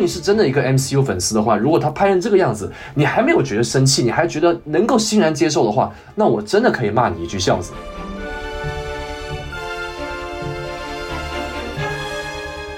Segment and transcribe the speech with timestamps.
[0.00, 7.72] 你是真的一个 MCU 粉丝的话，如果他拍成这个样子，你还没有觉得生气，你还觉得能够欣然接受的话，那我真的可以骂你一句孝子。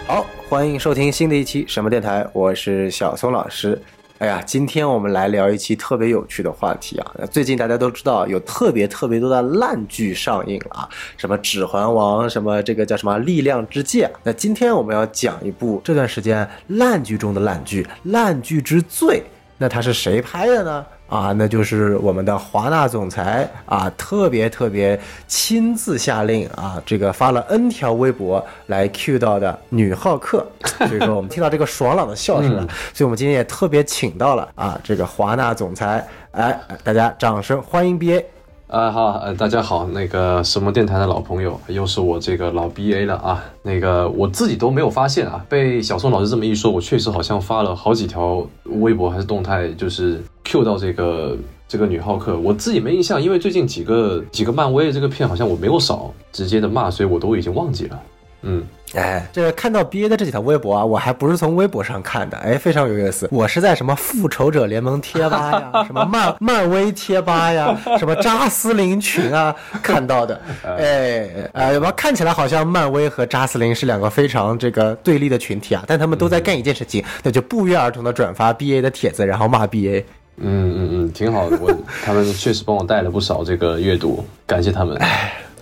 [0.08, 3.80] 好，欢迎收听新的一期什么电台，我是小松老师。
[4.22, 7.12] 哎呀，今天我们来聊一期特别有趣的话题啊！
[7.28, 14.08] 最近大家都知道有特别特别多的烂剧上映了啊，什么《指环王》，什么这个叫什么《力量之戒》。
[14.22, 19.20] 那今天我们要讲一部这段时间烂剧中的烂剧，烂剧之最。
[19.58, 20.86] 那它是谁拍的呢？
[21.12, 38.24] 啊，那就是我们的华纳总裁啊，特别特别亲自下令啊，这个发了 N 条微博来 cue 到的女浩克， 所以说我们听到这个爽朗的笑声了，所以我们今天也特别请到了啊，这个华纳总裁，哎，大家掌声欢迎 BA。
[38.72, 43.44] 啊好，呃大家好，那个什么电台的老朋友，又是我这个老 B A 了啊。
[43.60, 51.36] 那个我自己都没有发现啊，被小宋老师这么一说，我确实好像发了好几条微博还是动态，就是 Q 到这个
[51.68, 58.02] 这个女浩克，我自己没印象，因为最近几个几个漫威的这个片好像我没有少直接的骂，所以我都已经忘记了。
[58.40, 63.28] 嗯，哎，这个看到 B A 的这几条微博啊，我还不是从微博上看的，哎，非常有意思。
[63.30, 70.40] 我是在什么复仇者联盟贴吧呀， 什么漫漫威贴吧呀，什么扎斯林群啊看到的。
[70.64, 80.04] 哎，呃，吧，看起来好像漫威和扎斯林是两个非常这个对立的群体啊，但他们都在干一件事情，那就不约而同的转发 B A 的帖子，然后骂 B A。
[80.36, 81.70] 嗯嗯嗯，挺好的，我
[82.04, 84.98] 他们确实帮我带了不少这个阅读，感谢他们。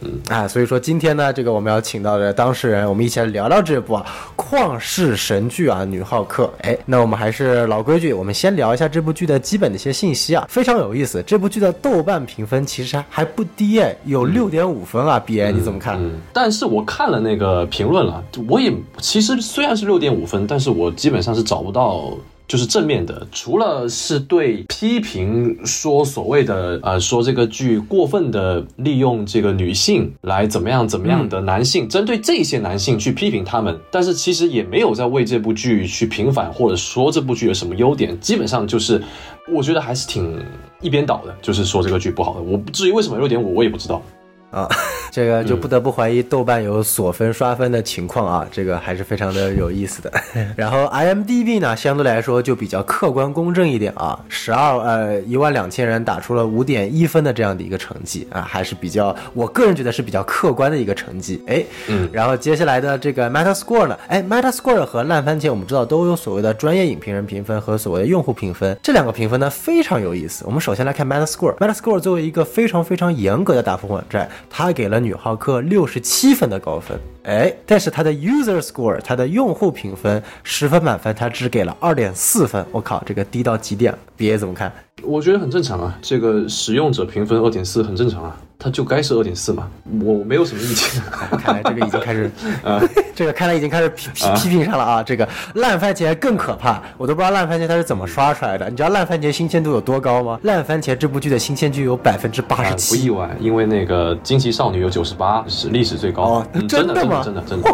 [0.02, 4.04] 嗯啊，所以说今天呢，这个我们要请到的当事人，我们一起来聊聊这部啊
[4.36, 6.44] 旷世神剧啊《女浩克》。
[6.62, 11.22] 哎，那我们还是老规矩，我们先聊一下这部剧的基本的一些信息啊，非常有意思。
[11.26, 15.18] 这部剧的豆瓣评分其实还不低哎，有六点五分啊。
[15.18, 15.96] B A 你怎么看？
[16.02, 22.10] 嗯，但是我看了那个评论了，我也其实虽然是六点五分，但是我基本上是找不到。
[22.50, 39.00] 就是正面的，除了是对批评说所谓的呃说这个剧过分的利用这个女性来怎么样怎么样的男性，针对这些男性去批评他们，但是其实也没有在为这部剧去平反或者说这部剧有什么优点，基本上就是
[39.48, 40.36] 我觉得还是挺
[40.80, 42.42] 一边倒的，就是说这个剧不好的。
[42.42, 44.02] 我至于为什么优点我，我也不知道。
[44.50, 44.68] 啊，
[45.10, 50.12] 这个就不得不怀疑豆瓣有锁分刷分的情况啊，这个还是非常的有意思的。
[50.56, 61.42] 然后 IMDB 呢，相对来说就比较客观公正一点啊，十二呃一万两千人打出了五点一分的这样的一个成绩啊，还是比较，我个人觉得是比较客观的一个成绩。
[61.46, 70.44] 哎，嗯，然后接下来的这个 Metascore 呢，哎，Metascore 和烂番茄我们知道都有所谓的专业影评人评分和所谓的用户评分，这两个评分呢非常有意思。
[70.44, 74.28] 我们首先来看 Metascore，Metascore 作为一个非常非常严格的打分网站。
[74.48, 82.64] 他给了女浩克六十七分的高分，哎，但是他的 user score，他的用户评分十分满分，他只给了二点四分。
[82.72, 84.72] 我靠，这个低到极点，B A 怎么看？
[85.02, 88.36] 我觉得很正常啊，这个使用者评分二点四很正常啊。
[88.62, 89.66] 它就该是二点四嘛，
[90.02, 91.02] 我没有什么意见。
[91.38, 92.30] 看来这个已经开始，
[92.62, 92.78] 啊，
[93.14, 95.02] 这个看来已经开始批批批评上了啊。
[95.02, 98.68] 这个烂番茄更可怕，我都不知道烂番茄它是怎么刷出来的。
[98.68, 100.38] 你知道烂番茄新鲜度有多高吗？
[100.42, 106.22] 烂番茄这部剧的新鲜度有百分之八十七，不意外，因为那个惊奇少女有九十八，是历史最高。
[106.22, 107.22] 哦，真的吗？
[107.24, 107.70] 真的真的。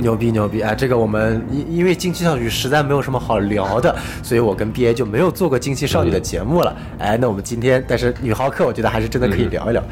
[0.00, 0.74] 牛逼牛逼啊！
[0.74, 6.76] 这个我们因因为惊奇少女实在没有什么好聊的，所以我跟 B A 就没有做过惊奇少女的节目了。
[6.98, 9.82] 哎，那我们今天，但是女浩克，我觉得还是真的可以聊一聊。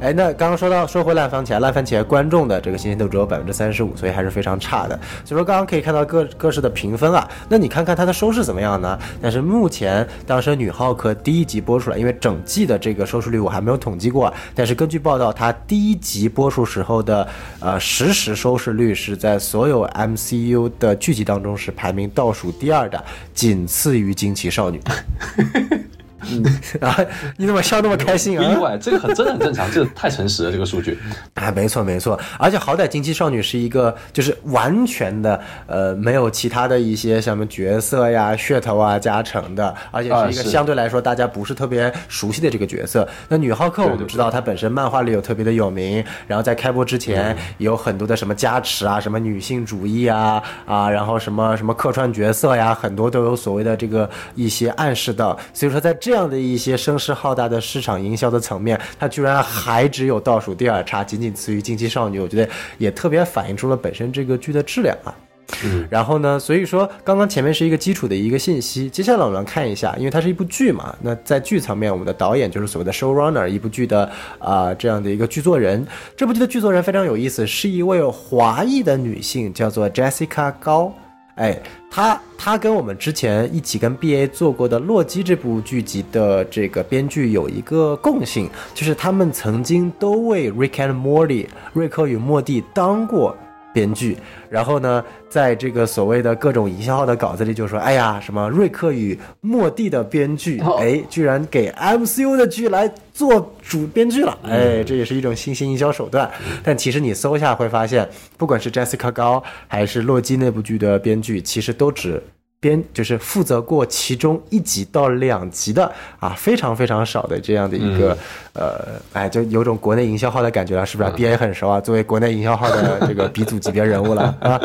[0.00, 4.98] 哎，那刚刚说到说回烂番茄，烂番茄观众的这个新鲜度只有百分之三十五，所以还是非常差的。
[5.24, 8.98] 所以说刚刚可以看到各各式的评分啊，那你看看它的收视怎么样呢？
[9.22, 17.26] 但是目前当时女浩克第一集播出来，因为整季的这个收视率我还没有统计过，但是根据报道，它第一集播出时候的
[17.60, 23.04] 呃实时收视率是在所有 MCU 的剧集当中是排名倒数第二的，
[23.34, 24.80] 仅次于惊奇少女。
[26.30, 26.44] 嗯
[26.80, 26.98] 啊，
[27.36, 28.52] 你怎么笑那么开心啊？
[28.52, 30.98] 意外，这个很真的很正常，这个太诚实了，这个数据。
[31.34, 43.06] 啊， 没错没错，而且好歹惊奇少女是一个就是完全的呃没有其他的一些什么角色呀、噱头啊加成的，而且是一个相对来说大家不是特别熟悉的这个角色。
[43.28, 56.26] 那女浩克我们知道她本身漫画里有特别的有名，然后在开播之前有很多的什么加持啊、什么女性主义啊啊，然后什么什么客串角色呀，很多都有所谓的这个一些暗示到，所以说在这样。
[56.26, 62.48] 这样的一些声势浩大的市场营销的层面，它居然还只有倒数第二差，仅仅次于《惊奇少女》，我觉得
[62.78, 65.14] 也特别反映出了本身这个剧的质量啊。
[65.62, 75.86] 嗯，然后呢，所以说刚刚前面是一个基础的一个信息，接下来我们看一下，因为它是一部剧嘛，那在剧层面，我们的导演就是所谓的 showrunner，一部剧的啊这样的一个剧作人。
[76.16, 80.94] 这部剧的剧作人非常有意思，是一位华裔的女性，叫做 Jessica 高。
[81.36, 91.44] 哎，他他跟我们之前一起跟 B A 做过的《洛基》这部剧集的这个编剧有一个共性，就是他们曾经都为《Rick and Morty》
[91.74, 93.36] 瑞克与莫蒂当过。
[93.76, 94.16] 编剧，
[94.48, 106.30] 然后呢，在这个所谓的各种营销号的稿子里就说：“哎呀，什么瑞克与莫蒂的编剧，哎，居然给 MCU 的剧来做主编剧了，哎，这也是一种新型营销手段。
[106.64, 108.08] 但其实你搜一下会发现，
[108.38, 112.22] 不管是 Jessica 高还是洛基那部剧的编剧，其实都只。”
[112.66, 118.18] 编就是负责过其中一集到两集的啊，非常非常少的这样的一个
[118.54, 124.60] 呃，哎，就有种国内营销号的感觉了，是不是？B A 很熟啊，作为国内营销号的这个鼻祖级别人物了 啊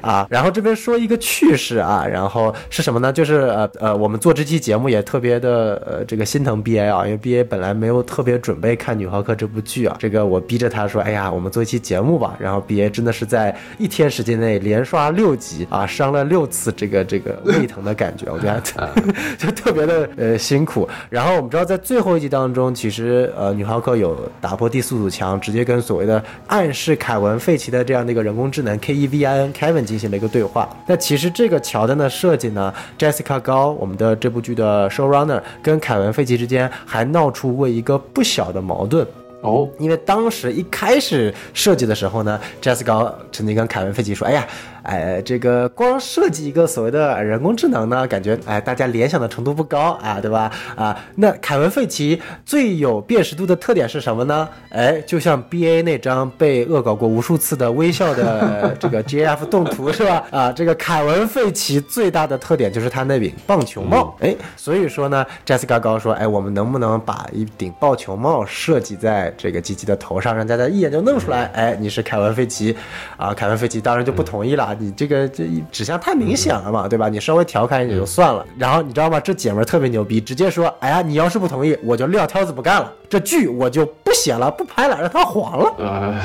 [0.00, 0.26] 啊。
[0.30, 3.12] 然后这边说一个趣事啊，然后是什么呢？
[3.12, 12.36] 就是呃呃，我们做这期节目也特别的呃这个心疼 B A 啊，因为 B A 本来没有特别准备看《女浩克》这部剧啊，这个我逼着他说，哎呀，我们做一期节目吧。
[12.38, 17.04] 然后 B A 真的是在一天时间内连刷六集啊，上了六次这个。
[17.08, 18.60] 这个胃疼的感觉， 我觉得
[19.38, 20.88] 就特别的呃辛苦。
[21.10, 30.68] 然后我们知道，在最后一集当中，其实呃女浩克有打破第四堵墙，直接跟所谓的暗示凯文·费奇的这样的一个人工智能 K E V I N Kevin 进行了一个对话。
[30.86, 39.06] 那其实这个桥段的设计呢，Jessica 高我们的这部剧的 showrunner 跟凯文·费奇之间还闹出过一个不小的矛盾。
[39.40, 44.46] 哦，因为当时一开始设计的时候呢，Jessica 曾经跟凯文·费奇说：“哎呀。”
[44.88, 50.50] 哎，这个光设计一个所谓的人工智能呢，感觉哎，大家联想的程度不高啊，对吧？
[50.74, 54.48] 啊，那凯文·费奇最有辨识度的特点是什么呢？
[54.70, 60.24] 哎，就像 B A 那张被恶搞过无数次的微笑的这个 G F 动图是吧？
[60.30, 64.16] 啊，这个凯文·费奇最大的特点就是他那顶棒球帽。
[64.20, 71.44] 哎，所以说呢，Jessica 高说，哎，我们能不能把一顶棒球帽设计在这个吉吉的头上，让大家一眼就弄出来？
[71.52, 72.74] 哎，你是凯文·费奇
[73.18, 73.34] 啊？
[73.34, 74.77] 凯文·费奇当然就不同意了。
[74.78, 77.08] 你这个这指向太明显了嘛，对吧？
[77.08, 78.44] 你稍微调侃一点就算了。
[78.56, 79.18] 然后你知道吗？
[79.20, 86.20] 这姐们儿特别牛逼，直接说：“哎呀，你要是不同意，我就撂挑子不干了，这剧我就不写了，不拍了，让它黄了。”呃，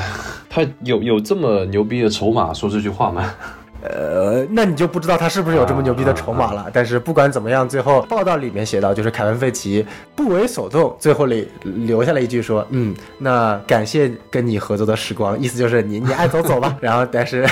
[0.48, 3.34] 他有有这么牛逼的筹码说这句话吗？
[3.84, 6.66] 呃，那你就不知道他是不是有这么牛逼的筹码了。
[6.72, 9.84] 但是不管怎么样，最后报道里面写到，就是凯文·费奇
[10.16, 16.76] 不为所动，最后里留下了一句说：“嗯，那感谢跟你合作的时光。”意思就是你你爱走走吧。
[16.80, 17.46] 然后但是，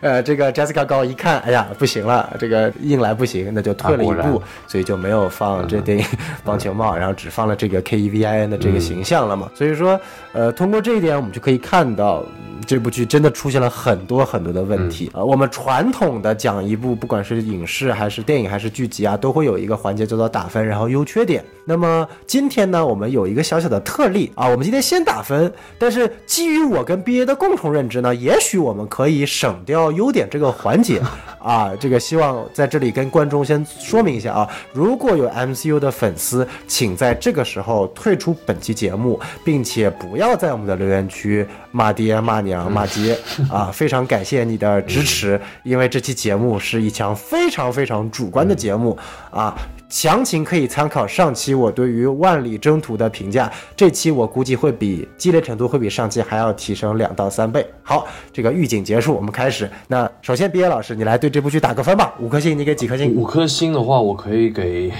[0.00, 6.04] 呃，这个 Jessica 高一看，哎呀，不行了，这个硬来不行，那就退了一步，所以就没有放这顶
[6.44, 9.48] 棒球帽，然后只放了这个 K E V I N 的这个形象了嘛。
[9.54, 10.00] 所以说，
[10.32, 12.24] 呃，通过这一点，我们就可以看到。
[12.64, 15.22] 这部剧真的出现了很多很多的问题啊！
[15.22, 21.44] 我们传统的讲一部，不管是影视还是电影还是剧集啊，都会有一个环节叫做打分，然后优缺点。
[21.64, 31.00] 那么今天呢，我们有一个小小的特例啊，我们今天先打分，但是基于我跟 BA 的共同认知呢，也许我们可以省掉优点这个环节
[31.38, 31.70] 啊。
[31.78, 42.62] 这个希望在这里跟观众先说明一下啊，如果有 MCU 的粉丝，请在这个时候退出本期节目，并且不要在我们的留言区骂爹骂娘。
[42.72, 43.18] 骂街
[43.52, 43.70] 啊！
[43.72, 48.96] 非常感谢你的支持，因为这期节目是一场非常非常主观的节目
[49.30, 49.54] 啊。
[49.92, 57.62] 详情可以参考上期我对于《万里征途》的评价，这期我估计会比激烈程度会比上期还要提升两到三倍。
[57.82, 59.70] 好，这个预警结束，我们开始。
[59.86, 63.14] 那首先，毕业老师，你来对这部剧打个分吧，五颗星，你给几颗星？
[63.14, 64.90] 五颗星的话，我可以给，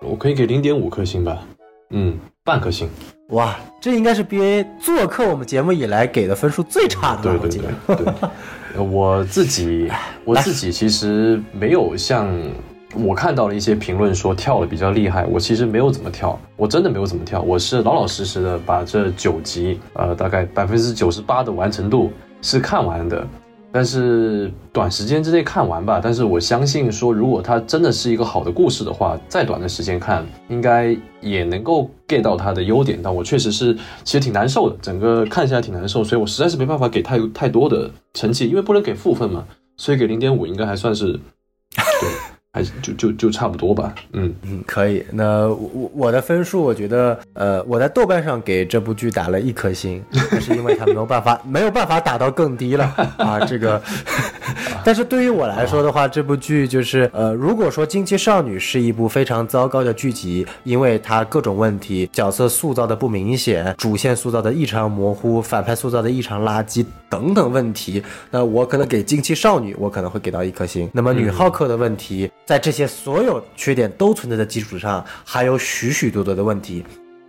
[0.00, 1.38] 我可以给零点五颗星吧。
[1.90, 2.88] 嗯，半颗星。
[3.28, 7.38] 哇，这应该是 B A 做客我们节目以来给的分数最差的。
[7.38, 9.92] 对对对对，我 自己
[10.24, 12.26] 我自己其实没有像
[12.94, 22.10] 我看到了一些评论说跳的比较厉害，我其实没有怎么跳，我真的没有怎么跳，我是老老实实的把这九集，呃，大概百分之九十八的完成度
[22.42, 23.26] 是看完的。
[23.72, 32.98] 但是短时间之内看完吧，但是我相信说，如果它真的是一个好的故事的话，再短的时间看，应该也能够 get 到它的优点。
[33.00, 39.44] 但我确实是其实挺难受的，整个看下来挺难受，所以我实在是没办法给太太多的成绩，因为不能给负分嘛，
[39.76, 42.19] 所以给零点五应该还算是对。
[42.52, 45.04] 还是就就就差不多吧，嗯嗯，可以。
[45.12, 52.84] 那我我的分数，我觉得，呃，我在豆瓣上给这部剧打了一颗星，那是因为它没有办法没有办法打到更低了
[53.18, 53.38] 啊。
[53.46, 53.80] 这个，
[54.84, 70.88] 但是对于我来说的话，这部剧就是，呃，如果说《惊奇少女》是一部非常糟糕的剧集，因为它各种问题，角色塑造的不明显，主线塑造的异常模糊，反派塑造的异常垃圾等等问题，那我可能给《惊奇少女》，我可能会给到一颗星。
[70.92, 72.30] 那么女浩克的问题。
[72.46, 76.84] 在这些所有缺点都存在的基础上，还有许许多多的问题，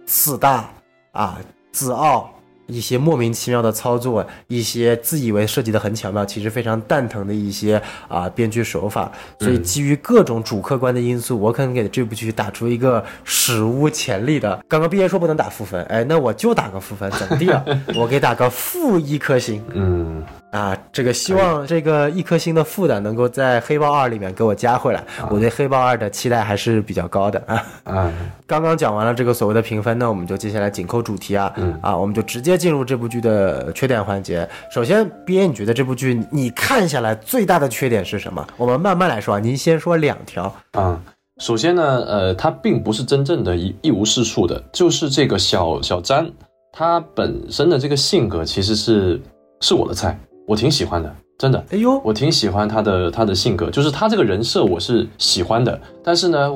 [0.08, 0.68] 四大
[1.12, 1.38] 啊，
[1.72, 2.34] 自傲，
[2.72, 9.12] 一些莫名其妙的操作，一些自以为设计的很巧妙，其实非常蛋疼的一些啊编剧手法。
[9.40, 14.64] 所以基于各种主客观的因素，我可能给这部剧打出一个史无前例的。
[14.68, 17.64] 刚刚毕业说不能打负分，哎，那我就打个负分，怎么地了？
[17.96, 19.62] 我给打个负一颗星。
[19.74, 20.24] 嗯。
[20.52, 25.02] 啊，这个希望这个一颗星的负的能够在黑豹二里面给我加回来。
[25.30, 27.66] 我对黑豹二的期待还是比较高的啊。
[27.86, 28.14] 嗯，
[28.46, 31.52] 刚刚讲完了这个所谓的评分，那我们就接下来紧扣主题啊。
[31.56, 34.48] 嗯啊，我们就直接进入这部剧的缺点环节。
[34.74, 38.46] 首先，B A，你觉得这部剧你看下来最大的缺点是什么？
[38.58, 39.40] 我们慢慢来说啊。
[39.40, 40.54] 您先说两条。
[40.74, 41.00] 啊，
[41.40, 46.30] 首先呢，呃，它并不是真正的一一无是处的，就是这个小小詹，
[46.74, 49.22] 他本身的这个性格其实是
[49.62, 50.20] 是我的菜。
[50.48, 51.64] 我挺喜欢的，真的。
[51.70, 55.80] 哎呦，我挺喜欢他的他的性格，就是他这个人设我是喜欢的。
[56.04, 56.52] 但是呢，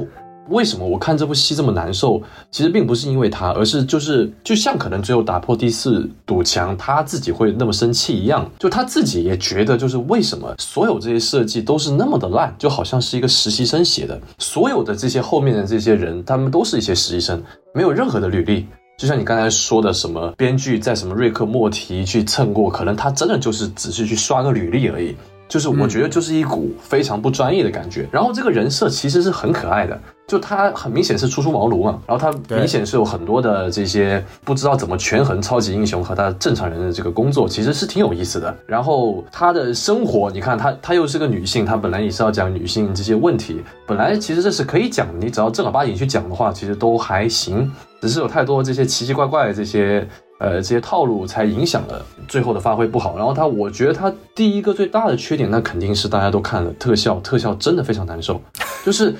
[0.50, 2.22] 为什么我看这部戏这么难受？
[2.52, 17.42] 其实并不是因为他，而是就是就像可能最后打破第四堵墙，他自己会那么生气一样，就他自己也觉得就是为什么所有这些设计都是那么的烂，就好像是一个实习生写的，所有的这些后面的这些人，他们都是一些实习生，
[17.74, 18.68] 没有任何的履历。
[18.98, 25.16] 就像你刚才说的，什么编剧在什么瑞克莫提去蹭过，可能他真的就是只是去刷个履历而已。
[25.48, 28.08] 就是我觉得就是一股非常不专业的感觉。
[28.12, 30.00] 然后这个人设其实是很可爱的。
[30.28, 38.58] 就他很明显是初出茅庐嘛，然后他明显是有很多的这些不知道怎么权衡超级英雄和他正常人的这个工作，其实是挺有意思的。
[38.66, 47.72] 然后他的生活，你看他他又是个女性，他本来也是要讲女性这些问题，本来其实这是可以讲，你只要正儿八经去讲的话，其实都还行。
[48.06, 50.08] 只是有太多这些奇奇怪怪的这些。
[50.38, 53.16] 呃，这些套路才影响了最后的发挥不好。
[53.16, 58.42] 然后他，我觉得他第一个最大的缺点，那肯定是大家都看了特效，特效真的非常难受。
[58.84, 59.16] 就是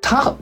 [0.00, 0.32] 他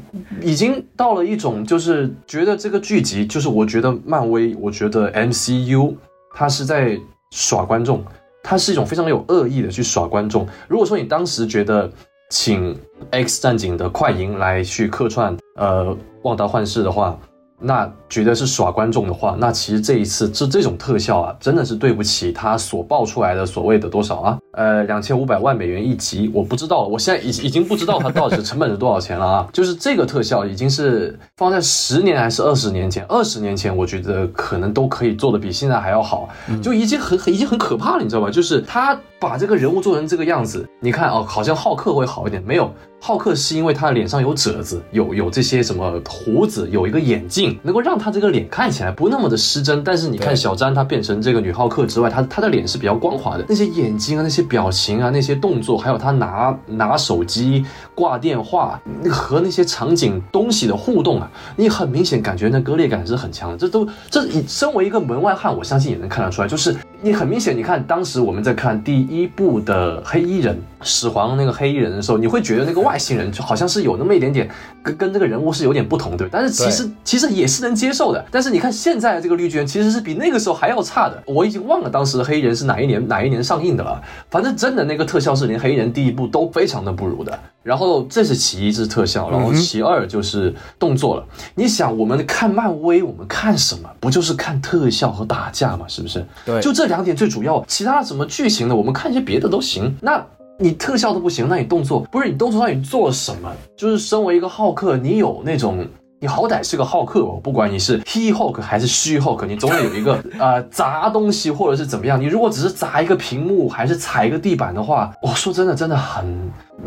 [0.43, 5.95] 已经到了一种，就是觉得这个剧集，就是我觉得漫威，我觉得 MCU，
[6.35, 7.01] 他是在
[7.31, 8.05] 耍观众，
[8.43, 10.47] 他是一种非常有恶意的去耍观众。
[10.69, 11.91] 如果说你当时觉得
[12.29, 12.79] 请
[13.13, 17.19] X 战警的快银来去客串，呃，旺达幻视的话。
[17.61, 24.39] 那觉得是耍观众的话，那其实这一次这这种特效啊，真的是对不起他所爆出来的所谓的多少啊？
[24.53, 29.49] 呃，两千五百万美元一集，我不知道，我现在已已经不知道它到底是成本是多少钱了啊！
[29.53, 33.05] 就是这个特效已经是放在十年还是二十年前？
[33.09, 36.29] 二十年前我觉得可能都可以做的比现在还要好，
[36.63, 38.31] 就已经很已经很可怕了，你知道吧？
[38.31, 42.71] 就是他把这个人物做成这个样子，你看哦，好像浩克会好一点，没有。
[43.01, 49.85] 浩克是因为他的脸上有褶子，有有这些什么胡子，有一个眼镜，能够让他这个脸看起来不那么的失真。
[49.85, 63.57] 但是你看小詹，他变成这个女浩克之外，他他的脸是比较光滑的，那些眼睛啊，那些表情啊，那些动作，还有他拿拿手机挂电话和那些场景东西的互动啊，你很明显感觉那割裂感是很强的。
[63.57, 70.61] 这都这你身为一个门外汉，我相信也能看得出来，就是你很明显，你看当时我们在看第一部的黑衣人。
[70.83, 74.49] 始皇那个黑衣人的时候，你会觉得那个外星人就好像是有那么一点点
[74.83, 78.25] 跟跟这个人物是有点不同，对但是其实其实也是能接受的。
[78.31, 81.23] 但是你看现在的这个绿巨人其实是比那个时候还要差的。
[81.27, 84.01] 我已经忘了当时黑衣人是哪一年哪一年上映的了。
[84.31, 87.39] 反正真的那个特效是连黑衣人第一部都非常的不如的。
[87.63, 91.27] 然后这是其一，是特效，然后其二就是动作了。
[91.55, 93.91] 你想我们看漫威，我们看什么？
[94.01, 95.87] 不就是看特效和打架嘛？
[95.87, 96.25] 是不是？
[96.47, 97.63] 对，就这两点最主要。
[97.67, 99.95] 其他什么剧情的，我们看一些别的都行。
[100.01, 100.25] 那。
[100.61, 103.49] 你特效都不行，那你动作不是你动作到底做了什么？
[103.77, 105.87] 就是身为一个浩克，你有那种，
[106.19, 112.21] 你好歹是个浩克哦，不管你是 He Hulk 还是虚 Hulk，你总得有一个 呃砸东西或者是怎么样。
[112.21, 116.27] 你如果只是砸一个屏幕，还是踩一个地板的话，我说真的，真的很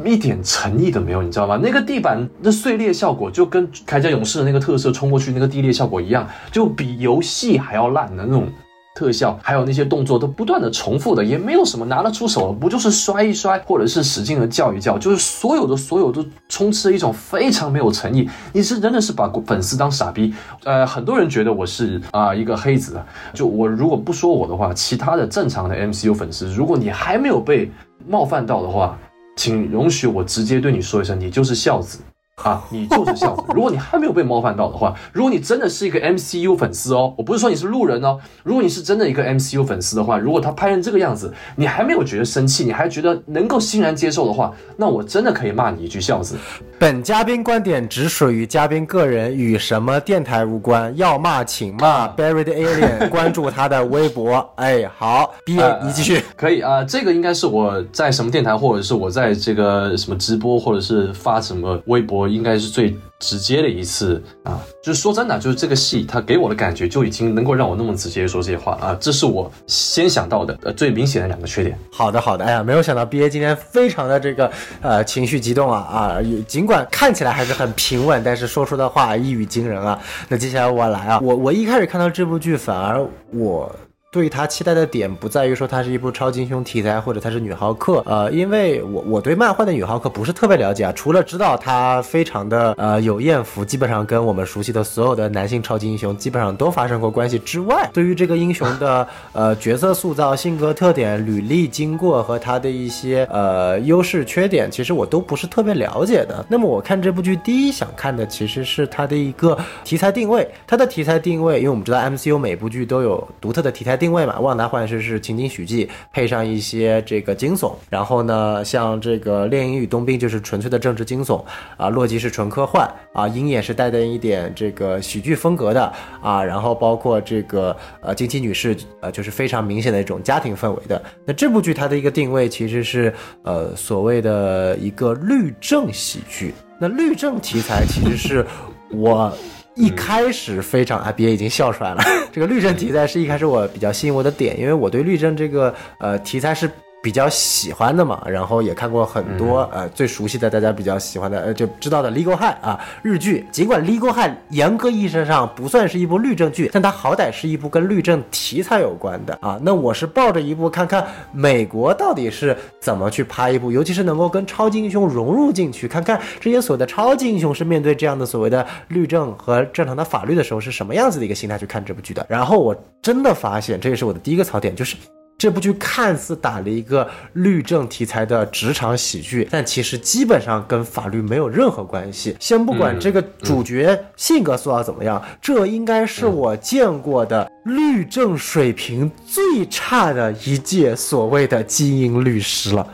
[0.03, 1.57] 一点诚意都没有，你知道吗？
[1.63, 8.49] 那个地板的碎裂效果就跟铠甲勇士的那个特色冲过去那个地裂效果一样，就比游戏还要烂的那种。
[8.93, 18.29] 特效还有那些动作都不断的重复的，也没有什么拿得出手，不就是摔一摔，或者是使劲的叫一叫，就是所有的所有都充斥一种非常没有诚意。
[18.53, 20.33] 你是真的是把粉丝当傻逼？
[20.65, 23.01] 呃，很多人觉得我是啊一个黑子，
[23.33, 27.71] 就我如果不说我的话，其他的正常的 MCU 粉丝，如果你还没有被
[28.07, 28.97] 冒犯到的话，
[29.37, 31.99] 请容许我直接对你说一声，你就是孝子。
[32.43, 33.43] 啊，你就是孝子。
[33.53, 38.17] 如果你还没有被冒犯到的话，如果你真的是一个 MCU 粉丝哦，我不是说你是路人哦。
[38.43, 46.35] 如果你是真的一个 MCU 粉丝的话，如果他拍成这个样子，你还没有觉得生气，你还觉得能够欣然接受的话，那我真的可以骂你一句孝子。
[46.79, 50.95] 本嘉宾观点只属于嘉宾个人，与什么电台无关。
[50.97, 54.49] 要骂请骂 Buried Alien， 关注他的微博。
[54.55, 56.23] 哎，好，毕业你继续。
[56.35, 62.30] 可以啊，这个应该是我在什么电台，或者是我在这个什么直播，或者是发什么微博。
[62.31, 64.59] 应该是最直接的一次啊。
[64.81, 71.77] 就是说真的，就是这个戏它给我的感觉就已经能够让我那么直接说这些话啊，这是我先想到的呃最明显的两个缺点。
[71.91, 79.99] 好的好的，哎呀，没有想到 B A 今天非常的这个呃情绪激动啊啊，尽管看起来还是很平稳，但是说出的话一语惊人啊。
[80.27, 83.73] 那接下来我来啊，我我一开始看到这部剧，反而我。
[84.13, 106.45] 对他期待的点不在于说它是一部超级英雄题材，或者它是女浩克，呃，因为我我对漫画的女浩克不是特别了解啊，除了知道她非常的呃有艳福，基本上跟我们熟悉的所有的男性超级英雄基本上都发生过关系之外，对于这个英雄的呃角色塑造、性格特点、履历经过和他的一些呃优势缺点，其实我都不是特别了解的。
[106.49, 114.00] 那么我看这部剧第一想看的其实是它的一个题材定位，它的题材定位，因为我们知道 MCU 每部剧都有独特的题材。
[114.01, 117.71] 定位嘛，旺达幻视是情景喜剧，配上一些这个惊悚。
[117.87, 121.45] 然后呢，像这个猎鹰与冬兵就是纯粹的政治惊悚
[121.77, 126.43] 啊，洛基是纯科幻啊，鹰眼是带点一点这个喜剧风格的啊。
[126.43, 130.99] 然后包括这个呃惊奇女士呃就是非常明显的一种家庭氛围的。
[131.23, 136.51] 那这部剧它的一个定位其实是呃所谓的一个律政喜剧。
[136.79, 138.43] 那律政题材其实是
[138.89, 139.31] 我。
[139.75, 142.03] 一开始非常啊，别已经笑出来了。
[142.31, 146.69] 这个律政题材是一开始我比较吸引我的点，因为我对律政这个呃题材是。
[147.01, 153.45] 比较喜欢的嘛，然后也看过很多呃最熟悉的大家比较喜欢的呃就知道的《Legal High》啊日剧。
[153.51, 159.59] 尽管《Legal High》严格意义上不算是一部律政剧，但它好歹是一部跟律政题材有关的啊。
[159.63, 172.23] 那我是抱着一部看看美国到底是怎么去拍一部，尤其是能够跟超级英雄融入进去，看看这些所谓的超级英雄是面对这样的所谓的律政和正常的法律的时候是什么样子的一个心态去看这部剧的。
[172.29, 174.95] 然后我真的发现，这也是我的第一个槽点，就是。
[175.41, 182.37] 这部剧看似打了一个律政题材的职场喜剧，但其实基本上跟法律没有任何关系。
[182.39, 192.87] 先不管这个主角性格塑造怎么样，这应该是我见过的律政水平最差的一届所谓的精英律师了。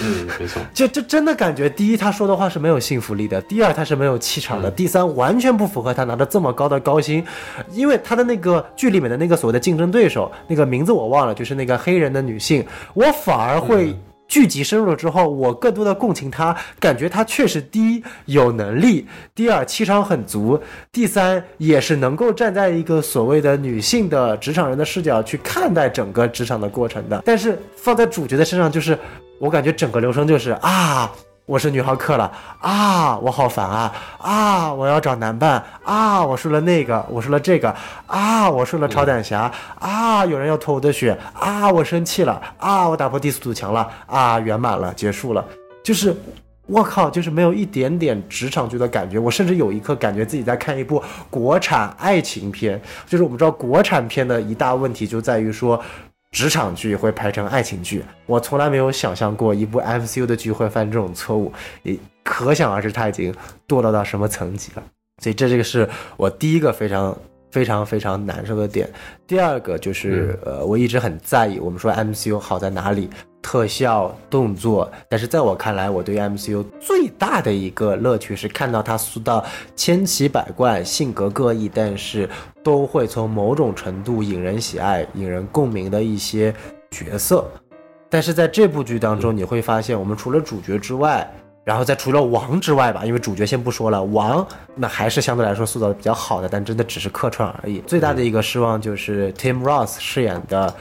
[0.00, 7.24] 嗯，没错，就就真的感觉，第一他说的话是没有信服力的，第二他是没有气场的，第三完全不符合他拿着这么高的高薪，
[7.72, 13.94] 因为他的那个剧里面的那个所谓的竞争对手，那个名字我忘了，就是那个黑人的女性，我反而会
[14.32, 20.58] 剧集深入了之后，我更多的共情他，感觉他确实第一有能力，第二气场很足，
[20.90, 28.98] 第三也是能够站在一个所谓的女性的职场人的视角去看待整个职场的过程的，但是放在主角的身上就是。
[29.38, 31.12] 我感觉整个流程就是啊，
[31.44, 32.30] 我是女浩克了。
[32.60, 33.92] 啊，我好烦啊。
[34.18, 35.62] 啊，我要找男伴。
[35.82, 37.74] 啊，我说了那个，我说了这个。
[38.06, 39.50] 啊，我说了超胆侠。
[39.80, 42.40] 啊，有人要偷我的血啊，我生气了。
[42.58, 43.88] 啊，我打破第四堵墙了。
[44.06, 45.44] 啊，圆满了，结束了，
[45.82, 46.16] 就是
[46.66, 55.78] 我靠，就是没有一点点职场剧的感觉，我甚至有一刻感觉自己在看一部国产爱情片，就是我们知道国产片的一大问题就在于说。
[56.32, 63.32] 职场剧会拍成爱情剧，我从来没有想象过一部 MCU 的剧会犯这种错误，也可想而知它已经
[63.68, 64.82] 堕落到什么层级了。
[65.22, 67.16] 所以这这个是我第一个非常
[67.50, 68.88] 非常非常难受的点。
[69.26, 73.10] 第二个就是呃，我一直很在意，我们说 MCU 好在哪里？
[73.42, 82.28] 特效动作，但是在我看来，我对 MCU 最大的一个乐趣是看到他塑造千奇百怪、性格各异，但是
[82.62, 86.54] 都会从某种程度引人喜爱、引人共鸣的一些
[86.90, 87.44] 角色。
[88.08, 91.28] 但是在这部剧当中，你会发现，我们除了主角之外，
[91.64, 97.80] 然后再除了王之外吧，因为主角先不说了，王那还是相对来说塑造的比较好的，但真的只是客串而已。
[97.80, 100.72] 最大的一个失望就是 Tim Ross 饰演的。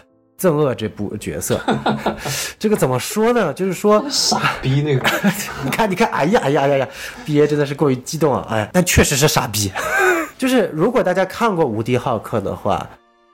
[0.42, 1.62] 憎恶这部角色，
[2.58, 3.54] 这个怎么说呢？
[3.54, 5.08] 就是说傻逼那个，
[5.64, 6.88] 你看，你看，哎呀，哎呀，哎呀，
[7.24, 9.72] 憋真的是过于激动啊，哎，但确实是傻逼。
[10.40, 12.90] 就是如果大家看过《无敌浩克》的话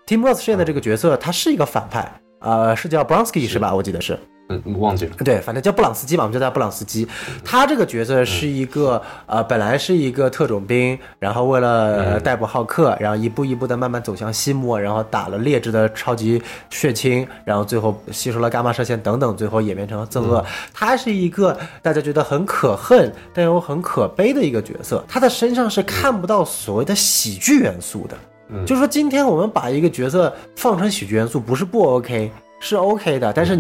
[0.06, 3.74] ，Tim Roth 饰演的这个角色，他是一个反派，呃，是叫 Bronski 是吧？
[3.74, 4.20] 我记得是。
[4.50, 5.12] 嗯，忘记了。
[5.26, 7.06] 对，反正叫布朗斯基嘛，我们叫他布朗斯基。
[7.44, 20.46] 他这个角色是一个呃，本来是一个特种兵，然后为了逮捕浩克，然后一步一步的慢慢走向西莫，然后打了劣质的超级血清，然后最后吸收了伽马射线等等，最后演变成了憎恶。
[20.74, 25.04] 他是一个大家觉得很可恨但又很可悲的一个角色。
[25.10, 28.18] 他的身上是看不到所谓的喜剧元素的。
[28.50, 32.32] 嗯，就是说今天我们把一个角色放成喜剧元素，不是不 OK，
[32.62, 33.60] 是 OK 的，但是。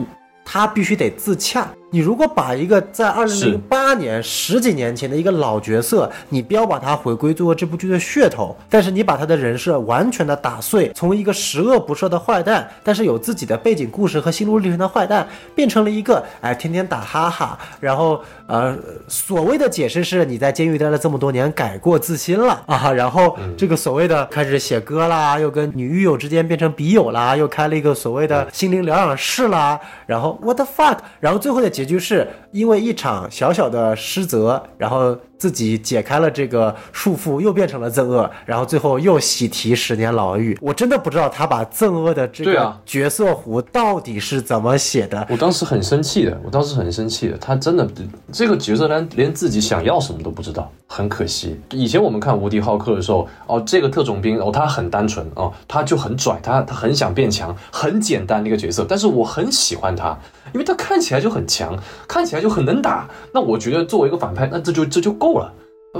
[0.50, 31.77] 他必须得自洽，你如果把一个在二零零八年十几年前的一个老角色，你标榜他回归做这部剧的噱头，但是你把他的人设完全的打碎，从一个十恶不赦的坏蛋，但是有自己的背景故事和心路历程的坏蛋，变成了一个哎天天打哈哈，然后呃所谓的解释是你在监狱待了这么多年改过自新了啊，然后这个所谓的开始写歌啦，又跟女狱友之间变成笔友啦，又开了一个所谓的心灵疗养室啦，然后 what the fuck，然后最后的。
[31.78, 35.16] 结局是因为一场小小的失责，然后。
[35.38, 40.58] 自己解开了这个束缚，又变成了憎恶，然后最后又喜提十年牢狱。
[40.62, 45.26] 我真的不知道他把憎恶的这个角色弧到底是怎么写的。
[45.30, 47.38] 我当时很生气的，我当时很生气的。
[47.38, 47.88] 他真的
[48.32, 51.60] 这个角色连连自己想要什么都不知道，很可惜。
[51.71, 58.84] 以前我们看无敌浩克的时候，哦，这个特种兵哦，他很单纯哦，他就很拽，他他很想变强，很简单的一个角色。
[58.89, 60.17] 但是我很喜欢他，
[60.52, 63.08] 因为他看起来就很强，看起来就很能打。
[63.32, 65.27] 那我觉得作为一个反派，那这就这就够。
[65.28, 65.54] 够了，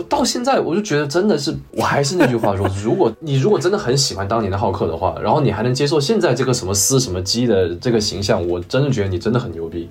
[0.08, 9.90] 到现在我就觉得真的是，我还是那句话说，如果你如果真的很喜欢当年的浩克的话，然后你还能接受现在这个什么斯什么基的这个形象，我真的觉得你真的很牛逼。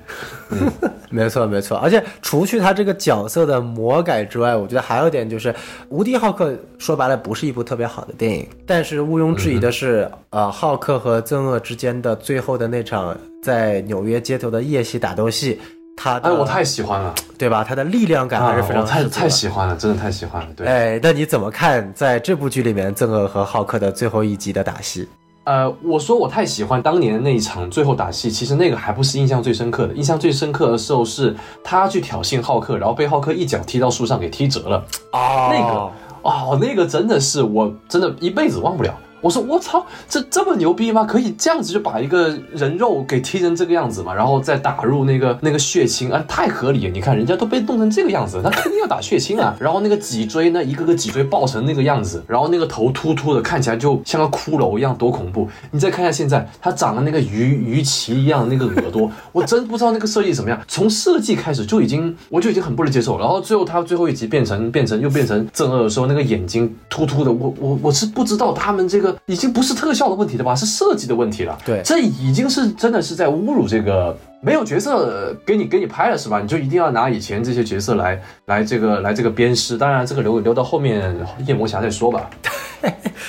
[0.51, 0.70] 嗯，
[1.11, 5.53] 没错没错，而且除去他这个角色的魔改之外，我觉得还有一点就是，
[5.88, 15.59] 无敌浩克说白了不是一部特别好的电影，但是毋庸置疑的是，呃，浩克和憎恶之间的最后的那场在纽约街头的夜戏打斗戏。
[15.96, 17.64] 他哎，我太喜欢了，对吧？
[17.64, 20.48] 他的力量感还是非常太太喜欢了，真的太喜欢了。
[20.54, 25.09] 对，哎，那你怎么看在这部剧里面憎恶和浩克的最后一集的打戏？
[25.44, 34.85] 呃，我说我太喜欢当年的那一场最后打戏，其实那个还不是印象最深刻的，印象最深刻的时候是他去挑衅浩克，然后被浩克一脚踢到树上给踢折了。
[35.12, 38.92] 哦，那个哦，那个真的是我真的一辈子忘不了。
[39.26, 41.04] 我说我操，这这么牛逼吗？
[41.04, 44.14] 可以这样子就把一个人肉给踢成这个样子嘛？
[44.14, 46.92] 然后再打入那个那个血清啊，太合理了！
[46.92, 49.56] 你看人家都被冻成这个样子，那肯定要打血清啊。
[49.58, 55.48] 然后那个脊椎那一个个脊椎爆成那个样子，然后那个头秃秃的，看起来就像个骷髅一样，多恐怖！
[55.72, 60.60] 你再看一下现在他长了那个鱼鱼鳍一样的那个耳朵，我真不知道那个设计怎么样。
[60.68, 63.18] 从设计开始就已经我就已经很不能接受。
[63.18, 69.15] 然后最后他最后一集变成变成又变成正二的时候，那个眼睛突突的，我我我是不知道他们这个。
[69.24, 70.55] 已经不是特效的问题了吧？
[70.55, 71.57] 是设计的问题了。
[71.64, 76.40] 对，这已经是真的是在侮辱这个没有角色给你给你拍了是吧？
[76.40, 79.79] 你就一定要拿以前这些角色来来这个来这个鞭尸。
[79.79, 82.31] 当然，这个留留到后面夜魔侠再说吧。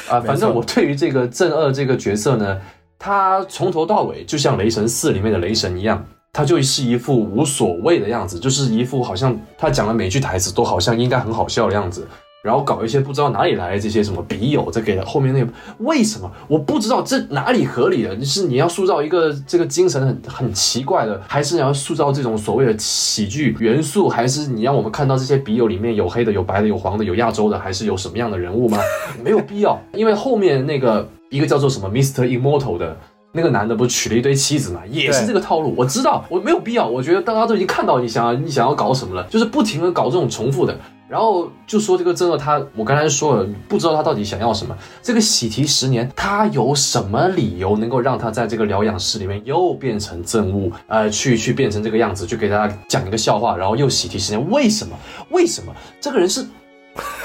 [0.09, 2.57] 啊，反正我对于这个正二这个角色呢，
[2.99, 12.07] 他从头到尾就像雷神四里面的雷神一样，他就是一副无所谓的样子，就是一副好像他讲的每句台词都好像应该很好笑的样子。
[12.43, 18.23] 然后搞一些不知道哪里来的这些什么笔友，再给后面那个为什么我不知道这哪里合理的？
[18.23, 24.07] 是你要塑造一个这个精神很很奇怪的，还是你要塑造这种所谓的喜剧元素？
[24.07, 28.77] 还是你让我们看到这些笔友里面有黑的、有白的、有黄的、有亚洲的，还是有什么样的人物吗？
[29.23, 32.95] 没有必要，因为后面那个一个叫做什么 Mister Immortal 的
[33.33, 35.73] 那个男的，不是娶了一堆妻子嘛，也是这个套路。
[35.75, 36.87] 我知道，我没有必要。
[36.87, 40.77] 我觉得大家都已经看到你想要你想要搞什么了，就是不停的搞这种重复的。
[41.07, 44.77] 然后就说这个证物，他我刚才说了，不知道他到底想要什么。
[45.01, 50.71] 这个喜提十年，他有什么理由能够让他在这个疗养室里面又变成证物？
[50.87, 54.49] 呃，去去变成这个样子，去给大家讲一个笑话，然后又喜提十年？
[54.51, 54.97] 为什么？
[55.31, 55.73] 为什么？
[56.01, 56.45] 这个人是？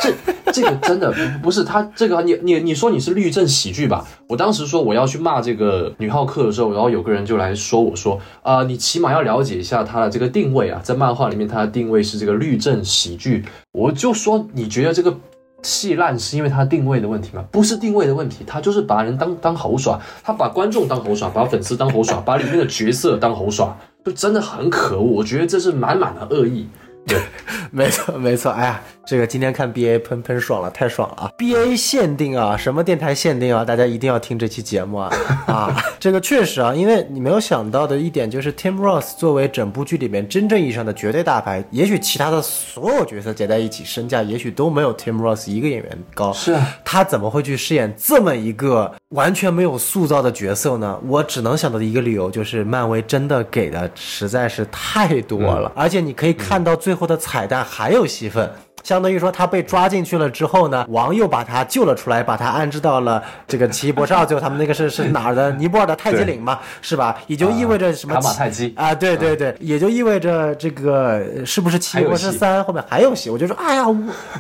[0.01, 0.13] 这
[0.53, 4.07] 这个真的不是他这个你你你说你是律政喜剧吧？
[4.29, 13.45] 我当时说我要去骂这个女浩克的时候，然后有个人就来说我说啊，你起码要了解一下他的这个定位啊，在漫画里面他的定位是这个律政喜剧。
[13.73, 15.17] 我就说你觉得这个
[15.63, 17.45] 戏烂是因为他定位的问题吗？
[17.51, 25.05] 不是定位的问题，他就是把人当当猴耍，他把观众当猴耍，把粉丝当猴耍，把里面的角色当猴耍，就真的很可恶。
[25.05, 26.67] 我觉得这是满满的恶意。
[27.07, 27.21] 对，
[27.73, 28.81] 没错没错，哎呀。
[29.05, 33.65] 这个今天看 B A 喷喷爽了，太爽了啊！B A 限定啊，什么电台限定啊？
[33.65, 35.11] 大家一定要听这期节目啊！
[35.47, 46.33] 啊， 这个确实啊，因为你没有想到的一点就是 Tim Ross 作为整部剧里面真正意义上的绝对大牌，也许其他的所有角色加在一起身价也许都没有 Tim Ross 一个演员高。
[46.33, 50.99] 是啊，他怎么会去饰演这么一个完全没有塑造的角色呢？
[51.09, 58.49] 我只能想到的一个理由就是漫威真的给的实在是太多了，而且你可以看到最后的彩蛋还有戏份。
[58.83, 65.53] 相当于说他被抓进去了之后呢，王又把他救了出来，把他安置到了这个奇异博士二，最后他们那个是是哪儿的？
[65.53, 67.19] 尼泊尔的泰姬陵嘛，是吧？
[67.27, 68.15] 也就意味着什么？
[68.15, 73.31] 卡马泰姬啊，对对对，也就意味着这个是不是奇异博士三后面还有戏？
[73.31, 73.85] 我就说，哎呀，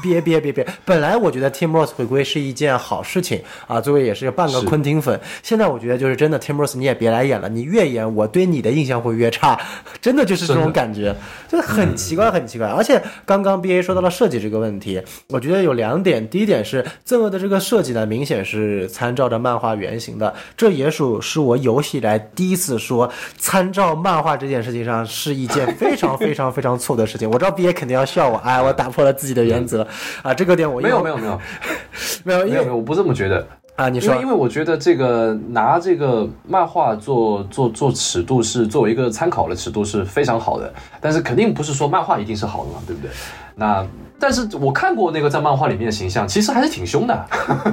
[0.02, 0.66] 别别别别！
[0.84, 9.58] 本来我觉得 Tim Ross 回归是一件好事情啊，作为也是半个昆汀粉，现在我觉得就是真的 Tim Ross 你也别来演了，你越演我对你的印象会越差，
[10.00, 11.14] 真的就是这种感觉，
[11.48, 12.66] 就是很奇怪很奇怪。
[12.68, 27.30] 而且刚刚 B A 说到了设计这个问题，我觉得有两点，第一点是憎恶的这个设计呢，明显是参照着漫画原型的，这也属是我有史以来第一次说参照漫画这件事情上是一件非常非常非常错的事情。
[27.30, 29.86] 我知道 B A 肯定要笑我，哎，我打破了自己的原则
[30.22, 31.40] 啊，这个点我没有没有没有
[32.24, 33.46] 没有没有没有，我不这么觉得。
[33.74, 43.10] 啊，你说，因为我觉得这个拿这个漫画做做做尺度是作为一个参考的尺度是非常好的，但是肯定不是说漫画一定是好的嘛，对不对？
[43.54, 43.86] 那。
[44.24, 47.26] 但是我看过那个在漫画里面的形象，其实还是挺凶的。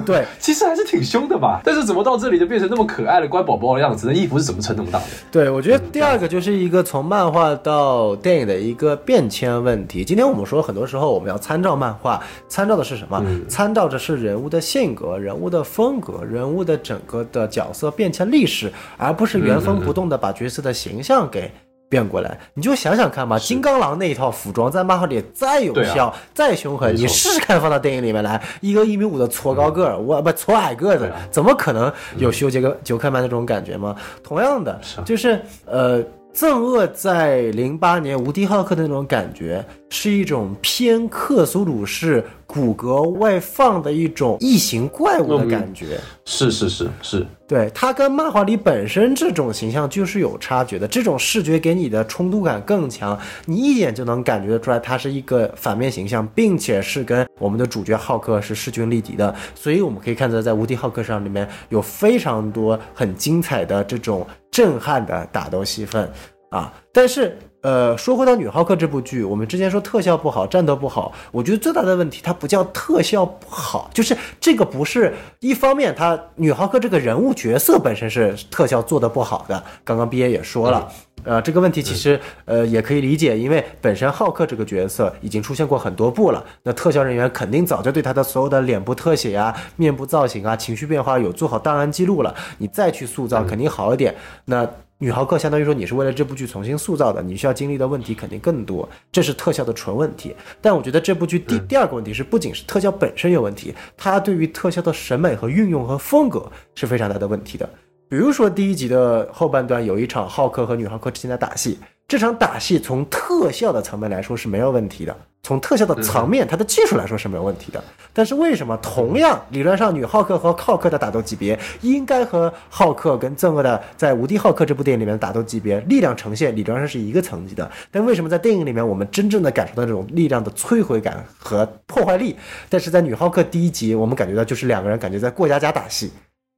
[0.03, 1.61] 对， 其实还是挺凶的吧。
[1.63, 4.07] 但是怎么到这里就变成那么可爱的乖宝宝的样子？
[4.07, 5.05] 那衣服是怎么撑那么大的？
[5.31, 10.03] 对，我觉得第二个就是一个从漫画到电影的一个变迁问题。
[10.03, 13.23] 今天我们说，很多时候我们要参照漫画，参照的是什么？
[13.47, 21.51] 参照的是人物的性格、人物的风格、人物的整个的角色变迁历史，而不是原封不动的把角色的形象给。
[21.89, 33.95] 变过来，你就想想看嘛，金刚狼那一套服装在漫画里再有效、再凶狠，你试试看放到电影里面来，一个一米五的矬高个儿，我不矬矮个子，怎么可能有修杰克·克曼那种感觉吗？
[34.23, 36.03] 同样的，就是呃。
[36.33, 45.99] 憎恶在零八年无敌浩克的那种感觉，是一种偏克苏鲁式骨骼外放的一种异形怪物的感觉。
[46.23, 50.87] 是是是是，对它跟漫画里本身这种形象就是有差距的。
[50.87, 59.33] 这种视觉给你的冲突感更强，你一眼就能感觉得出来，它是一个反面形象，并且是跟我们的主角浩克是势均力敌的。
[59.55, 64.25] 所以我们可以看到，在无敌浩克上里面有非常多很精彩的这种。
[64.59, 66.11] 震撼的打斗戏份
[66.51, 66.73] 啊！
[66.91, 79.61] 但是，呃，说回到女浩克这部剧，我们之前说特效不好，战斗不好，我觉得最大的问题它不叫特效不好，就是这个不是一方面，它女浩克这个人物角色本身是特效做的不好的。
[79.83, 80.89] 刚刚毕业也说了，
[81.25, 94.15] 呃，这个问题其实呃也可以理解，因为本身浩克这个角色已经出现过很多部了，那特效人员肯定早就对他的所有的脸部特写啊、面部造型啊、情绪变化有做好档案记录了，你再去塑造肯定好一点。
[94.45, 94.65] 那
[95.01, 100.35] 女浩克相当于说你是为了这部剧重新塑造的，你需要经历的问题肯定更多，这是特效的纯问题。
[100.61, 107.69] 但我觉得这部剧第第二个问题是，不仅是特效本身有问题，它对于特效的审美和运用和风格是非常大的问题的。
[108.09, 111.79] 比如说第一集的后半段有一场浩克和女浩克之间的打戏。
[112.05, 117.83] 这场打戏从特效的层面来说是没有问题的，从特效的层面，它的技术来说是没有问题的。
[118.13, 127.71] 但是为什么同样理论上女浩克和浩克的打斗级别应该和浩克跟憎恶的在无敌浩克这部电影里面的打斗级别力量呈现理论上是一个层级的？
[127.89, 132.35] 但为什么在电影里面我们真正的感受到这种力量的摧毁感和破坏力？
[132.67, 136.11] 但是在女浩克第一集我们感觉到就是两个人感觉在过家家打戏，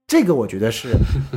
[0.07, 0.95] 这个我觉得是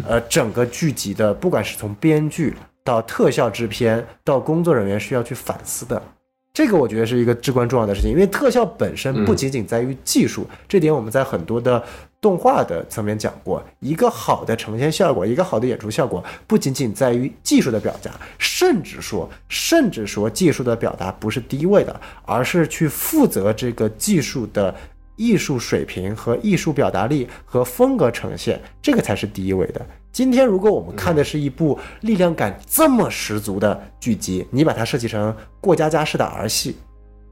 [0.08, 2.54] 呃整个剧集的不管是从编剧。
[2.86, 6.02] 到特效制片，到工作人员需要去反思的，
[6.54, 8.10] 这个我觉得是一个至关重要的事情。
[8.12, 11.82] 因为特效本身不仅仅在于技术，这点我们在很多的
[12.20, 13.60] 动画的层面讲过。
[13.80, 24.72] 一个好的呈现效果，一个好的演出效果，不仅仅在于技术的表达，甚至说，甚至说技术的表达不是第一位的，而是去负责这个技术的
[25.16, 29.84] 艺术水平和艺术表达力和风格呈现，这个才是第一位的。
[30.14, 36.76] 今天，如果我们看的是一部力量感这么十足的剧集，你把它设计成过家家式的儿戏，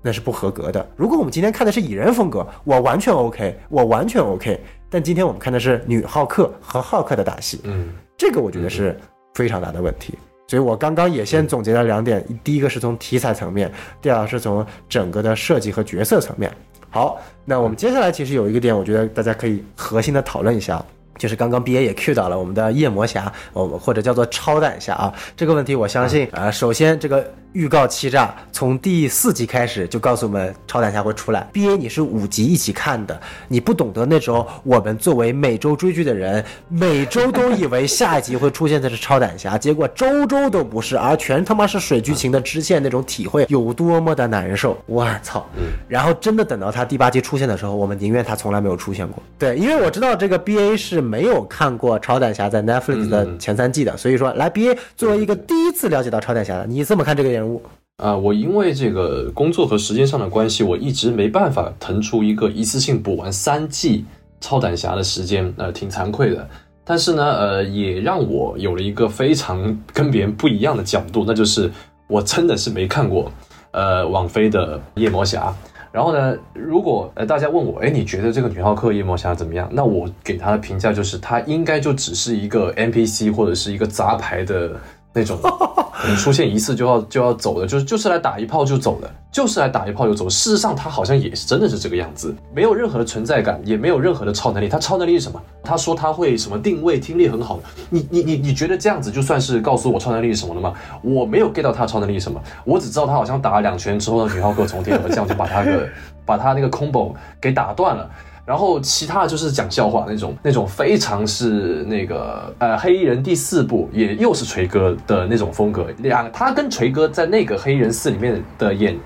[0.02, 0.84] 那是不合格的。
[0.96, 4.60] 如果我们今天看的是蚁人风格，我完全 OK，我完全 OK。
[4.90, 8.98] 但今天我们看的是女浩克和浩克的打戏，嗯，这个我觉得是
[9.34, 10.18] 非常大的问题。
[10.48, 16.52] 所以我刚刚也先总结了两点：第一个是从题材层面，第二个是从整个的设计和角色层面。
[16.90, 20.84] 好，那我们接下来其实有一个点，我觉得大家可以核心的讨论一下。
[21.18, 27.32] 就是刚刚 B A 也 Q 到了我们的夜魔侠，哦，或者叫做超胆侠啊，这个问题我相信啊，首先这个。
[27.52, 31.46] 预告欺诈，从第四集开始就告诉我们超胆侠会出来。
[31.52, 44.82] B A 你是五集一起看的，你不懂得那时候我们作为每周追剧的人，每周都以为下一集会出现的是超胆侠，结果周周都不是，而全他妈是水剧情的支线那种体会有多么的难受。
[44.86, 45.46] 我操！
[45.86, 49.22] 然后真的等到他第八集出现的时候，我们宁愿他从来没有出现过。
[49.38, 57.41] 对，因为我知道这个 B A 是没有看过超胆侠在 Netflix 的前三季的，所以说来 B A 作为一个第一次了解到超胆侠的，你这么看这个演？
[57.42, 57.60] 人物
[57.98, 64.04] 啊，我因为这个工作和时间上的关系，我一直没办法腾出一个一次性补完三季
[64.40, 66.48] 超胆侠的时间，呃，挺惭愧的。
[66.84, 71.70] 但是呢，呃，也让我有了一个非常跟别人不一样的角度，那就是
[72.08, 73.30] 我真的是没看过，
[73.70, 75.54] 呃，网飞的夜魔侠。
[75.92, 79.68] 然后呢，如果呃大家问我，哎，你觉得这个女浩克夜魔侠怎么样？
[79.70, 84.72] 那我给她的评价就是，她应该就只是一个 NPC 或者是一个杂牌的
[85.12, 85.38] 那种，
[85.92, 90.28] 可能出现一次就要就要走的，就是就是来打一炮就走的，就是来打一炮就走。
[90.28, 94.68] 事实上，他好像也是真的是这个样子，没有任何的存在感，也没有任何的超能力。
[94.68, 95.40] 他超能力是什么？
[95.62, 97.60] 他说他会什么定位听力很好。
[97.90, 100.72] 你你你你觉得这样子就算是告诉我超能力是什么了吗？
[101.02, 105.88] 我没有 get 到他超能力是什么，我只知道他好像打了两拳之后呢，女浩克从天而降，就把他的
[106.24, 108.10] 把他那个 combo 给打断了。
[108.44, 118.98] 然后其他就是讲笑话那种，那种非常是那个呃黑衣人第四部也又是锤哥的那种风格，两他跟锤哥在那个黑衣人四里面的演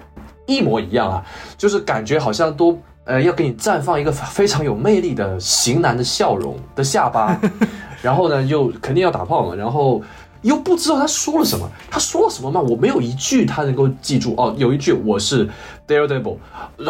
[0.47, 1.25] 一模一样啊，
[1.59, 7.39] 就是感觉好像都呃要给你绽放一个非常有魅力的型男的笑容的下巴，
[8.01, 10.03] 然后呢又肯定要打炮嘛，然后。
[10.47, 12.61] 又不知道他说了什么，他说了什么嘛？
[12.61, 14.55] 我没有一句他能够记住哦。
[14.57, 15.49] 有一句我是
[15.89, 16.37] Daredevil，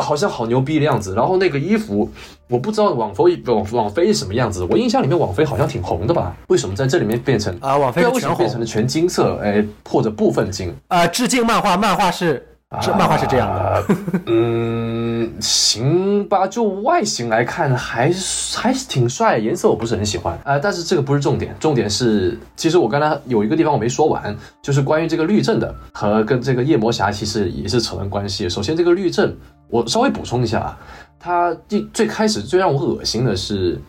[0.01, 1.15] 好像好牛逼的样子。
[1.15, 2.11] 然后那个衣服，
[2.49, 4.63] 我不知道网飞网网飞是什么样子。
[4.71, 6.37] 我印象里面网飞好像挺红的吧？
[6.49, 7.77] 为什么在这里面变成啊？
[7.79, 9.39] 网飞为什么变成了全金色？
[9.43, 10.75] 哎，或者部分金？
[10.89, 12.47] 啊，致敬漫画，漫画是。
[12.81, 13.85] 这漫画是这样的，
[14.27, 18.13] 嗯，行吧，就外形来看还
[18.55, 28.49] 还是挺帅，颜色我不是很喜欢啊，但是这个不是重点，重点是，其实我刚才有一个地方我没说完，就是关于这个律政的和跟这个夜魔侠其实也是扯上关系。
[28.49, 29.35] 首先这个律政，
[29.69, 30.79] 我稍微补充一下啊，
[31.19, 33.81] 他第最开始最让我恶心的是。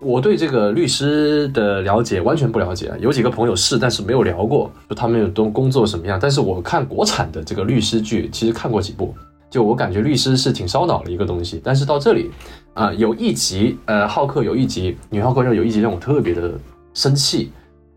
[0.00, 6.18] 我对这个律师的了解完全不了解，有几个朋友是，但是没有聊过，就他们有都工作什么样。
[6.20, 9.12] 但是我看国产的这个律师剧，其实看过几部，
[9.50, 11.60] 就我感觉律师是挺烧脑的一个东西。
[11.64, 12.30] 但是到这里，
[12.74, 16.52] 啊，有一集，呃，浩克有一集，女浩克就有一集让我特别的
[16.94, 17.50] 生气，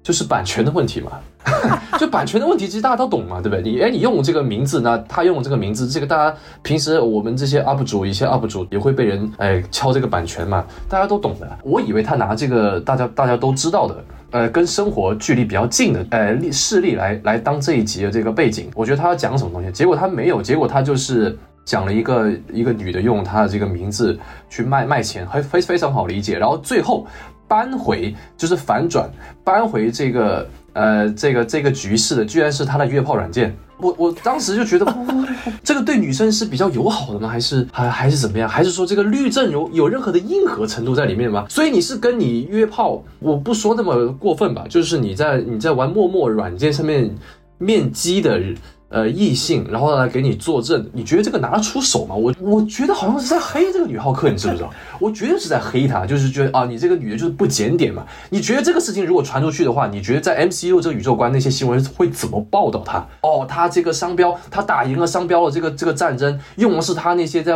[0.04, 1.12] 就是版权的问题嘛。
[1.98, 3.62] 就版权的问题，其实大家都懂嘛，对不对？
[3.64, 11.58] 你哎，你用这个名字呢，他用这个名字，这个大家平时我们这些 UP 主，一些 UP 主也会被人哎敲这个版权嘛，大家都懂的。
[11.64, 21.36] 我以为他拿这个大家大家都知道的，呃，跟生活距离比较近的呃例事例来来当这一集的这个背景，我觉得他要讲什么东西，结果他没有，结果他就是
[21.66, 24.18] 讲了一个一个女的用她的这个名字
[24.50, 27.06] 去卖卖钱，还非非常好理解，然后最后
[27.52, 29.12] 扳回就是反转，
[29.44, 30.48] 扳回这个。
[30.74, 34.86] 呃，这个这个局势的居然是他的约炮软件，我我当时就觉得，
[35.62, 37.28] 这个对女生是比较友好的吗？
[37.28, 38.48] 还是还还是怎么样？
[38.48, 41.46] 还是说这个律政有有任何的硬核程度在里面吗？
[41.50, 47.14] 所以你是跟你约炮，我不说那么过分吧，就是你在你在玩陌陌软件上面
[47.58, 48.42] 面基的。
[48.92, 52.14] 呃，异性，然后来给你作证，你觉得这个拿得出手吗？
[52.14, 54.70] 我我觉得好像是在黑这个女浩克，你知不知道？
[55.00, 58.06] 我觉得是在黑她，就是觉得啊，你这个女的就是不检点嘛。
[58.30, 63.08] 你觉得这个事情如果传出去的话，你觉得在 MCU 这个宇宙观那些新闻会怎么报道她？
[63.22, 67.54] 哦，她这个商标，她打赢了商标的这个这个战争，用的是她那些在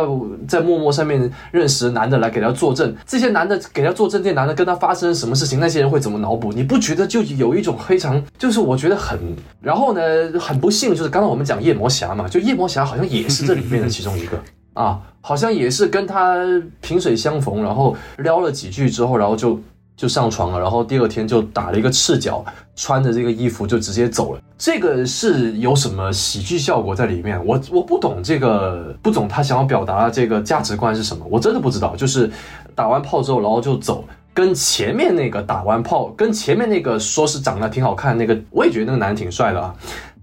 [0.48, 6.50] 在陌陌上面认识的男的来给她作证，这些男的给她作证，这些男的跟她发生什么事情，那些人会怎么脑补？
[6.50, 9.18] 你不觉得就有一种非常，就是我觉得很，
[9.60, 10.00] 然后呢，
[10.40, 11.25] 很不幸就是刚。
[11.28, 14.40] 我们讲夜魔侠嘛，就夜魔侠好像也是这里面的其中一个
[14.74, 16.36] 啊，好像也是跟他
[16.80, 19.58] 萍水相逢，然后撩了几句之后，然后就
[19.96, 24.40] 就上床了，然后第二天就打了一个赤脚，穿着这个衣服就直接走了。
[24.58, 27.42] 这个是有什么喜剧效果在里面？
[27.46, 31.96] 我我不懂这个，不懂他想要表达的这个价值观是什么，我真的不知道。
[31.96, 32.30] 就是
[32.74, 34.04] 打完炮之后，然后就走。
[34.34, 39.74] 跟前面那个打完炮，跟前面那个说是长得挺好看那个，我也觉得那个男的挺帅的啊。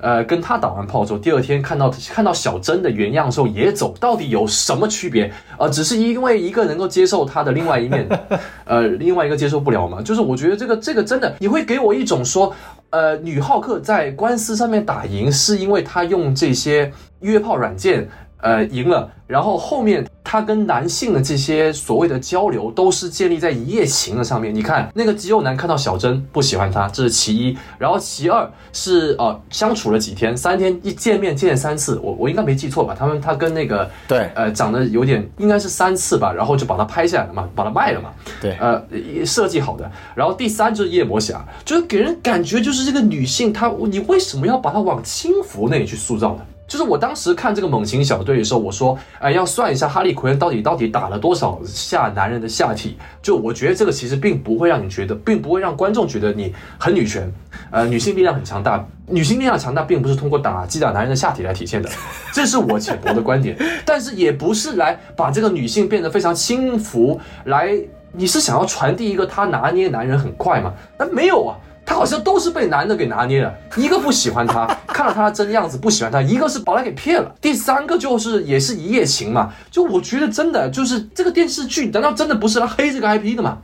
[0.03, 5.31] 呃，跟他打完炮之后，第二天看到看到小珍的原样的时候也走，到底有什么区别？
[5.57, 8.05] 呃，只是因为一个能够接受他的另外一面，
[8.65, 10.01] 呃，另外一个接受不了嘛。
[10.01, 12.53] 就是我觉得这个这个真的，你会给我一种说，
[12.89, 18.09] 呃，女浩克在官司上面打赢，是因为她用这些约炮软件。
[18.43, 24.53] 呃，赢了，然后后面他跟男性的这些所谓的交流，都是建立在一夜情的上面。
[24.53, 27.57] 你看那个肌肉男看到小珍不喜欢他，这是其一。
[27.79, 32.93] 然后其二是呃，相处了几天，三天一见面见三次，我我应该没记错吧？
[32.93, 38.09] 他们他跟那个对，呃，长得有点应该是三次吧，然后就把他拍下来了嘛，把他卖了嘛。
[38.41, 38.83] 对，呃，
[39.25, 39.89] 设计好的。
[40.13, 46.41] 然后第三就是夜魔侠，就是给人感觉就是这个女性，她你为什么要把她往轻浮那里去塑造呢？
[46.73, 52.97] 就是我当时看这个猛禽小队的时候，我说，哎，要算一下哈利奎恩到底到底打了多少下男人的下体。
[53.21, 57.31] 就我觉得这个其实并不会让你觉得，并不会让观众觉得你很女权，
[57.69, 58.83] 呃，女性力量很强大。
[59.05, 61.87] 女性力量强大并不是通过打击打男人的下体来体现的，
[62.31, 63.55] 这是我浅薄的观点。
[63.85, 67.71] 但是也不是来把这个女性变得非常轻浮，来，
[68.13, 70.73] 你是想要传递一个她拿捏男人很快吗？
[70.97, 71.55] 那没有啊。
[71.85, 79.51] 他好像都是被男的给拿捏了，一个不喜欢他， 看到他的真样子不喜欢他，一个是把他给骗了，第三个就是也是一夜情嘛。
[79.69, 83.57] 就我觉得真的就是这个电视剧，难道真的不是来黑这个 IP 的吗？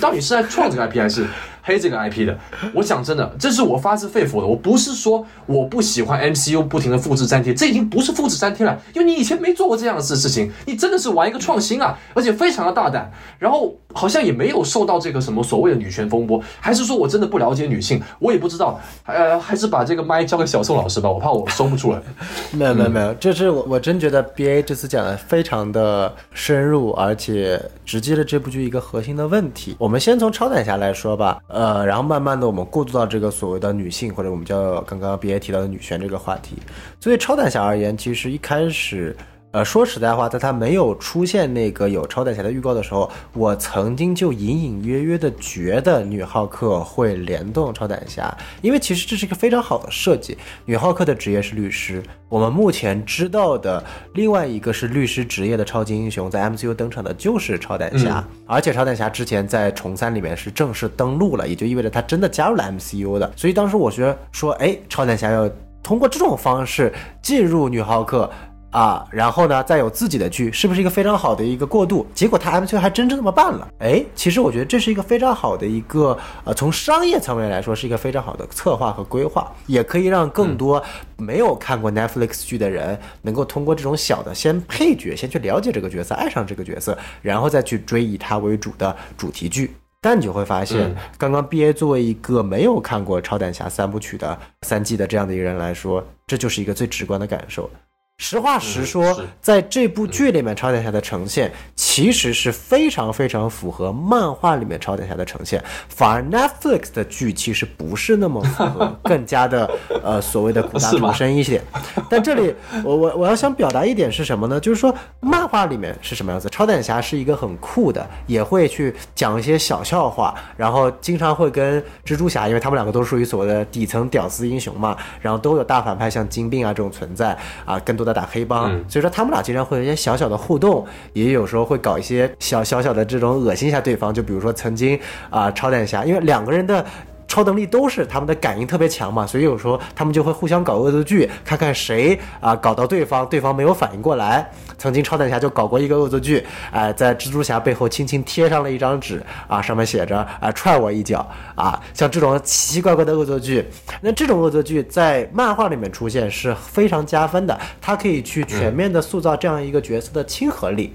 [0.00, 1.26] 到底是在创这个 IP 还是？
[1.66, 2.38] 黑这个 IP 的，
[2.74, 4.46] 我讲真的，这是我发自肺腑的。
[4.46, 13.10] 我不是说我不喜欢 MCU 不停的复制粘贴，这已经不是复制粘贴了，因为你以前没做过这样的事事情，你真的是玩一个创新啊，而且非常的大胆。
[13.38, 18.78] 然后好像也没有受到这个什么所谓的女权风波，还是说我真的不了解女性，我也不知道。
[19.06, 22.02] 呃，还是把这个麦交给小宋老师吧，我怕我收不出来。
[22.52, 29.76] 没有没有没有，这是我我真觉得 BA 这次讲的非常的深入，而且直击了这部剧一个核心的问题。
[29.78, 32.38] 我们先从超胆侠来说吧，呃，然后慢慢。
[32.38, 36.56] 的我们过渡到这个所谓的女性，或者我们叫刚刚 B A 提到的女权这个话题。
[36.98, 39.16] 作为超胆侠而言，其实一开始。
[39.54, 50.36] 呃，说实在话，在他没有出现那个有超胆侠的预告的时候，我曾经就隐隐约约的觉得女浩克会联动超胆侠，因为其实这是一个非常好的设计。
[50.64, 53.80] 女浩克的职业是律师，我们目前知道的
[54.14, 63.32] 另外一个是律师职业的超级英雄，在 MCU 登场的就是超胆侠，而且超胆侠之前在重三里面是正式登陆了，也就意味着他真的加入了 MCU 的。
[63.36, 65.48] 所以当时我觉得说，哎，超胆侠要
[65.80, 66.92] 通过这种方式
[67.22, 68.28] 进入女浩克。
[68.74, 72.04] 啊，然后呢，再有自己的剧，是不是一个非常好的一个过渡？
[72.12, 73.68] 结果他 M C U 还真正这么办了。
[73.78, 80.82] 哎，其实我觉得这是一个非常好的一个，呃，从商业层面来说是一个非常好的策划和规划，也可以让更多
[81.16, 89.72] 没有看过 Netflix 剧的人，能够通过这种小的先配角，先去了解这个角色，爱上这个角色，然后再去追以他为主的主题剧。
[90.00, 97.70] 但你就会发现，刚刚 B A 作为一个没有看过超胆侠三部曲的三季的这样的一个人来说，这就是一个最直观的感受。
[98.18, 109.68] 实话实说，在这部剧里面，超胆侠的呈现其实是非常非常符合漫画里面超胆侠的呈现，反而 Netflix 的剧其实不是那么符合， 更加的
[110.04, 111.60] 呃所谓的苦大仇深一些。
[112.08, 112.54] 但这里
[112.84, 114.60] 我我我要想表达一点是什么呢？
[114.60, 116.48] 就是说漫画里面是什么样子？
[116.48, 128.03] 超胆侠是一个很酷的，也会去讲一些小笑话，然后经常会跟蜘蛛侠，因为他们两个都属于所谓的底层屌丝英雄嘛，然后都有大反派像金并啊这种存在啊，更多。
[128.04, 134.12] 在打黑帮，所以说他们俩经常会有一些小小的互动，也有时候会搞一些小小小的这种恶心一下对方。
[134.12, 134.98] 就比如说曾经
[135.30, 136.84] 啊，超胆侠，因为两个人的。
[137.26, 144.50] 超能力都是他们的感应特别强嘛，所以有时候他们就会互相搞恶作剧，看看谁啊搞到对方，对方没有反应过来。
[144.76, 153.66] 曾经超胆侠就搞过一个恶作剧，哎，在蜘蛛侠背后轻轻贴上了一张纸啊，上面写着啊踹我一脚啊，像这种奇奇怪怪的恶作剧，
[154.00, 160.94] 那这种恶作剧在漫画里面出现是非常加分的，它可以去全面的塑造这样一个角色的亲和力。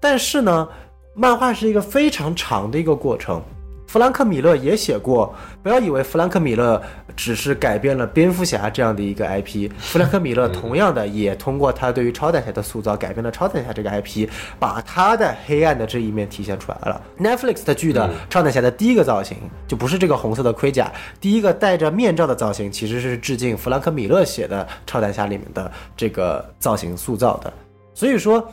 [0.00, 0.68] 但是呢，
[1.14, 3.40] 漫画是一个非常长的一个过程。
[3.86, 6.80] 弗兰克·米勒也写过，不要以为弗兰克·米勒
[7.14, 14.26] 只是改变了蝙蝠侠这样的一个 IP，弗兰克·米勒同样的也通过他对于超胆侠的塑造，改变了超胆侠这个 IP，
[14.58, 17.02] 把他的黑暗的这一面体现出来了。
[17.18, 19.36] Netflix 的剧的超胆侠的第一个造型
[19.68, 20.90] 就不是这个红色的盔甲，
[21.20, 27.52] 第一个戴着面罩的造型其实是致敬弗兰克·米勒写的超胆侠里面的这个造型塑造的。
[27.92, 28.50] 所以说，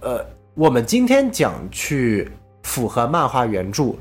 [0.00, 0.24] 呃，
[0.54, 2.28] 我们今天讲去
[2.64, 3.94] 符合漫画原著。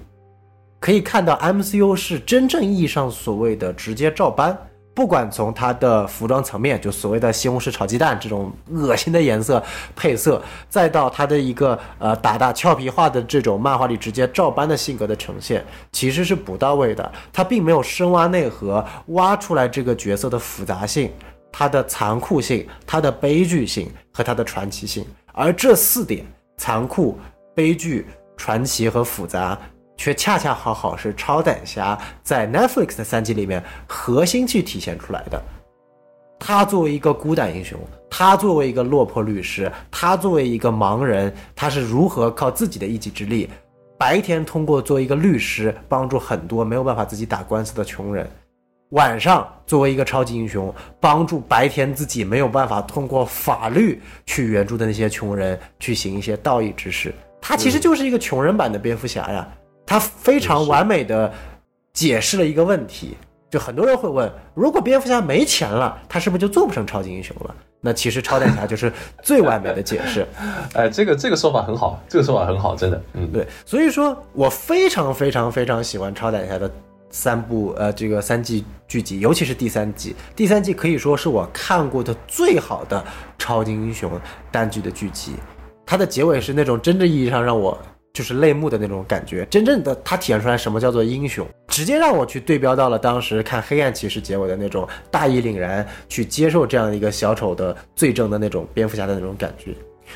[0.79, 4.57] 可以看到，MCU 是真正意义上所谓的直接照搬，
[4.93, 9.61] 不管从它的服装层面，就所谓的西红柿炒鸡蛋这种恶心的颜色
[9.93, 17.11] 配色，再到它的一个呃打打俏皮话的这种漫画里直接照搬的性格的呈现，其实是不到位的。
[17.33, 21.11] 它并没有深挖内核，挖出来这个角色的复杂性、
[21.51, 25.05] 它的残酷性、它的悲剧性和它的传奇性。
[25.33, 26.25] 而这四点——
[26.57, 27.17] 残酷、
[27.53, 28.07] 悲剧、
[28.37, 29.57] 传奇和复杂。
[29.99, 35.39] 却恰恰好好是超胆侠在 Netflix 的三集里面核心去体现出来的。
[36.39, 37.77] 他作为一个孤胆英雄，
[38.09, 43.49] 他作为一个落魄律师，他作为一个盲人，他是如何靠自己的一己之力，
[43.97, 48.25] 白天通过做一个律师帮助很多没有办法自己打官司的穷人，
[48.91, 57.13] 晚上作为一个超级英雄帮助白天自己没有办法通过法律去援助的那些穷人去行一些道义之事。
[57.41, 59.45] 他其实就是一个穷人版的蝙蝠侠呀。
[59.89, 61.33] 他非常完美的
[61.93, 63.17] 解释了一个问题，
[63.49, 67.55] 就很多人会问：如果蝙蝠侠没钱了，他是不是就做不成超级英雄了？
[67.81, 70.27] 那其实超胆侠就是最完美的解释。
[70.75, 76.71] 哎，这个这个说法很好，这个说法很好，真的，嗯，对，所以说我非常非常非常喜欢超胆侠的
[77.09, 83.03] 三部呃这个三季剧集，尤其是第三季，第三季可以说是我看过的最好的
[83.39, 84.11] 超级英雄
[84.51, 85.33] 单剧的剧集，
[85.83, 87.75] 它的结尾是那种真正意义上让我。
[88.13, 99.73] 就是泪目的那种感觉，真正的他体现出来什么叫做英雄，直接让我去对标到了当时看《黑暗骑士》结尾的那种大义凛然去接受这样一个小丑的罪证的那种蝙蝠侠的那种感觉。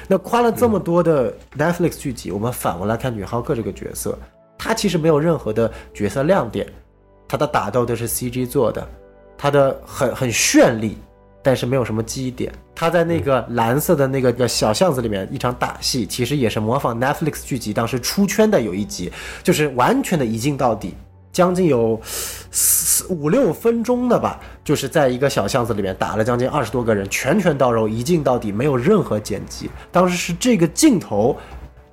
[0.07, 4.17] 那夸了这么多的 Netflix 剧集，我们反过来看女浩克这个角色，
[4.57, 6.67] 她其实没有任何的角色亮点，
[7.27, 8.85] 她的打斗都是 CG 做的，
[9.37, 10.97] 她的很很绚丽。
[11.43, 12.51] 但是没有什么记忆点。
[12.73, 19.11] 他在那个蓝色的那个个小巷子里面一场打戏，其实也是模仿 Netflix 剧集当时出圈的有一集，
[19.43, 20.95] 就是完全的一镜到底，
[21.31, 29.69] 将近有四五六分钟的吧，就是在一个小巷子里面打了将近二十多个人，拳拳到肉，一镜到底，没有任何剪辑。
[29.91, 31.37] 当时是这个镜头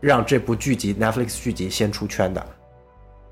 [0.00, 2.46] 让这部剧集 Netflix 剧集先出圈的。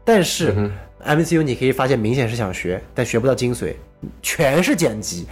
[0.04, 0.70] 但是
[1.04, 3.74] MCU 你可以发现明显是想学，但学不到精髓，
[4.22, 5.26] 全是剪辑。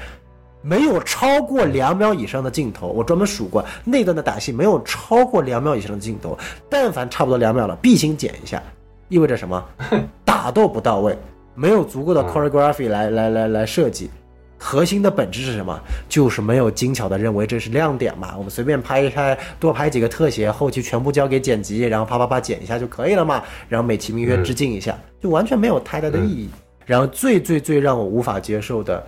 [0.67, 6.37] 没有超过两秒以上的镜头，我专门数过那段的打戏没有超过两秒以上的镜头。
[6.69, 8.61] 但凡差不多两秒了，必行剪一下，
[9.09, 9.65] 意味着什么？
[10.27, 11.17] 打斗不到位，
[11.55, 14.11] 没有足够的 choreography 来来来来设计。
[14.59, 15.79] 核心的本质是什么？
[16.09, 18.35] 就是没有精巧的认为这是亮点嘛？
[18.37, 23.41] 我们随便拍一拍，多拍几个特写，后期全部交给剪辑，然后啪啪啪剪一下就可以了嘛？
[23.69, 26.49] 然后美其名曰致敬一下，就完全没有太大的意义。
[26.85, 29.07] 然后最最最让我无法接受的。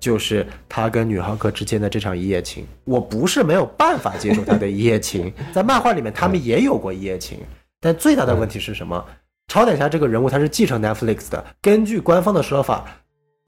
[0.00, 7.38] 就是他跟女浩克之间的这场一夜情，我不是没有办法接受他的一夜情， 在漫画里面他们也有过一夜情，
[7.80, 9.04] 但最大的问题是什么？
[9.48, 12.86] 超胆侠这个人物他是继承 Netflix 的，根据官方的说法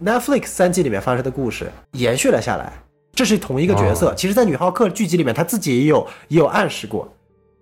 [0.04, 2.72] ，Netflix 三季里面发生的故事延续了下来，
[3.12, 4.12] 这是同一个角色。
[4.16, 7.08] 其实，在女浩克剧集里面他自己也有也有暗示过，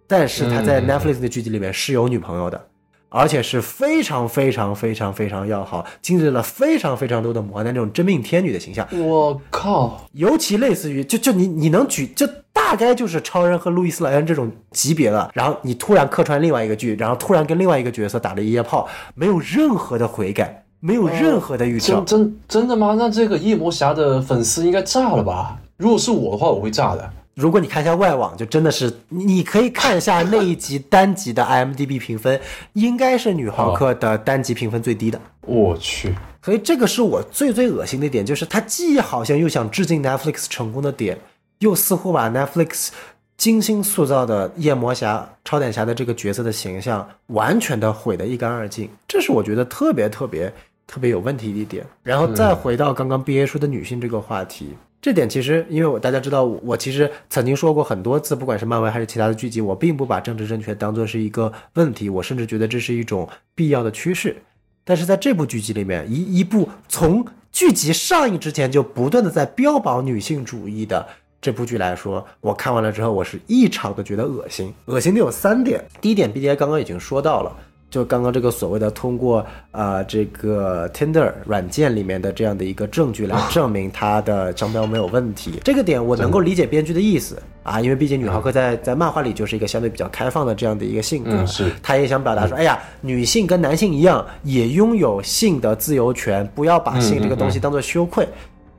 [0.08, 2.69] 但是他在 Netflix 的剧集里面是有女朋友的。
[3.10, 8.86] 而且是非常非常非常非常要好，经历了非常非常多的磨难，这种真命天女的形象。
[8.92, 10.00] 我靠！
[10.12, 15.30] 尤其类似于，就就你你能举，就大概就是超人和路易斯莱恩这种级别了。
[15.34, 21.96] 然后你突然客串另外一个剧，然后突然跟另外一个角色打了一夜炮，没有任何的悔改，没有任何的预兆。
[22.02, 22.94] 真真真的吗？
[22.96, 25.58] 那这个夜魔侠的粉丝应该炸了吧？
[25.76, 27.10] 如果是我的话，我会炸的。
[27.34, 32.38] 如果你看一下外网，就真的是你可以看一下那一集单集的 IMDB 评分，
[32.74, 35.20] 应该是女浩克的单集评分最低的。
[35.42, 41.18] 我去，所以这个是我最最恶心的点，就是他既好像又想致敬 Netflix 成功的点，
[41.60, 42.88] 又似乎把 Netflix
[43.36, 48.90] 精心塑造的夜魔侠、超胆侠的这个角色的形象完全的毁得一干二净。
[49.08, 50.52] 这是我觉得特别特别
[50.86, 51.86] 特别有问题的一点。
[52.02, 54.76] 然后再回到刚刚 BA 说的女性这个话题。
[55.02, 64.36] 这点其实，因为我大家知道，我我其实曾经说过很多次，不管是漫威还是其他的剧集，我并不把政治正确当做是一个问题，我甚至觉得这是一种必要的趋势。
[64.84, 71.06] 但是在这部剧集里面，一一部从剧集上映之前就不断的在标榜女性主义的
[71.40, 74.72] 这部剧来说，我看完了之后，我是异常的觉得恶心。
[74.84, 77.56] 恶心的有三点，第一点，B D I 刚刚已经说到了。
[77.90, 98.26] 就刚刚这个所谓的通过呃这个 Tinder 软件里面的这样的一个证据来证明他的商标没有问题，这个点我能够理解编剧的意思啊，因为毕竟女浩克在在漫画里就是一个相对比较开放的这样的一个性格，是，他也想表达说，哎呀，女性跟男性一样也拥有性的自由权，不要把性这个东西当做羞愧。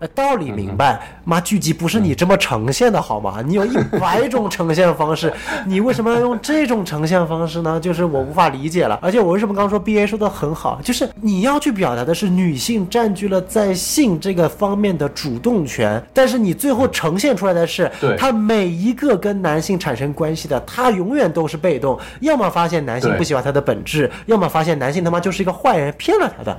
[0.07, 3.41] 道理明白，妈剧集不是你这么呈现的好吗？
[3.45, 5.31] 你有一百种呈现方式，
[5.65, 7.79] 你为什么要用这种呈现方式呢？
[7.79, 8.99] 就是我无法理解了。
[9.01, 26.57] 而且我为什么刚刚说 B A 说的很好，就是你要去表达的是女性占据了在性这个方面的主动权，但是你最后呈现出来的是，她每一个跟男性产生关系的，她永远都是被动，要么发现男性不喜欢她的本质，要么发现男性他妈就是一个坏人骗了她的。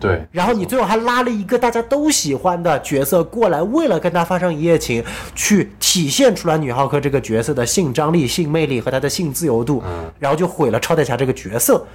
[0.00, 5.02] 对，然后你最后还拉了一个大家都喜欢的角色过来，为了跟他发生一夜情，
[5.34, 9.82] 去体现出来女浩克这个角色的性张力、性魅力和她的性自由度，
[10.18, 11.86] 然后就毁了超代侠这个角色，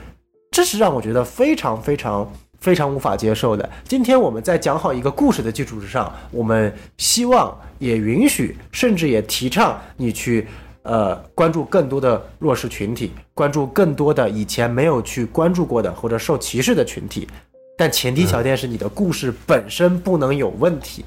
[0.49, 3.69] 这是让我觉得非常非常非常无法接受的。
[3.83, 10.47] 今天我们在讲好一个故事的基础之上，我们希望也允许，甚至也提倡你去
[10.83, 17.27] 呃关注更多的弱势群体，关注更多的以前没有去关注过的或者受歧视的群体。
[17.79, 21.05] 但前提条件是你的故事本身不能有问题。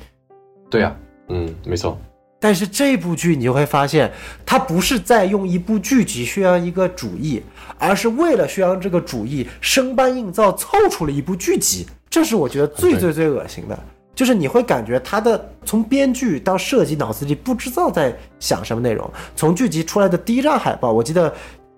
[0.70, 0.96] 对呀，
[1.28, 1.98] 嗯，没错。
[2.40, 4.10] 但是这部剧你就会发现，
[4.46, 7.42] 它不是在用一部剧集宣扬一个主义，
[7.76, 11.86] 而是为了宣扬这个主义，生搬硬造凑出了一部剧集。
[12.08, 13.78] 这是我觉得最最最恶心的。
[14.14, 19.10] 就是你会感觉他的从编剧到设计脑子里不知道在想什么内容。
[19.36, 21.32] 从剧集出来的第一张海报，我记得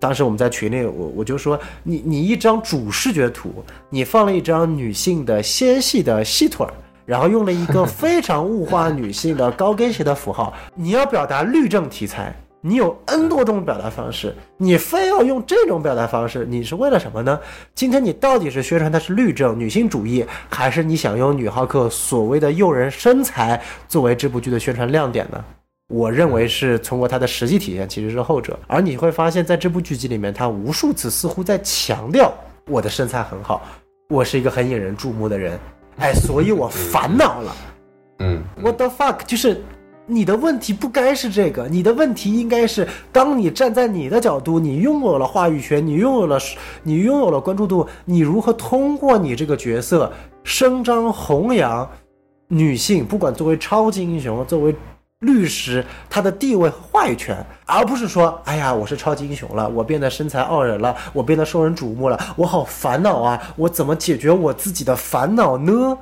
[0.05, 6.75] 当时我们在群里，我我就说你你一张主视觉图，你放了一张女性的纤细的细腿儿，
[7.07, 12.37] 然后用了一个非常物化女性的高跟鞋的符号， 你要表达律政题材。
[12.61, 17.41] 你有 N 多种表达方式，你非要用这种表达方式，你是为了什么呢？
[17.75, 25.43] 今天你到底是宣传它是律政、女性主义，还是你想用女浩克所谓的诱人身材作为这部剧的宣传亮点呢？
[25.89, 28.59] 我认为是通过他的实际体现，其实是后者。
[28.67, 32.33] 而你会发现在这部剧集里面，他无数次似乎在强调
[32.67, 33.63] 我的身材很好，
[34.09, 35.59] 我是一个很引人注目的人，
[35.99, 37.57] 哎，所以我烦恼了。
[38.21, 39.63] 嗯，What the fuck，就是。
[40.07, 46.39] 你的问题不该是这个，你的问题应该是，当你站在你的角度，你拥有了话语权，你拥有了，
[46.83, 50.13] 你拥有了关注度，你如何通过你这个角色
[50.43, 51.91] 声张弘扬
[52.49, 54.77] 女性，不管作为超级英雄，作为
[55.25, 65.99] 律师，他的地位和话语权，而不是说，哎呀，我是超级英雄了，我变得身材傲人了，我变得受人瞩目了，我好烦恼啊，我怎么解决我自己的烦恼呢？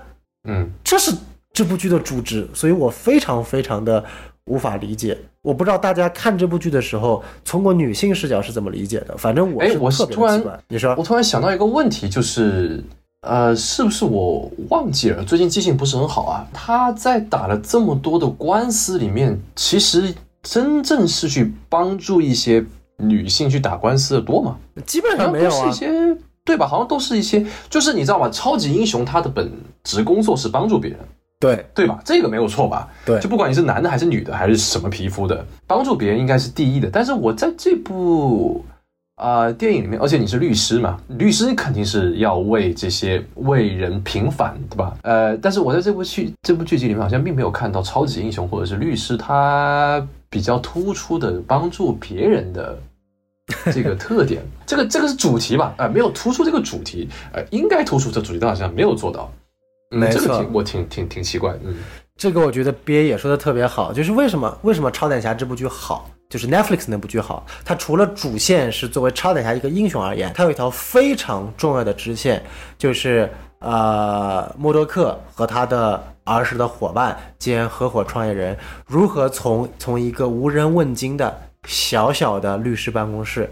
[0.48, 1.12] 嗯，这是。
[1.54, 4.02] 这部剧的主旨，所以我非常非常的
[4.46, 5.18] 无法理解。
[5.42, 9.14] 我不知道大家看这部剧的时候，从过女性视角是怎么理解的。
[9.18, 12.82] 反正我是特别奇怪，你说，我突然想到一个问题，就是
[13.22, 15.22] 呃，是不是我忘记了？
[15.24, 16.46] 最近记性不是很好啊。
[16.52, 20.12] 他在打了这么多的官司里面，其实
[20.42, 22.64] 真正是去帮助一些
[22.96, 24.56] 女性去打官司的多吗？
[24.84, 25.68] 基本上没有啊。
[25.68, 25.88] 一些
[26.44, 26.66] 对吧？
[26.66, 28.28] 好像都是一些，就是你知道吗？
[28.30, 29.52] 超级英雄他的本
[29.84, 30.98] 职工作是帮助别人。
[31.38, 32.00] 对对吧？
[32.04, 32.88] 这个没有错吧？
[33.04, 36.88] 对，就不管你是男的还是女的，还是什么皮肤的，帮助别人应该是第一的。
[36.92, 38.64] 但是我在这部
[39.16, 44.96] 啊电影里面，而且你是律师嘛，律师肯定是要为这些为人平反，对吧？
[45.02, 52.78] 呃，但是我在这部剧这部剧集里面，好像并没有看到超级英雄或者是律师他比较突出的帮助别人的
[53.72, 54.42] 这个特点。
[54.66, 55.74] 这个这个是主题吧？
[55.76, 59.30] 呃，没有突出这个主题，呃，应该突出这主题，但好像没有做到。
[59.90, 61.76] 没错，我挺挺挺奇怪，嗯，
[62.16, 72.42] 这个我觉得鳖也说的特别好，就是为什么为什么超胆侠这部剧好，就是 Netflix 那部剧好，它除了主线是作为超等侠一个英雄而言，它有一条非常重要的支线，
[72.78, 78.56] 就是呃，默多克和他的儿时的伙伴兼合伙创业人
[78.86, 83.46] 如何从从一个无人问津的小小的律师办公室。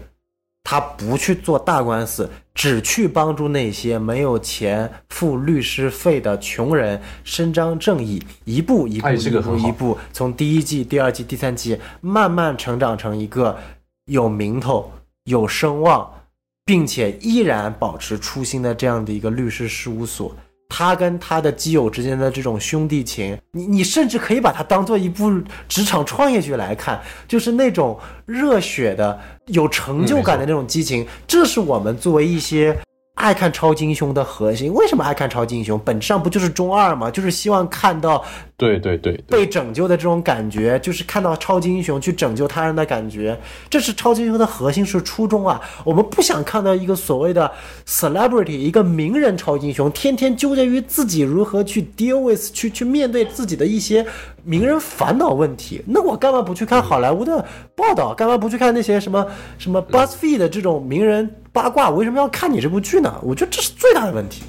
[0.63, 13.57] 他不去做大官司，只去帮助那些没有钱付律师费的穷人伸张正义，一步一步一步一步，从第一季、第二季、第三季慢慢成长成一个
[14.05, 14.91] 有名头、
[15.25, 16.09] 有声望，
[16.63, 20.35] 并且依然保持初心的这样的一个律师事务所。
[20.73, 25.29] 他跟他的基友之间的这种兄弟情，你你甚至可以把它当做一部
[25.67, 32.73] 职场创业剧来看，就是那种热血的、有成就感的那种激情，这是我们作为一些。
[33.21, 35.79] 爱看超级英雄的核心，为什么爱看超级英雄？
[35.85, 37.11] 本质上不就是中二吗？
[37.11, 38.23] 就是希望看到，
[38.57, 45.61] 对对对，被拯救的这种感觉，就是看到超级英雄去拯救他人的感觉，这是超级英雄的核心，是初衷啊！
[45.83, 47.51] 我们不想看到一个所谓的
[47.87, 54.03] celebrity，一个名人超级英雄，天天纠结于自己如何去 deal with，去去面对自己的一些
[54.43, 55.83] 名人烦恼问题。
[55.85, 57.45] 那我干嘛不去看好莱坞的
[57.75, 58.15] 报道？
[58.15, 59.27] 干嘛不去看那些什么
[59.59, 61.35] 什么 BuzzFeed 的这种名人？
[61.53, 63.13] 八卦，我为什么要看你这部剧呢？
[63.21, 64.43] 我觉得这是最大的问题。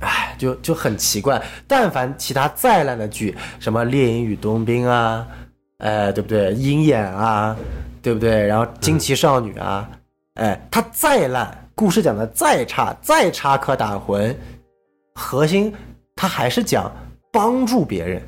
[0.00, 1.40] 哎，就就很奇怪。
[1.66, 5.26] 但凡其他再烂的剧，什么《猎鹰与冬兵》啊，
[5.78, 6.52] 哎，对不对？
[6.54, 7.56] 鹰眼啊，
[8.02, 8.44] 对不对？
[8.46, 9.88] 然后《惊奇少女》啊，
[10.34, 14.34] 哎，它再烂，故事讲的再差，再插科打诨，
[15.14, 15.72] 核心
[16.16, 16.92] 它还是讲
[17.32, 18.20] 帮助别人，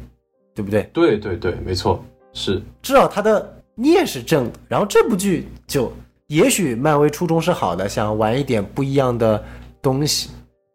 [0.55, 0.85] 对不对？
[0.93, 2.03] 对对对，没错，
[2.33, 2.63] 是。
[2.81, 4.59] 至少它的念是正的。
[4.69, 5.93] 然后这部剧就。
[6.29, 9.43] 也许漫威初衷是好的，想玩一点不一样的
[9.81, 10.31] 东西，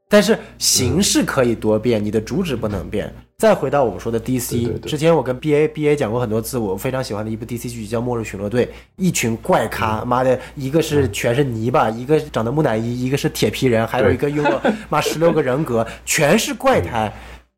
[0.08, 3.14] 但是形式可以多变，你的主旨不能变。
[3.38, 17.12] 再回到我们说的 DC，之前我跟 BA BA 讲过很多次，我非常喜欢的一部 DC 剧叫《末日巡逻队》，一群怪咖，妈的，一个是全是泥巴，一个长得木乃伊，一个是铁皮人，还有一个拥有 妈十六个人格，全是怪胎，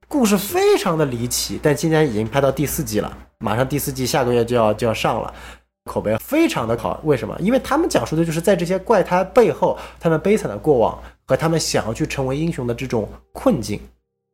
[0.08, 1.60] 故事非常的离奇。
[1.62, 5.32] 但今年已经拍到第四季了，马上第四季下个月就要就要上了。
[5.86, 7.38] 口碑非常的好，为什么？
[7.40, 13.80] 因为他们讲述的就是在这些怪胎背后，他们悲惨的过往和他们想要去成为英雄的这种困境。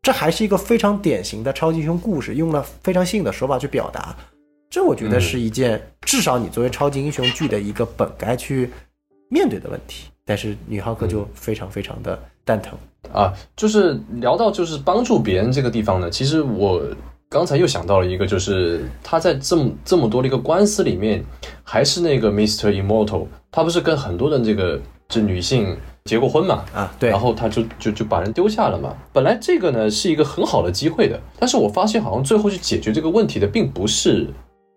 [0.02, 4.16] 这还是一个非常典型的超级英雄故事，用了非常新颖的手法去表达。
[4.70, 8.70] 这我觉得是一件至少你作为超级英雄剧的一个本该去
[9.30, 10.08] 面对的问题。
[10.24, 12.78] 但是女浩克就非常非常的蛋疼。
[13.12, 16.82] 啊，就是聊到就是帮助别人这个地方呢，其实我
[17.32, 21.24] 刚才又想到了一个，就是他在这么这么多的一个官司里面，
[21.64, 22.72] 还是那个 Mr.
[22.72, 26.66] Immortal，他不是跟很多的这个这女性结过婚嘛？
[26.74, 28.96] 啊，对，然后他就就就把人丢下了嘛。
[29.14, 34.26] 本来这个呢是一个很好的机会的，但是我发现好像最后去解决这个问题的并不是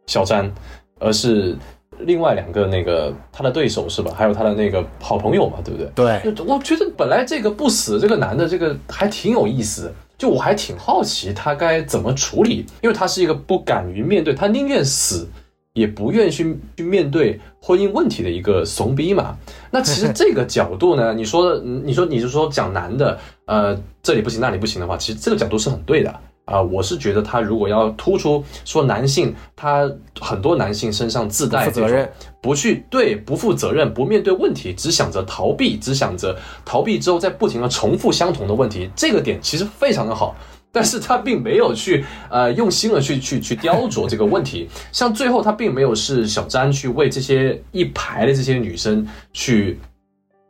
[0.06, 0.52] 小詹，
[1.00, 1.56] 而是。
[1.98, 4.12] 另外两个那个他的对手是吧？
[4.16, 5.88] 还有他的那个好朋友嘛，对不对？
[5.94, 9.92] 对，我觉得本来这个不死这个男的这个还挺有意思，
[10.22, 15.28] 就我还挺好奇他该怎么处理，因为他是一个不敢于面对，他宁愿死
[15.72, 19.36] 也不愿去去面对婚姻问题的一个怂逼嘛。
[19.72, 26.20] 那其实这个角度呢，你说你说你是说讲男的，呃，这里不行那里不行的话，其实这个角度是很对的。
[26.44, 29.88] 啊，我是觉得他如果要突出说男性，他
[30.20, 40.34] 很多男性身上自带责任，不去对不负责任，不面对问题，只想着逃避，只想着逃避之后再不停的重复相同的问题，这个点其实非常的好，
[40.72, 49.78] 但是他并没有去呃用心的去去去雕琢这个问题，像最后他并没有是小詹去为这些一排的这些女生去。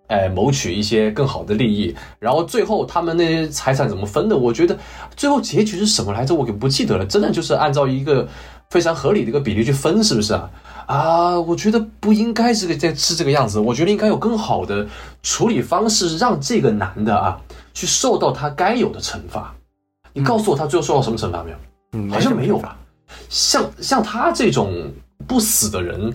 [0.09, 4.37] 哎，谋取一些更好的利益，然后最后他们那些财产怎么分的？
[4.37, 4.79] 我觉得
[5.17, 6.35] 最后结局是什么来着？
[6.35, 7.07] 我给不记得了。
[7.07, 8.29] 真的就是按照一个
[8.69, 10.51] 非常合理的一个比例去分，是不是啊？
[10.87, 13.59] 啊，我觉得不应该是个这是这个样子。
[13.59, 14.87] 我觉得应该有更好的
[15.23, 17.41] 处理方式，让这个男的啊
[17.73, 19.55] 去受到他该有的惩罚。
[20.13, 21.57] 你告诉我他最后受到什么惩罚没有？
[21.93, 22.77] 嗯，好像没有吧？
[23.31, 24.93] 像像他这种
[25.27, 26.13] 不死的人。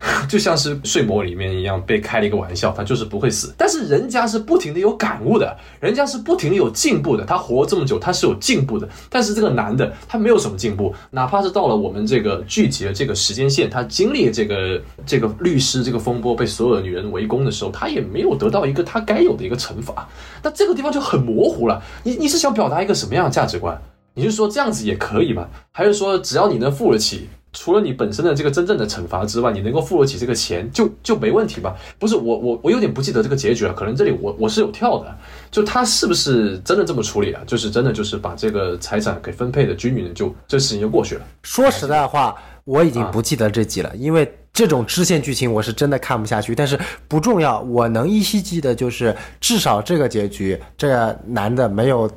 [0.28, 3.52] 就像是睡魔里面一样，被开了一个玩笑，他就是不会死。
[3.58, 7.24] 但是人家是不停的有感悟的，人家是不停的有进步的。
[7.24, 8.88] 他活这么久，他是有进步的。
[9.10, 20.08] 但是这个男的，他没有什么进步，哪怕是到了我们这个聚集的这个时间线，他经历这个这个律师这个风波，被所有的女人围攻的时候，他也没有得到一个他该有的一个惩罚。
[20.42, 21.82] 那这个地方就很模糊了。
[22.04, 23.76] 你你是想表达一个什么样的价值观？
[24.14, 25.48] 你是说这样子也可以吗？
[25.72, 27.28] 还是说只要你能付得起？
[27.60, 31.74] 除了你本身的这个真正的惩罚之外，你能够付得起这个钱就就没问题吧？
[31.98, 35.18] 不是我我我有点不记得这个结局了，可能这里我我是有跳的，
[35.50, 37.42] 就他是不是真的这么处理啊？
[37.48, 41.22] 就是真的就是把这个财产给分配的均匀，就这事情就过去了。
[41.42, 46.54] 说实在话，我已经不记得这集了，因为这种支线剧情我是真的看不下去。
[46.54, 46.78] 但是
[47.08, 52.08] 不重要，我能依稀记得就是至少这个结局，这男的没有，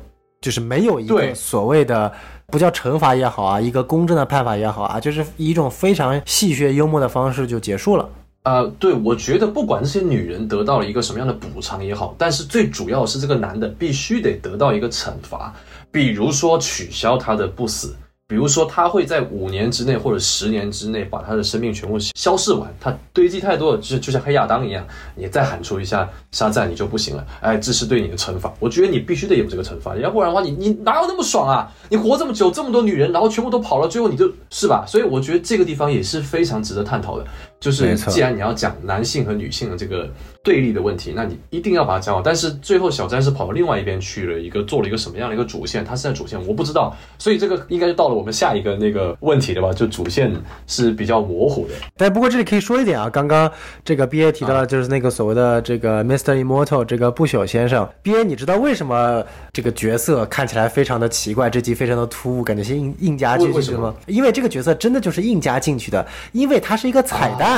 [0.41, 2.11] 就是没有一个所谓的。
[2.47, 8.09] 不叫惩罚也好啊，一个公正的判罚也好啊，就是以一种非常戏谑幽默的方式就结束了。
[8.43, 15.53] 呃，对，我觉得不管这些女人得到了一个什么样的补偿也好，但是最主要是这个男的必须得得到一个惩罚，
[15.91, 17.95] 比如说取消他的不死。
[18.31, 22.73] 比如说，他会在五年之内或者十年之内把他的生命全部消逝完。
[22.79, 27.27] 他堆积太多了，就就像黑亚当一样，你再喊出一下沙赞，你就不行了。
[27.41, 28.53] 哎，这是对你的惩罚。
[28.57, 31.69] 我觉得你必须得有这个惩罚，要不然的话，你你哪有那么爽啊？
[31.89, 34.85] 你活这么久，这么多女人，然后全部都跑了，最后你就是吧？
[34.87, 37.25] 所以我觉得这个地方也是非常值得探讨的。
[37.61, 40.09] 就是既然你要讲男性和女性的这个
[40.43, 42.19] 对立的问题，那你一定要把它讲好。
[42.19, 45.85] 但是最后小詹是跑到另外一边去了一个做了一个什么样的一个主线？
[45.85, 46.91] 他是在主线，我不知道。
[47.19, 49.71] 所以这个应该就到了我们下一个那个问题了吧？
[49.71, 50.33] 就主线
[50.65, 51.75] 是比较模糊的。
[51.95, 53.49] 但不过这里可以说一点啊，刚刚
[53.85, 56.43] 这个 B A 提到了，就是那个所谓的这个 Mr.
[56.43, 57.87] Immortal 这个不朽先生。
[58.01, 63.93] B A 你知道为什么这个角色看起来非常的奇怪，这集非常的突兀，感觉是硬硬加进去的吗？
[64.07, 67.50] 因为这个角色真的就是硬加进去的，因为它是一个彩蛋。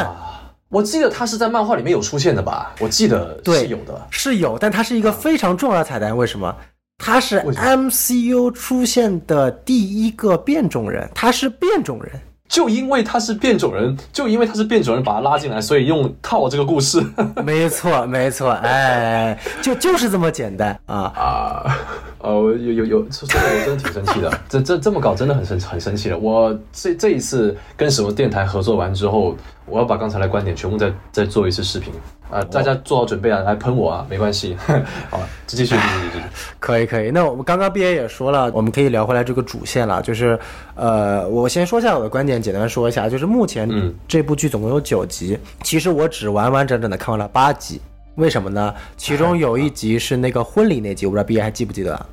[0.70, 2.74] 我记得他是在漫画里面有出现的吧？
[2.80, 6.18] 我记得是有的，是有，但它是一个非常重要的彩蛋。
[6.18, 6.56] 为什么？
[6.98, 12.20] 他是 MCU 出现的第一个变种人，他是变种人。
[12.54, 17.04] 就因为他是变种人，就因为他是变种人，把他拉进来，所以用套这个故事。
[17.44, 21.78] 没错，没错，哎，就就是这么简单啊啊！
[22.20, 26.18] 呃，有有有，这个我真的挺生气的，这这这么搞真的很生很生气的。
[26.20, 29.36] 我这这一次跟什么电台合作完之后，
[29.66, 31.92] 我要把刚才的观点全部再再做一次视频。
[32.34, 34.58] 啊，大家做好准备啊，来喷我啊，没关系。
[35.12, 35.80] 好，继续继续
[36.12, 36.24] 继续。
[36.60, 40.02] 可以可以，那我们刚刚 B A 也说了，我们可以聊回来这个主线了。
[40.02, 40.40] 就是，
[40.74, 43.70] 呃，我先说一下我的观点，简单说一下，就是目前
[44.08, 47.80] 这部剧总共有九集，其实我只完完整整的看完了八集。
[48.16, 48.74] 为什么呢？
[48.98, 52.06] 其中有一集是那个婚礼那集，我不知道 B A 还记不记得？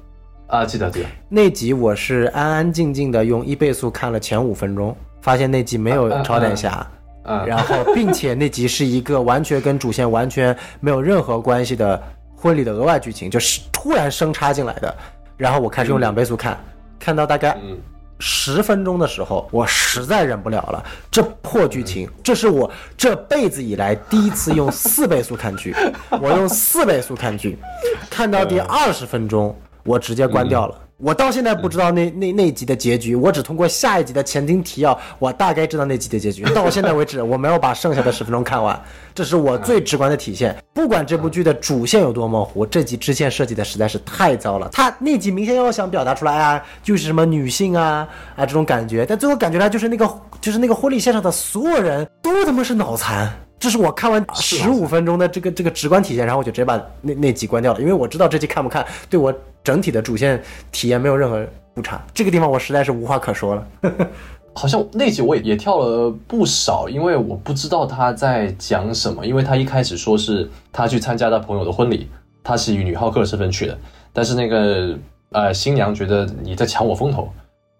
[0.48, 1.06] 啊，记得记得。
[1.28, 6.86] 那集我是安安静静的用一倍速看了前五分钟，发现那集没有超胆侠。
[7.22, 12.02] 然后，并且那集是一个完全跟主线完全没有任何关系的
[12.34, 14.94] 婚礼的额外剧情，就是突然生插进来的。
[15.36, 16.58] 然后我开始用两倍速看，
[16.98, 17.58] 看到大概
[18.18, 20.84] 十分钟的时候，我实在忍不了了。
[21.10, 25.74] 这破剧情，这是我这辈子以来第一次用四倍速看剧。
[26.20, 27.58] 我用四倍速看剧，
[28.10, 30.74] 看到第二十分钟，我直接关掉了。
[31.02, 36.42] 我到现在不知道那那那集的结局，我只通过下一集的前听提要，我大概知道那集的结局。
[36.52, 38.78] 到现在为止，我没有把剩下的十分钟看完，
[39.14, 40.54] 这是我最直观的体现。
[40.74, 44.68] 不管这部剧的主线有多模糊，这集支线设计的实在是太糟了。
[44.72, 50.06] 他那集明显要想表达出来啊，就是什么女性啊啊这种感觉，但最后感觉他就是那个
[50.40, 53.30] 就是那个婚礼现场的所有人都他妈是脑残。
[53.60, 59.32] 这是我看完十五分钟的这个这个直观体现，然后我就直接把那那集关掉了，因为我知道这集看不看对我
[59.62, 60.42] 整体的主线
[60.72, 61.46] 体验没有任何
[61.76, 62.02] 误差。
[62.14, 63.66] 这个地方我实在是无话可说了。
[64.54, 72.08] 好像那集我也也跳了不少，因为我不知道他在讲什么，因为他一开始说是他去参加他朋友的婚礼，
[72.42, 73.78] 他是以女浩克的身份去的，
[74.12, 74.98] 但是那个
[75.30, 77.30] 呃新娘觉得你在抢我风头。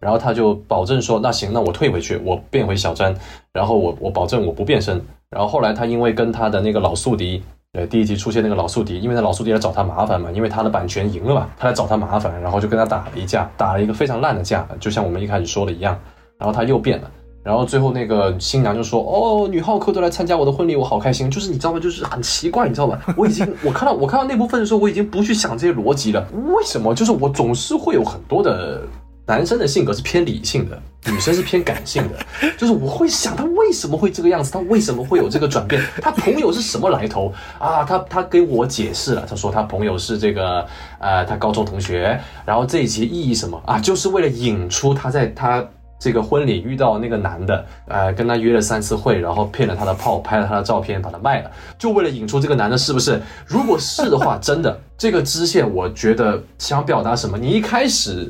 [0.01, 3.15] 然后他就保证说：“那行，那我退回去，我变回小詹，
[3.53, 7.43] 然后我我保证我不变身。”然后后来他因为跟他的那个老宿敌，
[7.75, 15.97] 呃，第一集出现那个老宿敌，因为那老宿敌来找他麻烦嘛，因为他的版权赢了嘛，他来找他麻烦，然后就跟他打了一架，打了一个非常烂的架，就像我们一开始说的一样。
[16.39, 17.11] 然后他又变了，
[17.43, 21.79] 然后最后那个新娘就说：“哦，女浩克都来参加我的婚礼，我好开心。”就是你知道吗？
[21.79, 22.99] 就是很奇怪，你知道吗？
[23.15, 26.27] 我已经我看到我看到那部分的时候，我已经不去想这些逻辑了。
[26.33, 26.95] 为什么？
[26.95, 28.81] 就是我总是会有很多的。
[29.27, 32.19] 男生的性格是偏理性的，女生是偏感性的。
[32.59, 35.81] 就是我会想他为什么会这个样子，他为什么会有这个转变？
[36.03, 37.85] 他朋友是什么来头啊？
[37.85, 40.67] 他他给我解释了，他说他朋友是这个
[40.99, 42.21] 呃，他高中同学。
[42.45, 43.79] 然后这一集意义什么啊？
[43.79, 45.65] 就是为了引出他在他
[46.01, 53.23] 这个婚礼遇到那个男的，呃，跟他约了三次会，然后骗了他的炮，拍了他的照片，把他卖了，就为了引出这个男的，是不是？
[53.47, 57.39] 如果是的话，真的这个支线，我觉得想表达什么？
[57.39, 58.29] 你一开始。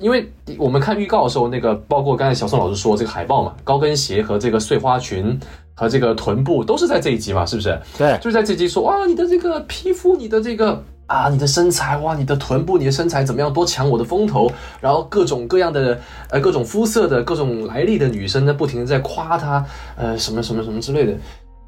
[0.00, 0.28] 因为
[0.58, 5.38] 我们看预告的时候，那个包括刚才小宋老师说这个海报嘛，高跟鞋和这个碎花裙
[5.74, 7.80] 和这个臀部都是在这一集嘛，是不是？
[7.96, 19.64] 对，就是在这集说哇，你的这个皮肤，你的这个啊，你的身材哇，你的臀部，你的身材怎么样，多抢我的风头，然后各种各样的呃各种肤色的各种来历的女生呢，不停的在夸他，
[19.96, 21.12] 呃什么什么什么之类的，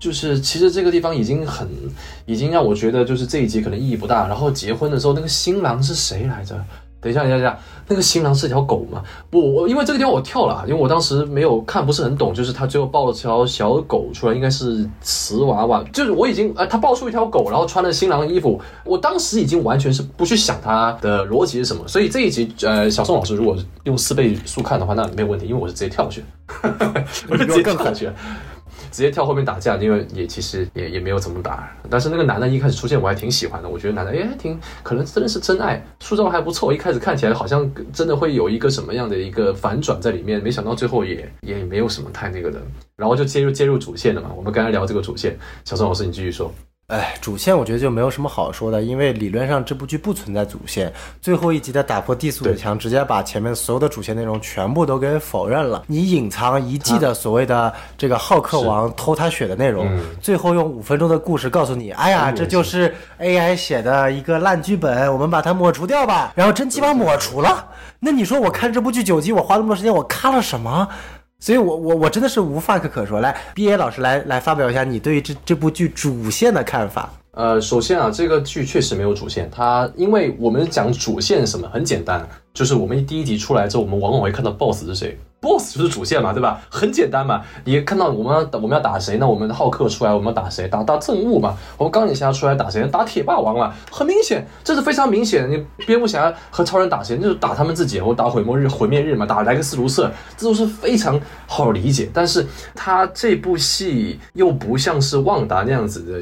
[0.00, 1.68] 就是其实这个地方已经很
[2.24, 4.26] 已经让我觉得就是这一集可能意义不大。
[4.26, 6.60] 然后结婚的时候那个新郎是谁来着？
[7.00, 9.02] 等一下，等一下，那个新郎是条狗吗？
[9.30, 12.34] 不，我因为这个地方我跳了，因为我当时没有看，不是很懂。
[12.34, 15.84] 就是他最后抱了条小狗出来，应该是瓷娃娃。
[15.92, 21.86] 就是我已经，呃，他抱出一条狗，然后穿了新郎的衣服，我当时已经完全是不去想他的逻辑是什么。
[21.86, 26.24] 所以这一集，呃，小宋老师如果用四倍速看的话，那没有问题，因为我是直接跳过去，
[27.30, 28.10] 我是直接跳过去。
[28.96, 31.70] 直接跳后面打架，因为也其实也也没有怎么打。
[31.90, 33.68] 但是那个男的一开始出现，我还挺喜欢的。
[33.68, 36.72] 我觉得男的哎，挺可能真的是真爱，塑造还不错。
[36.72, 42.58] 一开始看起来好像真的会有一个什么样的一个反转在里面，没想到最后也也没有什么太那个的。
[42.96, 44.30] 然后就接入接入主线了嘛。
[44.34, 45.36] 我们刚才聊这个主线，
[45.66, 46.50] 小宋老师你继续说。
[46.88, 50.92] 哎，主线我觉得就没有什么好说的，因为理论上这部剧不存在主线。
[51.20, 55.82] 最后一集的打破地速的墙，直接把前面所有的主线内容全部都给否认了。
[55.88, 66.32] 你隐藏一季的所谓的这个浩克王偷他血的内容，最后用五分钟的故事告诉你，哎呀，这就是 AI 写的一个烂剧本，我们把它抹除掉吧。
[66.36, 67.66] 然后真鸡巴抹除了，
[67.98, 70.86] 那你说我看这部剧九集，我花那么多时间，我看了什么？
[71.38, 73.20] 所以，我我我真的是无话可可说。
[73.20, 77.12] 来，B A 老师来来发表一下你对于这这部剧主线的看法。
[77.32, 79.50] 呃，首先啊，这个剧确实没有主线。
[79.54, 85.18] 它因为我们讲主线什么很简单，就是我们第一集出来之后，我们往往会看到 BOSS 是谁。
[85.46, 86.60] Boss 就是主线嘛，对吧？
[86.68, 87.42] 很简单嘛。
[87.64, 89.16] 你看到我们我们要打谁？
[89.18, 90.66] 那我们的浩克出来，我们要打谁？
[90.66, 91.56] 打打正物嘛。
[91.78, 92.84] 我们钢铁侠出来打谁？
[92.88, 93.72] 打铁霸王嘛。
[93.92, 95.48] 很明显，这是非常明显。
[95.48, 97.16] 你蝙蝠侠和超人打谁？
[97.18, 102.10] 就是打他们自己，我打毁灭日毁灭日嘛，打莱克斯卢瑟，这都是非常好理解。
[102.12, 102.44] 但是
[102.74, 106.20] 他这部戏又不像是旺达那样子的，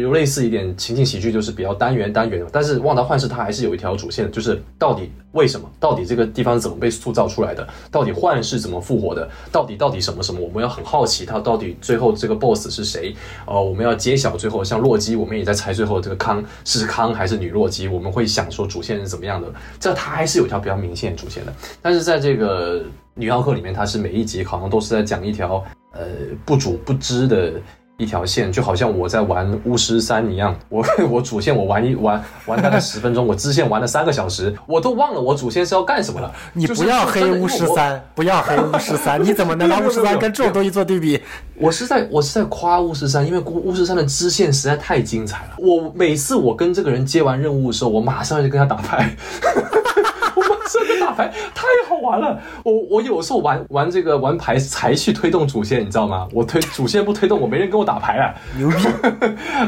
[0.00, 2.44] 有类似一点情景喜剧，就是比较单元单元。
[2.52, 5.70] 但是旺达幻视它还是有一条主线，就是到底为什么？
[5.78, 7.66] 到底这个地方是怎么被塑造出来的？
[7.90, 8.58] 到底幻是？
[8.58, 9.28] 怎么复活的？
[9.52, 10.40] 到底到底什么什么？
[10.40, 13.14] 我们要很好奇，他到底最后这个 boss 是谁？
[13.46, 17.86] 哦，我们要揭晓最后，像洛基，我们也在猜最后这个康是康还是女洛基？
[17.88, 19.52] 我们会想说主线是怎么样的？
[19.78, 21.52] 这他还是有一条比较明显主线的。
[21.80, 22.82] 但是在这个
[23.14, 25.62] 女浩克里面，它是每一集好像都是在讲一条
[25.92, 26.06] 呃
[26.44, 27.52] 不主不知的。
[27.98, 36.32] 一条线就好像我在玩巫师三一样，我 我主线我玩一玩玩大概十分钟，我支线玩了三个小时，我都忘了我主线是要干什么了。
[36.52, 41.20] 你不要黑巫师三，不要黑巫师三，你怎么能拿巫师三跟这种东西做对比？
[41.58, 45.50] 我是在我是在夸巫师三，因为巫师三的支线实在太精彩了。
[45.58, 49.10] 我每次我跟这个人接完任务的时候，我马上就跟他打牌。
[50.38, 52.40] 我真的打牌太好玩了。
[52.64, 56.28] 我我有时候玩玩这个玩牌才去推动主线，你知道吗？
[56.32, 58.34] 我推主线不推动，我没人跟我打牌啊。
[58.56, 58.76] 牛逼！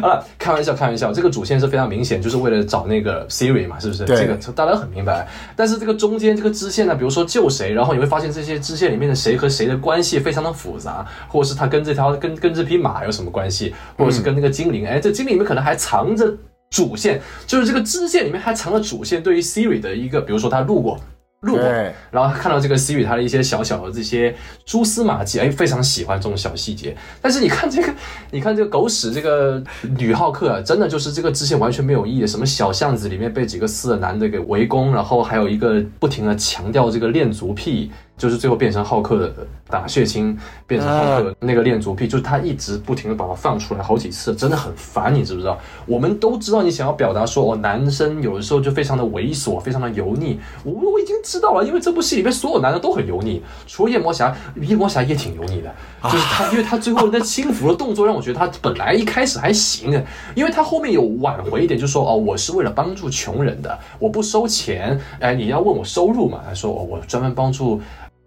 [0.00, 4.04] 好了，开玩笑，开玩笑，这个主线是非常明显，就是为了找那个 Siri 嘛，是不是？
[4.04, 5.26] 对这个大家很明白。
[5.56, 16.32] 但是这个中间这个支线呢，比如说救谁，然后你会发现这些支线里面的谁和谁的关系非常的复杂，或者是他跟这条跟跟这匹马有什么关系，或者是跟那个精灵，哎，这精灵里面可能还藏着
[16.70, 20.98] 主线，就是这个支线里面还藏了主线对于 Siri 的一个，比如说他路过。
[21.40, 21.64] 路过，
[22.10, 26.94] 然后看到这个 Siri 它的一些小小的这些蛛丝马迹，哎，非常喜欢这种小细节。
[27.22, 27.94] 但是你看这个，
[28.30, 29.62] 你看这个狗屎这个
[29.96, 32.26] 女浩克啊，真的就是这个支线完全没有意义。
[32.26, 37.90] 什么小巷子里面被几个四的男的给围攻，然后还有一个不停的强调这个恋足癖，
[38.20, 39.34] 就是最后变成浩克的
[39.66, 45.58] 打血清，变成浩克那个恋足癖，就是他一直不停的把它放出来好几次，真的很烦，你知不知道？
[45.86, 50.38] 我们都知道你想要表达说，哦，男生有的时候就非常的猥琐，非常的油腻。
[50.64, 60.04] 我我已经知道了，因为这部戏里面所有男的都很油腻，除了夜魔侠，夜魔侠也挺油腻的，就是他，因为他最后那轻浮的动作让我觉得他本来一开始还行的，
[60.34, 66.40] 因为他后面有挽回一点，就说哦，我是为了帮助穷人的，我不收钱，哎，你要问我收入嘛？
[66.46, 67.80] 他说哦，我专门帮助。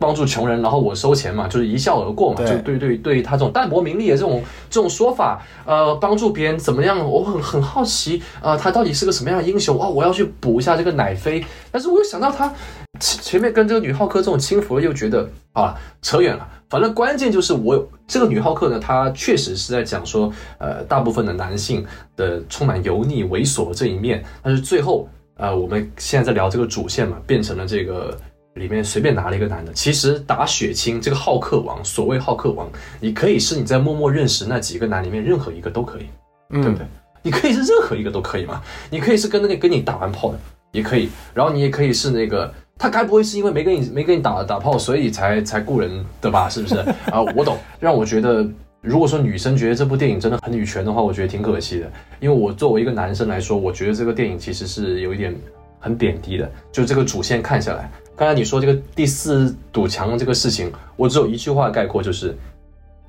[0.03, 2.35] 帮助穷人，然后我收钱嘛，就是一笑而过嘛。
[2.37, 6.99] 对就对对对，他这种淡泊名利的这种这种说法，呃，帮助别人怎么样？
[7.09, 9.89] 我很很好奇，呃，他到底是个什么样的英雄哦？
[9.89, 11.41] 我要去补一下这个奶妃。
[11.71, 12.53] 但是我又想到他
[12.99, 16.45] 前前面跟这个女浩克这种轻浮，又觉得啊，扯远了。
[16.69, 21.85] 反正关键就是我这个女浩克呢，她确实是在讲说，呃，大部分的男性
[22.15, 28.17] 的充满油腻、猥琐这一面，但是最后，呃，我们现在在聊这个主线嘛，变成了这个
[28.55, 29.73] 里面随便拿了一个男的。
[29.73, 36.07] 其实打血清这个好客王，所谓好客王，你可以是你在默默认识那几个男里面任何一个都可以，
[36.49, 36.85] 对不对？
[37.21, 38.61] 你可以是任何一个都可以嘛？
[38.89, 40.39] 你可以是跟那个跟你打完炮的
[40.71, 42.53] 也可以，然后你也可以是那个。
[42.75, 46.49] 他该不会是因为没跟你没跟你打打炮，所以才才雇人的吧？
[46.49, 46.75] 是不是？
[47.13, 47.55] 啊，我懂。
[47.79, 48.45] 让我觉得，
[48.81, 51.91] 如果说女生觉得这部电影真的很女权的话，我觉得挺可惜的。
[52.19, 55.33] 因为我作为一个男生来说，我觉得这个电影其实是有一点
[55.79, 56.51] 很贬低的。
[56.71, 62.37] 就这个主线看下来，刚才你说这个第四堵墙这个事情，我只有一句话概括，就是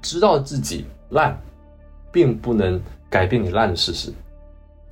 [0.01, 1.39] 知道自己烂，
[2.11, 2.81] 并不能
[3.11, 4.13] 改变你烂的事实。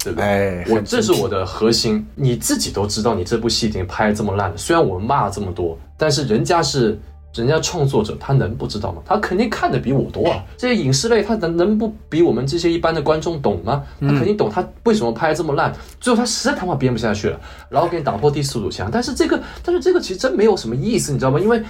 [0.04, 0.24] 对不对？
[0.24, 4.56] 哎，我这是我的核心，你自己都知道，你这部戏已经拍得这么烂了。
[4.56, 6.98] 虽然我们骂了这么多，但是人家是
[7.34, 9.02] 人家创作者，他能不知道吗？
[9.04, 10.42] 他肯定看的比我多啊。
[10.56, 13.82] 这些影视类，他能能不比我们这些一般的观众懂吗？
[14.00, 15.72] 他肯定懂，他为什么拍得这么烂？
[16.00, 18.88] 最后他实在他妈编不下去了，然后给你打破第四堵墙。
[18.92, 21.40] 但是这个，但是这个其实真没有什么意思，你知道吗？
[21.40, 21.62] 因为。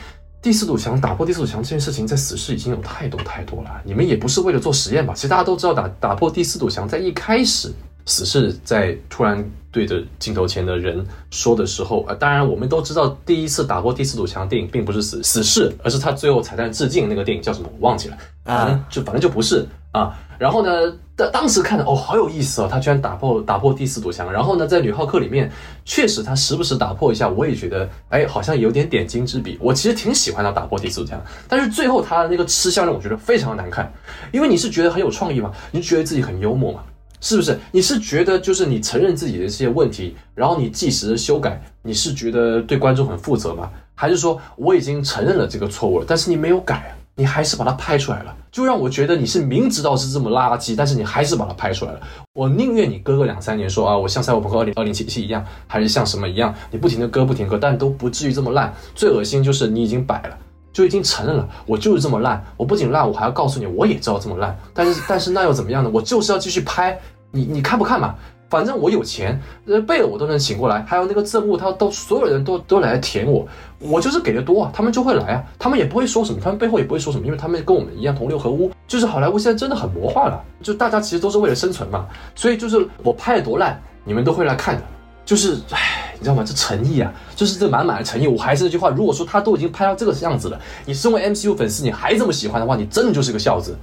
[0.43, 3.71] 第四堵墙打破第四堵墙这件事情，在死侍已经有太多太多了。
[3.85, 5.15] 你们也不是为了做实验吧？
[5.15, 7.73] 其实大家都知道打打破第四堵墙，在一开始
[8.07, 17.69] 死侍在突然对着镜头前的人说的时候，呃，当然我们都知道，第一次打破第四堵墙的电影并不是死死侍，而是他最后彩蛋致敬那个电影叫什么？
[17.79, 20.19] 我忘记了，反正就反正就不是啊。
[20.39, 24.31] 然后呢，当当时看的哦，好有意思哦，他居然打破打破第四堵墙。
[24.33, 25.49] 然后呢，在女浩克里面，
[25.85, 29.57] 确实他时不时打破一下，我也觉得哎，好像有点点睛之笔。
[29.61, 33.93] 我其实挺喜欢他打破第四堵墙，但是最后他的那个吃相让我觉得非常的难看，
[34.33, 35.53] 因为你是觉得很有创意嘛？
[35.71, 36.83] 你觉得自己很幽默吗？
[37.23, 37.59] 是不是？
[37.71, 43.71] 你是觉得就是你承认自己的这些问题，然后你即时修改，你是觉得对观众很负责吗？
[43.95, 52.01] 还是说我已经承认了这个错误了，但是你没有改，你还是把它拍出来了，就让我觉得你是明知道是这么垃圾，但是你还是把它拍出来了。
[52.33, 58.75] 我宁愿你搁个两三年说啊，我像赛博朋克二零二零七七一样，还是像什么一样，你不停的割不停割，但都不至于这么烂。
[58.97, 60.37] 最恶心就是你已经摆了。
[60.73, 62.43] 就已经承认了，我就是这么烂。
[62.57, 64.57] 我不仅烂，我还要告诉你，我也知道这么烂。
[64.73, 65.91] 但是， 但是那又怎么样呢？
[65.93, 66.99] 我就是要继续拍。
[67.31, 68.15] 你你看不看嘛？
[68.51, 73.49] 反正我有钱，呃，贝尔我都能请过来，还有那个赠物，他都所有人都都来舔我，
[73.79, 78.71] 我就是给的多啊，他们就会来啊，他们也不会说什么，他们背后也不会说什么，因为他们跟我们一样同流合污。
[78.87, 84.83] 就是好莱坞现在真的很魔化了，就大家其实都是为了生存嘛，所以就是我拍的多烂，你们都会来看的。
[85.25, 86.45] 就是，唉，你知道吗？
[86.47, 88.29] 这诚意啊，就是这满满的诚意。
[88.29, 93.77] 我还是那句话，如果说他都已经拍到这个样子了，你身为 MCU 粉丝，你还这么喜欢的话，你真的就是个孝子，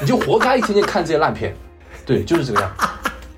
[0.00, 1.54] 你就活该天天看这些烂片。
[2.06, 2.72] 对，就是这个样。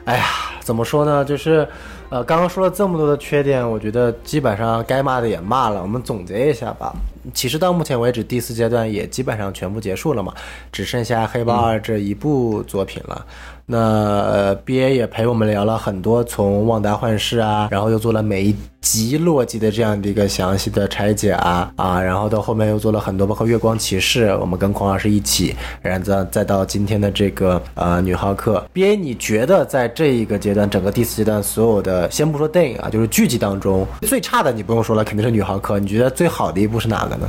[0.04, 0.24] 哎呀，
[0.60, 1.24] 怎么说呢？
[1.24, 1.66] 就是，
[2.08, 5.82] 呃，刚刚说了这么多的缺点，我觉得基本上该骂的也骂了。
[5.82, 6.94] 我们总结一下吧。
[7.34, 10.32] 其实到目前为止，第四阶段也基本上全部结束了嘛，
[10.70, 13.26] 只剩下《黑豹二》这一部作品了。
[13.72, 28.60] 那呃，B A 也陪我们聊了很多，从旺达幻视啊，然后又做了每一集洛基的这样的一个详细的拆解啊啊，然后到后面又做了很多，包括月光骑士，我们跟孔老师一起，然后再再到今天的这个呃女浩克。
[28.72, 35.78] B A，你觉得在这一个阶段，整个第四阶段所有的，先不说电影啊，就是剧集当中最差的，你不用说了，肯定是女浩克。
[35.78, 37.28] 你觉得最好的一部是哪个呢？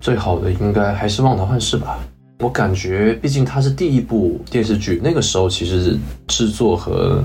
[0.00, 1.98] 最好的应该还是旺达幻视吧。
[2.42, 7.22] 我感觉，毕竟它是第一部电视剧，那个时候其实制作和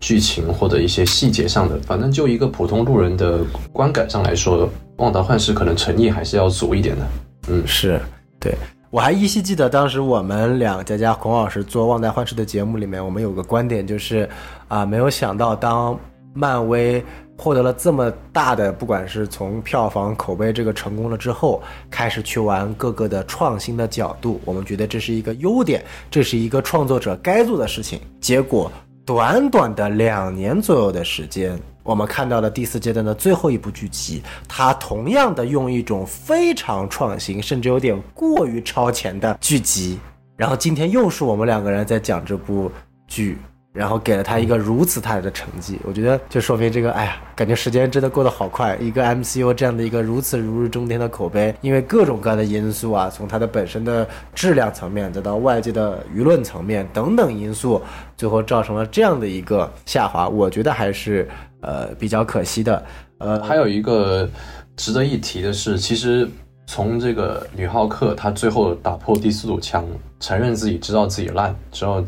[0.00, 7.06] 剧情或者一些细节上的，反正就一个普通路人的观感上来说，《旺达幻视》可能诚意还是要足一点的。
[7.48, 8.00] 嗯，是
[8.40, 8.54] 对。
[8.90, 14.26] 我还依稀记得当时我们两加加孔老师做《旺达幻视》的节目里面，我们有个观点就是，
[14.68, 15.98] 啊，没有想到当
[16.32, 17.04] 漫威。
[17.36, 28.00] 获得了这么大的，不管是从票房口碑这个成功了之后，开始去玩各个的创新的角度，我们觉得这是一个优点，这是一个创作者该做的事情。
[28.20, 28.72] 结果
[29.04, 39.98] 短短的两年左右的时间，我们看到了第四阶段的最后一部剧集，它同样的用一种非常创新，甚至有点过于超前的剧集，
[40.36, 42.70] 然后今天又是我们两个人在讲这部
[43.06, 43.38] 剧。
[43.76, 48.74] 然后给了他一个如此大的成绩，我觉得就说明这个，哎呀，感觉时间真的过得好快。
[48.80, 57.82] 一个 MCU 这样的一个如此如日中天的口碑，因为各种各样的因素啊，从它的本身的质量层面，再到外界的舆论层面等等因素，
[58.16, 61.28] 最后造成了这样的一个下滑，我觉得还是
[61.60, 62.82] 呃比较可惜的。
[63.18, 64.26] 呃，还有一个
[64.74, 66.26] 值得一提的是，其实
[66.66, 69.84] 从这个女浩克她最后打破第四堵墙，
[70.18, 72.02] 承认自己知道自己烂之后。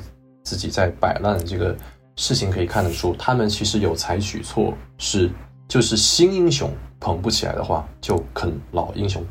[0.49, 1.77] 自己在摆烂这个
[2.17, 5.31] 事情可以看得出，他们其实有采取措施，
[5.69, 9.23] 就是新英雄捧不起来的话，就啃老英雄。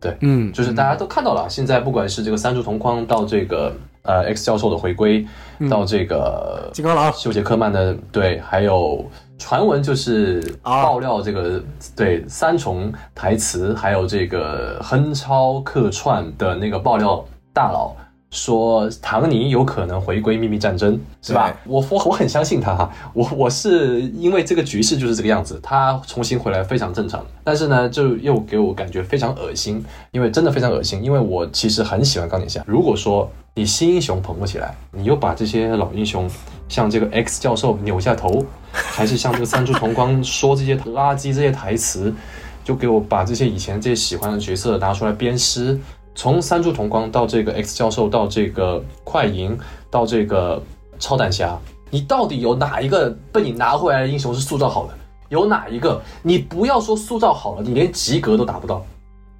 [0.00, 5.26] 对，嗯，就是大家都看到了，现在不管是这个三柱同框到这个呃 X 教授的回归，
[5.68, 9.04] 到这个金刚狼休杰克曼的对，还有
[9.36, 11.60] 传闻就是爆料这个
[11.96, 17.96] 对三重台词，还有这个哼超客串的那个爆料大佬。
[18.34, 21.56] 说唐尼有可能回归秘密战争，是吧？
[21.64, 27.24] 我我我很相信他哈，我我是因为这个局势就是这个样子，他重新回来非常正常。
[27.44, 31.00] 但是呢，就又给我感觉非常恶心，因为真的非常恶心。
[31.04, 32.60] 因为我其实很喜欢钢铁侠。
[32.66, 36.28] 如果说你新英雄捧不起来，你又把这些老英雄，
[36.68, 42.12] 像这个 X 教授扭下头，还是像这个三柱同光说这些垃圾这些台词，
[42.64, 45.78] 就给我把这些以前这些喜欢的角色拿出来鞭尸。
[46.14, 49.58] 从三柱同光到这个 X 教授，到这个快银，
[49.90, 50.62] 到这个
[50.98, 51.58] 超胆侠，
[51.90, 54.94] 你到底有哪一个被你拿回来的英雄是塑造好的？
[55.28, 56.00] 有哪一个？
[56.22, 58.84] 你不要说塑造好了，你连及格都达不到。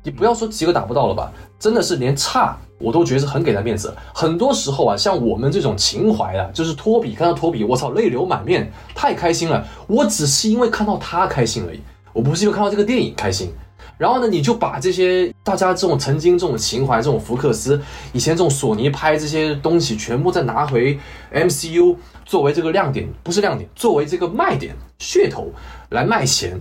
[0.03, 1.33] 你不要说及格达不到了吧？
[1.59, 3.95] 真的是连差我都觉得是很给他面子。
[4.13, 9.65] 很多时候啊，像我们这种情怀啊，就是托比看到托比，我操，泪流满面，太开心了。
[9.87, 11.81] 我只是因为看到他开心而已，
[12.13, 13.53] 我不是因为看到这个电影开心。
[13.97, 17.81] 然后呢，你就把这些大家这种曾经这种情怀，这种福克斯
[18.13, 20.99] 以前这种索尼拍这些东西，全部再拿回
[21.33, 25.53] MCU 作为这个亮点，不是亮点，作为这个卖点噱头
[25.91, 26.61] 来卖钱，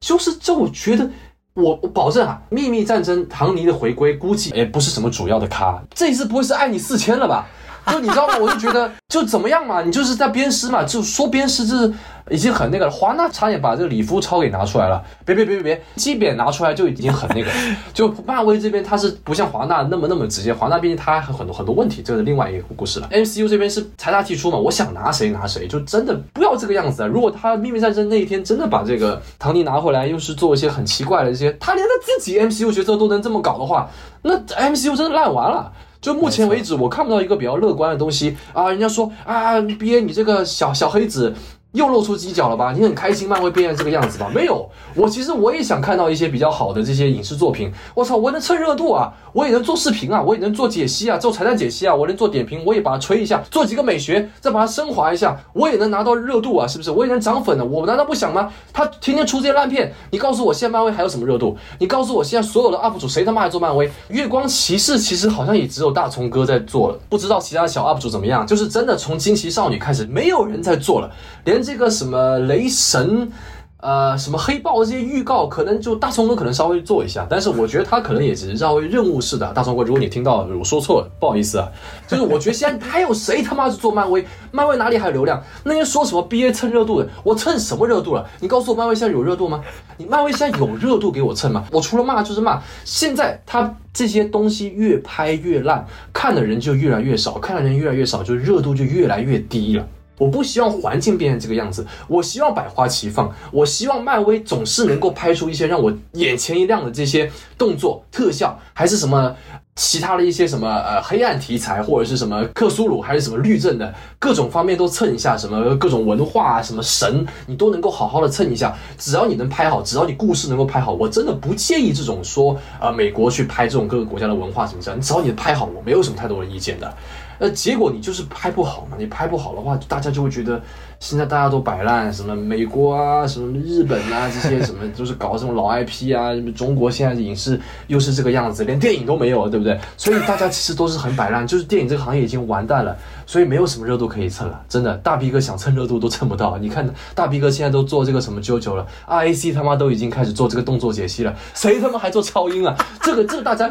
[0.00, 1.10] 就是这我觉得，
[1.54, 7.46] 我我保证啊，秘密战争唐尼的回归估计也不是什么主要的咖，这一次不会是爱你四千了吧？
[7.92, 8.34] 就你知道吗？
[8.40, 11.92] 我就觉得就怎么样嘛，你就是在鞭尸嘛，就说鞭尸这是
[12.30, 12.90] 已经很那个了。
[12.90, 17.50] 华纳差点把这个李夫超给拿出来了，别别别别别，基扁拿出来就已经很那个。
[17.92, 23.08] 就漫威这边他是不像华纳那么那么直接，华纳毕竟他还很多很多问题，这是另外一个故事了。
[23.12, 27.06] MCU 这边是财大气粗嘛，我想拿谁拿谁，就真的不要这个样子啊！
[27.06, 33.90] 如果他秘密战争那一天真的把这个唐尼拿回来，又是做一些很奇怪的一些，他连他自己 MCU 角色都能这么搞的话，
[34.22, 35.70] 那 MCU 真的烂完了。
[36.04, 38.68] 就目前为止，我看不到一个比较乐观的东西啊！
[38.68, 41.34] 人家说啊，憋你这个小小黑子。
[41.74, 42.72] 又露出犄角了吧？
[42.72, 44.30] 你很开心漫威变成这个样子吧？
[44.32, 47.70] 没有，我其实我也想看到一些比较好的这些影视作品。
[47.94, 56.92] 我操，我能蹭热度啊，我也能做视频啊，我也能做解析啊，做彩蛋解析啊，我能做点评，我也把它吹一下，做几个美学，再把它升华一下，我也能拿到热度啊，是不是？
[56.92, 58.48] 我也能涨粉的，我难道不想吗？
[58.72, 61.56] 他天天出这些烂片，你告诉我现在漫威还有什么热度？
[61.80, 63.90] 你告诉我现在所有的 UP 主谁他妈还做漫威？
[64.08, 68.46] 月光骑士其实好像也只有大虫哥在做了，不知道其他小 UP 主怎么样。
[68.46, 71.10] 就是真的从惊奇少女开始，没有人在做了，
[71.44, 72.34] 连这个什么。
[72.44, 73.30] 雷神，
[73.78, 79.50] 呃，什么黑豹这些预告，可能就大葱哥可能稍微做一下，但是我觉得他可能也只是稍微任务式的。
[79.52, 81.68] 大葱哥，如果你听到我说错了，不好意思啊。
[82.06, 84.24] 就是我觉得现在还有谁他妈是做漫威？
[84.50, 85.42] 漫威哪里还有流量？
[85.64, 88.28] 那些说什么 BA 蹭热度的，我蹭什么热度了？
[88.40, 89.62] 你告诉我，漫威现在有热度吗？
[89.96, 91.64] 你漫威现在有热度给我蹭吗？
[91.70, 92.60] 我除了骂就是骂。
[92.84, 99.86] 现在他这些东西越拍越烂，看的人就越来越少，看的人越来越少，就热度就越来越低了。
[100.18, 109.34] 我不希望环境变成这个样子，我希望百花齐放，我希望漫威总是能够拍出一些让我眼前一亮的这些动作特效，还是什么
[109.74, 126.94] 其他的一些什么呃黑暗题材，或者是什么克苏鲁，还是什么律政的各种方面都蹭一下，什么各种文化啊，什么神你都能够好好的蹭一下，只要你能拍好，只要你故事能够拍好，我真的不介意这种说呃美国去拍这种各个国家的文化什么的，只要你拍好，我没有什么太多的意见的。
[127.38, 130.62] 呃，结果你就是拍不好嘛，你拍不好的话，大家就会觉得
[131.04, 139.78] 现在大家都摆烂，什么美国啊，什么日本啊，这些什么都是搞这种老 IP 啊，中国现在影视又是这个样子，连电影都没有，对不对？
[139.98, 146.56] 所以大家其实都是很摆烂，就是电影这个行业已经完蛋了，所以没有什么热度可以蹭了，真的，大 B 哥想蹭热度都蹭不到。
[146.56, 152.74] 你看大 B 哥现在都做这个什么啾啾了，RAC 他妈都已经开始做这个动作解析了，谁他妈还做超音啊？
[153.02, 153.70] 这个这个大家，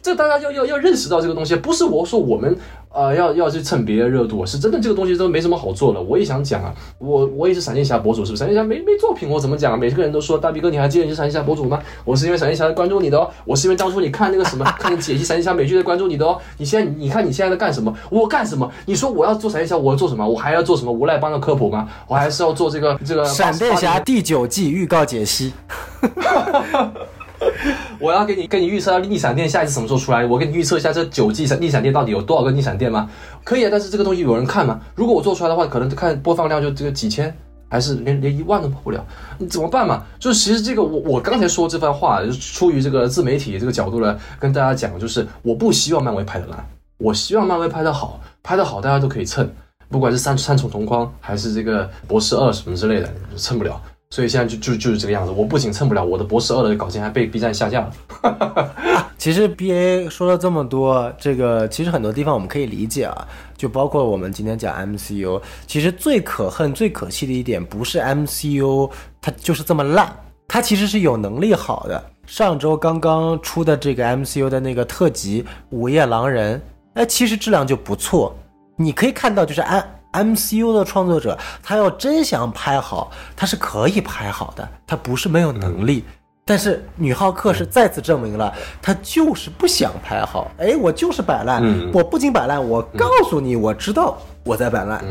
[0.00, 2.56] 这大家要要要认识到这个东西，不是我说我们。
[2.96, 6.00] 呃，要要去蹭别人热度，是真的，这个东西都没什么好做的。
[6.00, 8.38] 我也想讲啊，我我也是闪电侠博主，是不是？
[8.38, 9.76] 闪电侠没没作品，我怎么讲啊？
[9.76, 11.78] 每个人都说大 B 哥，你还记得你是闪电侠博主吗？
[12.06, 16.38] 我是因为闪电侠关注你的哦，我是因为当初你看那个什么，看你解析闪电侠美剧的关注你的哦。
[16.56, 17.94] 你现在你看你现在在干什么？
[18.08, 18.70] 我干什么？
[18.86, 20.26] 你说我要做闪电侠，我要做什么？
[20.26, 21.86] 我还要做什么无赖帮的科普吗？
[22.08, 25.52] 我还是要做这个这个闪电侠第九季预告解析。
[26.00, 26.08] 哈
[26.52, 26.92] 哈哈
[28.00, 30.24] 我要给你跟你预测逆闪电下一次什么时候出来？
[30.24, 33.08] 我给你预测一下这九季闪逆闪电到底有多少个逆闪电吗？
[33.44, 34.80] 可以啊，但是这个东西有人看吗？
[34.94, 37.34] 如果我做出来的话，可能看播放量就这个几千，
[37.68, 39.04] 还是连连一万都跑不了，
[39.38, 40.04] 你怎么办嘛？
[40.18, 46.66] 就是其实这个我我刚才说这番话，就出于这个自媒体这个角度来跟大家讲，就是我不希望漫威拍的烂，
[46.98, 49.48] 我希望漫威拍的好，拍的好大家都可以蹭，
[49.90, 53.80] 不管是三三重同框还是这个博士二什么之类的，蹭不了。
[54.16, 58.72] 所以现在就就就是这个样子，我不仅蹭不了我的博士二的稿件，还被 B 站下架了。
[59.18, 63.28] 其实 B A 说了这么多，这个其实很多地方我们可以理解啊，
[63.58, 68.90] 就包括我们今天讲 M C U，其实最可恨、最可气的一点不是 M C U
[69.20, 70.10] 它就是这么烂，
[70.48, 72.02] 它其实是有能力好的。
[72.24, 76.58] 上周刚刚出的这个 M C U 的那个特辑《午夜狼人》，
[76.94, 78.34] 哎，其实质量就不错，
[78.76, 79.86] 你可以看到就是按。
[80.24, 86.04] MCU 的创作者，他要真想拍好，他是可以拍好的，他不是没有能力。
[86.48, 90.48] 但是女浩克是再次证明了，他就是不想拍好。
[90.58, 91.60] 哎，我就是摆烂，
[91.92, 95.04] 我不仅摆烂，我告诉你，我知道我在摆烂，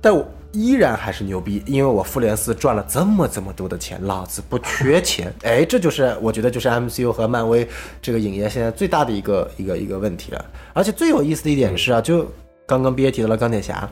[0.00, 5.30] 但我依然还是牛逼，因为我复联四赚了这么这么多的钱，老子不缺钱。
[5.44, 7.68] 哎，这就是我觉得就是 MCU 和漫威
[8.00, 10.42] 这个影业现在最大的一个一个一个问题了。
[10.72, 12.26] 而且最有意思的一点是啊，就。
[12.66, 13.88] 刚刚 B A 提到了钢铁侠，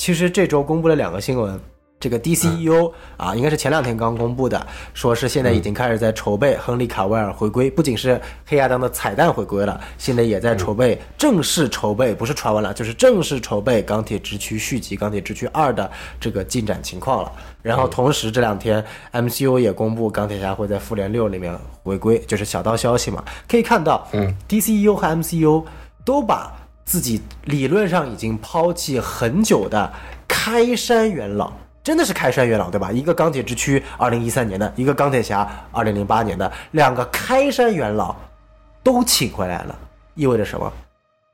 [0.00, 1.60] 其实这周公布了两个新闻，
[2.00, 17.30] 这个 D C E U 啊，应该是前两天刚公布的，说是现在已经开始在筹备亨利卡维尔回归，不仅是黑亚当的彩蛋回归了，现在也在筹备正式筹备，不是传闻了，就是正式筹备钢铁之躯续集钢铁之躯二的这个进展情况了。
[17.60, 25.66] 然后同时这两天 M C U 也公布钢铁侠会在复联六里面回归，就是小道消息嘛，可以看到，嗯，D C E U 和 M C U
[26.06, 26.56] 都把。
[26.84, 29.92] 自己理论上已经抛弃很久的
[30.26, 31.52] 开山元老，
[31.82, 32.90] 真的是开山元老，对吧？
[32.90, 38.14] 一个钢铁之躯，二零一三年的一个钢铁侠，二零零八年的两个开山元老
[38.82, 39.78] 都请回来了，
[40.14, 40.72] 意味着什么？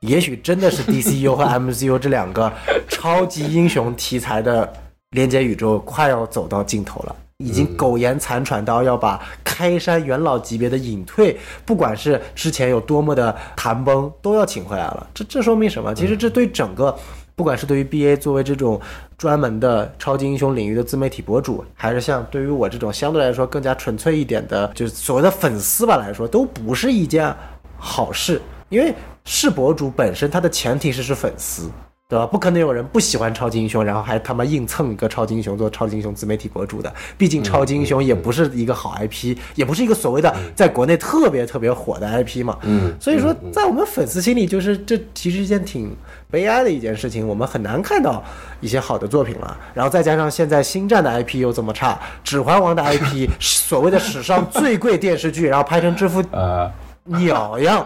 [0.01, 2.51] 也许真的是 DCU 和 MCU 这两个
[2.87, 4.71] 超级英雄题材的
[5.11, 7.15] 连接宇宙快要走到尽头了。
[7.45, 15.07] 已经苟延残喘到要把开山元老级别的隐退，不管是之前有多么的谈崩，都要请回来了。
[15.13, 15.93] 这这说明什么？
[15.93, 16.97] 其实这对整个，
[17.35, 18.81] 不管是对于 BA 作为这种
[19.19, 27.31] 专门的超级英雄领域的自媒体博主，还是像对于我这种相对来说更加纯粹一点的，就是所谓的粉丝吧来说，都不是一件
[27.77, 28.41] 好事。
[28.69, 28.91] 因为
[29.25, 31.69] 是博主本身，它的前提是是粉丝。
[32.09, 32.25] 对吧？
[32.25, 36.93] 不可能有人不喜欢超级英雄，然后还他妈硬蹭一个超级英雄做超级英雄自媒体博主的。
[37.17, 42.57] 毕竟超级英雄也不是一个好 IP，也不是一个所谓的在国内特别特别火的 IP 嘛。
[42.61, 42.95] 嗯。
[42.97, 45.93] 所以说，在我们粉丝心里，就是这其实一件挺
[46.31, 47.27] 悲哀的一件事情。
[47.27, 48.23] 我们很难看到
[48.61, 49.57] 一些好的作品了。
[49.73, 56.71] 然后再加上现在星战的 IP 又这么差，指环王的 IP 所谓的史上最贵电视剧，然后拍成这副呃
[57.03, 57.85] 鸟样。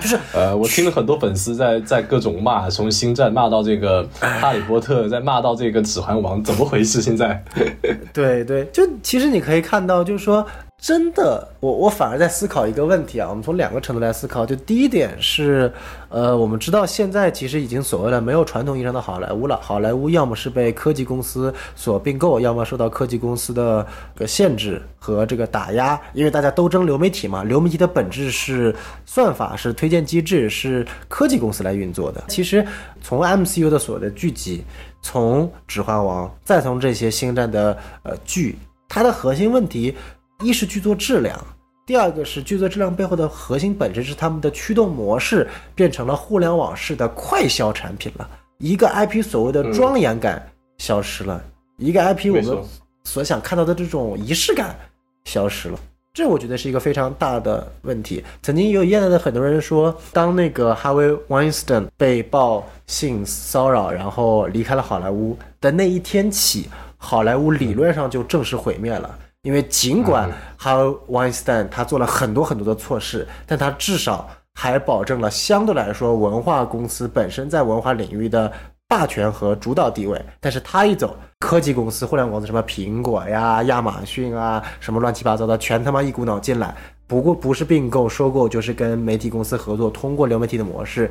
[0.00, 7.00] 就是呃，我听了很多粉丝在在各种骂，从星战骂到这个哈利波特，再骂到这个指环王，怎么回事？
[7.02, 7.42] 现在？
[8.12, 10.46] 对对，就其实你可以看到，就是说。
[10.82, 13.28] 真的，我我反而在思考一个问题啊。
[13.30, 15.72] 我们从两个程度来思考，就第一点是，
[16.08, 19.56] 呃，我们知道现在其实已经所谓的没有传统意义上的好莱坞了。
[19.62, 23.86] 好莱坞要么是被科技公司所并购，要么受到科技公司的
[24.16, 25.98] 个限制和这个打压。
[26.14, 28.74] 因为大家都争流媒体嘛，流媒体的本质是
[29.06, 32.24] 算法，是推荐机制，是科技公司来运作的。
[32.26, 32.66] 其实
[33.00, 34.64] 从 MCU 的所有的剧集，
[35.00, 39.94] 从《指环王》，再从这些星战的呃剧，它的核心问题。
[40.42, 41.38] 一是剧作质量，
[41.86, 48.28] 第二个是剧作质量背后的核心本质是他们的驱动模式变成了互联网式的快消产品了。
[48.58, 50.44] 一个 IP 所谓的庄严感
[50.78, 51.42] 消失了，
[51.76, 52.58] 一个 IP 我们
[53.04, 54.76] 所想看到的这种仪式感
[55.24, 55.78] 消失了，
[56.12, 58.24] 这我觉得是一个非常大的问题。
[58.42, 69.18] 曾经有业内的很多人说，当那个哈维·温斯顿被曝性骚扰，然后离开了好莱坞的那一天起，好莱坞理论上就正式毁灭了。
[69.42, 78.52] 因为尽管哈维·温斯坦他做了很多很多的错事，但他至少还保证了相对来说文化公司本身在文化领域的
[78.86, 80.24] 霸权和主导地位。
[80.38, 86.72] 但是他一走，科技公司、互联网公司，什么苹果呀、亚马逊啊，什么乱七八糟的，全他妈一股脑进来。
[87.08, 91.10] 不过不是并购、收购，就是跟媒体公司合作，通过流媒体的模式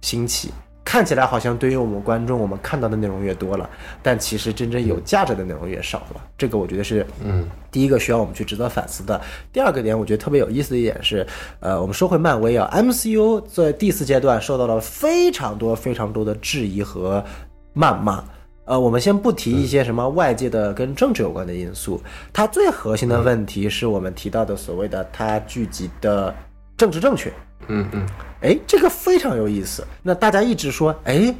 [0.00, 0.50] 兴起。
[0.86, 3.68] 看起来好像对于我们观众，我们看到的内容越多了，
[4.04, 6.24] 但其实真正有价值的内容越少了。
[6.38, 9.20] 这个我觉得是，嗯，第一个需要我们去值得反思的。
[9.52, 11.26] 第二个点，我觉得特别有意思的一点是，
[11.58, 17.22] 呃，我们说回漫威啊，MCU 在第四阶段受到了非常多非常多的质疑和
[17.74, 18.22] 谩骂。
[18.66, 22.00] 呃，我们先不提一些什么外界的跟政治有关的因素，
[22.32, 26.32] 它最核心的问题是我们提到的所谓的它聚集的
[26.76, 27.32] 政治正确。
[27.68, 28.06] 嗯嗯。
[28.40, 29.86] 哎，这个非常有意思。
[30.02, 31.34] 那大家一直说，哎，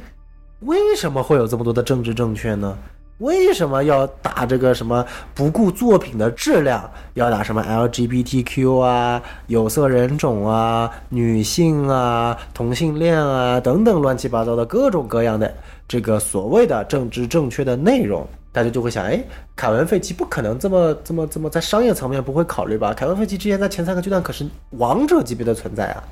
[0.61, 2.77] 为什么会有这么多的政治正确呢？
[3.19, 5.03] 为什么要打这个什么
[5.33, 15.51] 不顾作品的质量，要打什么 LGBTQ 啊、有色人种啊、女性啊、同性恋啊等等乱七八糟的各种各样的
[15.87, 18.27] 这个所谓的政治正确的内容？
[18.57, 19.23] 大家就会想，哎，
[19.55, 22.91] 凯文·费奇不可能这么这么这么在商业层面不会考虑吧？
[22.91, 26.03] 凯文·费奇之前在前三个阶段可是王者级别的存在啊。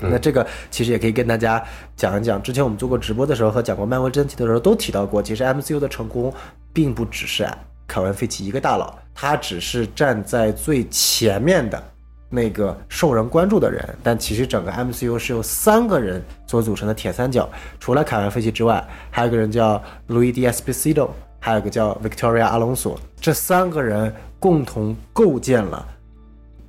[0.00, 1.60] 那这个其实也可以跟大家
[1.96, 2.40] 讲一讲。
[2.40, 6.32] 之前我们做过直播的时候和讲过漫威真题的时候都提到过，其实 MCU 的成功
[6.72, 7.44] 并不只是
[7.88, 11.82] 凯文·费奇一个大佬，他只是站在最前面的
[12.30, 13.84] 那个受人关注的人。
[14.00, 17.48] 但其实整个 MCU 是由三个人所组成的铁三角，
[17.80, 21.10] 除了凯文·费奇之外，还有一个人叫 Louis d e s p i c i t o
[21.44, 25.86] 还有个叫 Victoria 阿隆索，这三个人共同构建了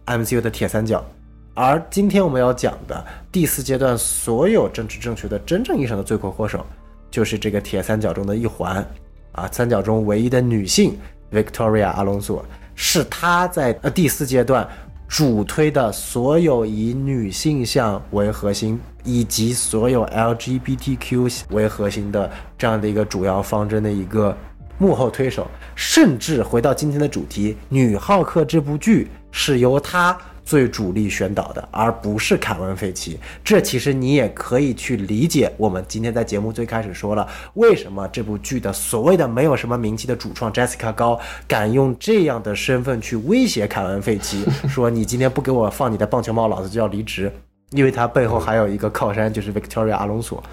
[0.05, 1.01] MCU 的铁三角。
[1.53, 6.65] 而今天我们要讲的第四阶段，所有政治正确的真正意义上的罪魁祸首，
[7.09, 8.85] 就是这个铁三角中的一环，
[9.31, 10.97] 啊，三角中唯一的女性
[11.31, 12.43] Victoria 阿隆索，
[12.75, 14.67] 是她在呃第四阶段
[15.07, 24.35] 主推的所有以女性向为核心，以及所有 LGBTQ 为核心的这样的一个主要方针的一个
[24.77, 30.17] 幕后推手，甚至回到今天的主题，《女浩克》这部剧是由她。
[30.45, 33.19] 最主力宣导的，而不是凯文·费奇。
[33.43, 35.51] 这其实你也可以去理解。
[35.57, 47.31] 我们今天在节目最开始说了，为什么这部剧的所谓的没有什么名气的主创 Jessica 高敢用这样的身份去威胁凯文·费奇，说你今天不给我放你的棒球帽，老子就要离职。
[47.71, 50.43] 因为他背后还有一个靠山，就是 Victoria 阿隆索。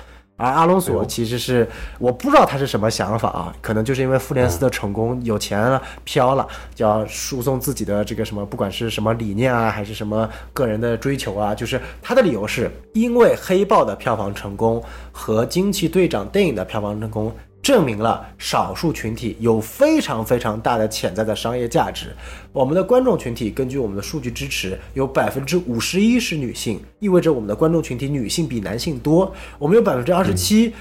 [0.42, 1.68] 而阿隆索其实是
[2.00, 6.44] 我不知道他是什么想法啊，可能就是因为复联四的成功，有钱了飘了，
[6.74, 14.82] 就要输送自己的这个什么，不管是什么理念啊，还是什么个人的追求啊，就是他的理由是因为黑豹的票房成功
[15.12, 17.32] 和惊奇队长电影的票房成功。
[17.62, 22.08] 证明了少数群体有非常非常大的潜在的商业价值。
[22.52, 29.32] 我们的观众群体根据我们的数据支持，有百分之五十一是女性，意味着我们的观众群体女性比男性多。
[29.60, 30.74] 我们有百分之二十七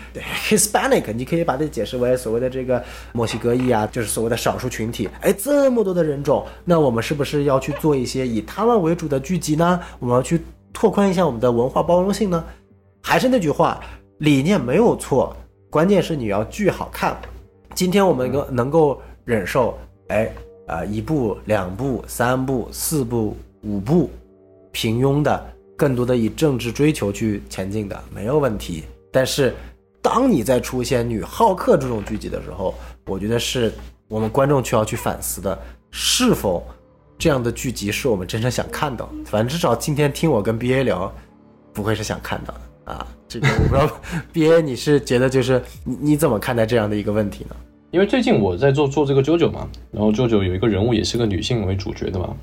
[0.50, 2.84] Hispanic，你可以把它解释为所谓的这个
[3.14, 5.08] 墨西哥裔啊，就是所谓的少数群体。
[5.22, 9.80] 哎，这么多的人种，那我们是不是要去做一些以他们为主的剧集呢？
[10.00, 10.42] 我们要去
[10.74, 12.44] 拓宽一下我们的文化包容性呢？
[13.04, 13.80] 还是那句话，
[14.18, 15.36] 理念没有错。
[15.72, 17.18] 关键是你要剧好看。
[17.74, 19.80] 今天我们能能够忍受，
[20.10, 20.30] 哎，
[20.68, 24.10] 啊，一部、两部、三部、四部、五部，
[24.74, 28.84] 平庸的，更多的以政治追求去前进的，没有问题。
[29.14, 29.56] 但是，
[30.02, 32.76] 当你在出现女浩克这种剧集的时候，
[33.06, 33.72] 我觉得是
[34.10, 35.58] 我们观众需要去反思的，
[35.90, 36.68] 是否
[37.18, 39.10] 这样的剧集是我们真正想看到？
[39.26, 41.10] 反正至少今天听我跟 BA 聊，
[41.72, 43.06] 不会是想看到的啊。
[43.28, 43.90] 这个我不知道
[44.34, 47.56] ，B A 你是觉得就是你你怎么看待这样的一个问题呢？
[47.92, 52.36] 因为最近我在做做这个 JoJo 嘛，然后 JoJo 有一个人物也是个女性为主角的嘛，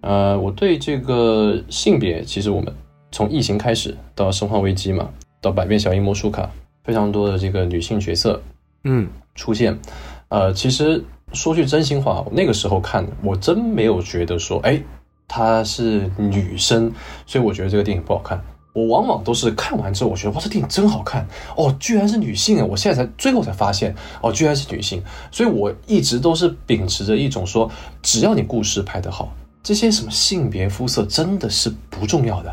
[0.00, 2.70] 呃，我对这个性别，其实我们
[3.10, 5.10] 从异形开始到生化危机嘛，
[5.40, 6.50] 到百变小樱魔术卡，
[6.84, 8.42] 非常多的这个女性角色，
[8.84, 9.78] 嗯，出现，
[10.28, 11.02] 呃，其实
[11.32, 14.82] 说句真心话，那个时候看我真没有觉得说，哎，
[15.26, 16.92] 她是女生，
[17.26, 18.42] 所以我觉得这个电影不好看。
[18.74, 21.24] 我往往都是看完之后，我觉得哇，这电影真好看
[21.56, 22.66] 哦，居然是女性啊！
[22.68, 25.00] 我现在才最后才发现哦，居然是女性。
[25.30, 27.70] 所以我一直都是秉持着一种说，
[28.02, 29.32] 只要你故事拍得好，
[29.62, 32.52] 这些什么性别肤色真的是不重要的。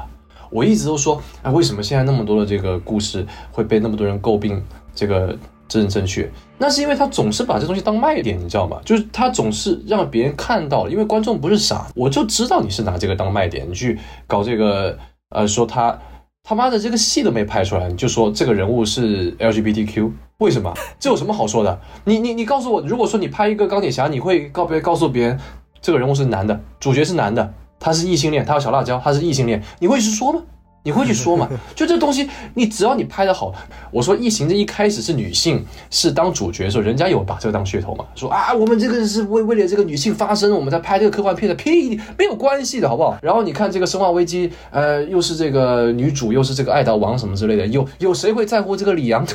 [0.51, 5.35] 我一直都说，哎，为什么现在那么多的这个故事会被那么多人诟病这个
[5.67, 6.31] 真正正确？
[6.59, 8.79] 那是因为他总是把这东西当卖点，你知道吗？
[8.85, 14.95] 就是他总是让别人看到，因为观众不是傻，我就知道你是拿这个当卖点，你去搞这个，
[15.29, 15.97] 呃，说他。
[16.43, 20.73] 他妈的，这个戏都没拍出来，你就说这个人物是 LGBTQ，为什么？
[20.99, 21.79] 这有什么好说的？
[22.03, 25.39] 你你你告诉我，如果说你拍一个钢铁侠，你会告别告诉别人
[25.81, 30.41] 这个人物是男的，主角是男的，他是异性恋，他有小辣椒，他是异性恋，你会直说吗？
[30.83, 31.47] 你会去说嘛？
[31.75, 33.53] 就这东西，你只要你拍的好，
[33.91, 38.05] 我说《异形》这一开始是女性是当主角的时候，人家有把这个当噱头嘛？
[38.15, 43.17] 说啊，我们这个是为为了这个女性发声，我们在拍这个科幻片的，屁没有关系的好不好？
[43.21, 49.25] 然后你看这个《生化危机》，呃，又是这个女主，又是这个爱岛王什么之类的，有有谁会在乎这个李阳？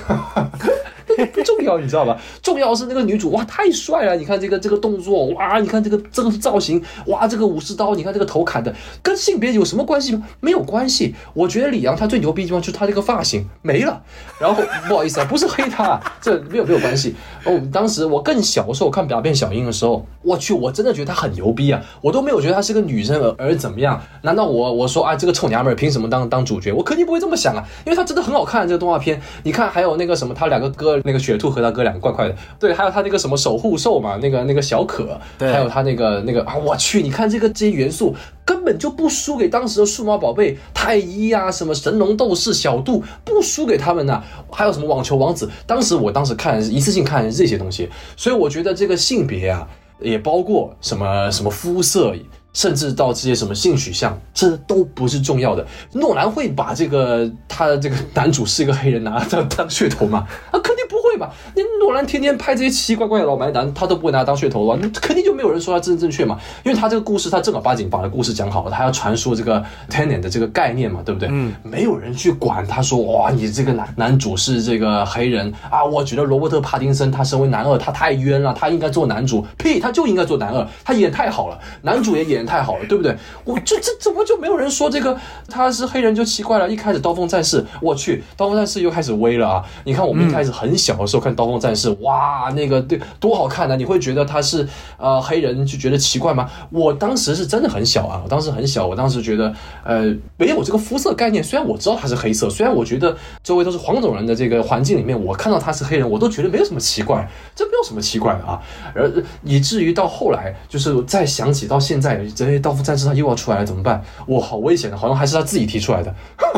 [1.33, 2.21] 不重要，你知道吧？
[2.43, 4.17] 重要是那个女主哇，太帅了！
[4.17, 10.23] 你看这个这个动作哇，你看这个这个造型哇，这个武士刀，你看这个头砍的，跟性别有什么关系吗？
[10.41, 11.15] 没有关系。
[11.35, 14.03] 我觉得李阳他最牛逼的地方就是他这个发型没了。
[14.39, 17.15] 然后不好意思啊，不是黑他， 这没有没有关系。
[17.45, 21.81] 哦，当时我更小的时候看《表变小樱》的时候，我去，我真的觉得他很牛逼啊！
[22.03, 24.01] 我都没有觉得他是个女生而而怎么样？
[24.23, 26.73] 难道我我说啊，这个臭娘们凭什么当当主角？
[26.73, 29.21] 我肯定不会这么想啊，因为他真的很好看这个动画片。
[29.45, 31.01] 你看还有那个什么，他两个哥。
[31.07, 38.15] 那个雪兔和他哥两个怪怪的，对，还有他那个什么守护兽嘛，那个那个小可，还有他那个那个啊，我去，你看这个这些元素
[38.45, 44.23] 根本就不输给当时的数码宝贝、太一啊，什么神龙斗士、小度，不输给他们呐。
[44.51, 49.67] 还有什么网球王子，当时我当时看一次性看这些东西，所以我觉得这个性别啊，
[50.01, 52.15] 也包括什么什么肤色。
[52.57, 55.67] 甚至到这些什么性取向，这都不是重要的。
[55.93, 60.27] 诺兰会把这个他的这个男主是一个黑人拿当当噱头吗？
[60.51, 61.33] 啊，肯定不会吧？
[61.55, 66.39] 那诺兰天天拍这些奇奇怪怪的老白男，他都不会拿他当噱头了，那肯定就没有人说他正正确嘛。
[66.65, 71.29] 因为他这个故事，他正儿八经把这故事讲好了，他要传输这个 tenant 的这个概念嘛，对不对？
[71.31, 79.45] 嗯，没有人去管他说哇，你这个男男主是这个黑人啊，我觉得罗伯特帕丁森他身为男二，他太冤了，他应该做男主。
[79.59, 82.47] 屁，他就应该做男二，他演太好了，男主也演。
[82.47, 83.17] 太好了，对不对？
[83.45, 85.19] 我这这怎么就没有人说这个
[85.49, 86.69] 他是黑人就奇怪了？
[86.69, 89.65] 一开始刀锋战士，我去，刀锋战士又开始威了啊！
[89.85, 93.77] 你看我们一开始很小的时候看刀锋战士，哇，那个对多好看呢！
[93.77, 94.67] 你会觉得他是
[94.99, 96.51] 呃黑人就觉得奇怪吗？
[96.71, 99.55] 我当时是真的很小啊，我当时很小，我当时觉得
[99.85, 101.43] 呃没有这个肤色概念。
[101.43, 108.61] 虽然我知道他是黑色，虽然我觉得周围都是黄种人的这个环境里面，我看到他是黑人，我都觉得没有什么奇怪，这没有什么奇怪的啊。
[108.95, 109.11] 而
[109.43, 112.17] 以至于到后来，就是再想起到现在。
[112.35, 114.03] 这些刀锋战士他又要出来了，怎么办？
[114.27, 116.15] 我，好危险的，好像还是他自己提出来的，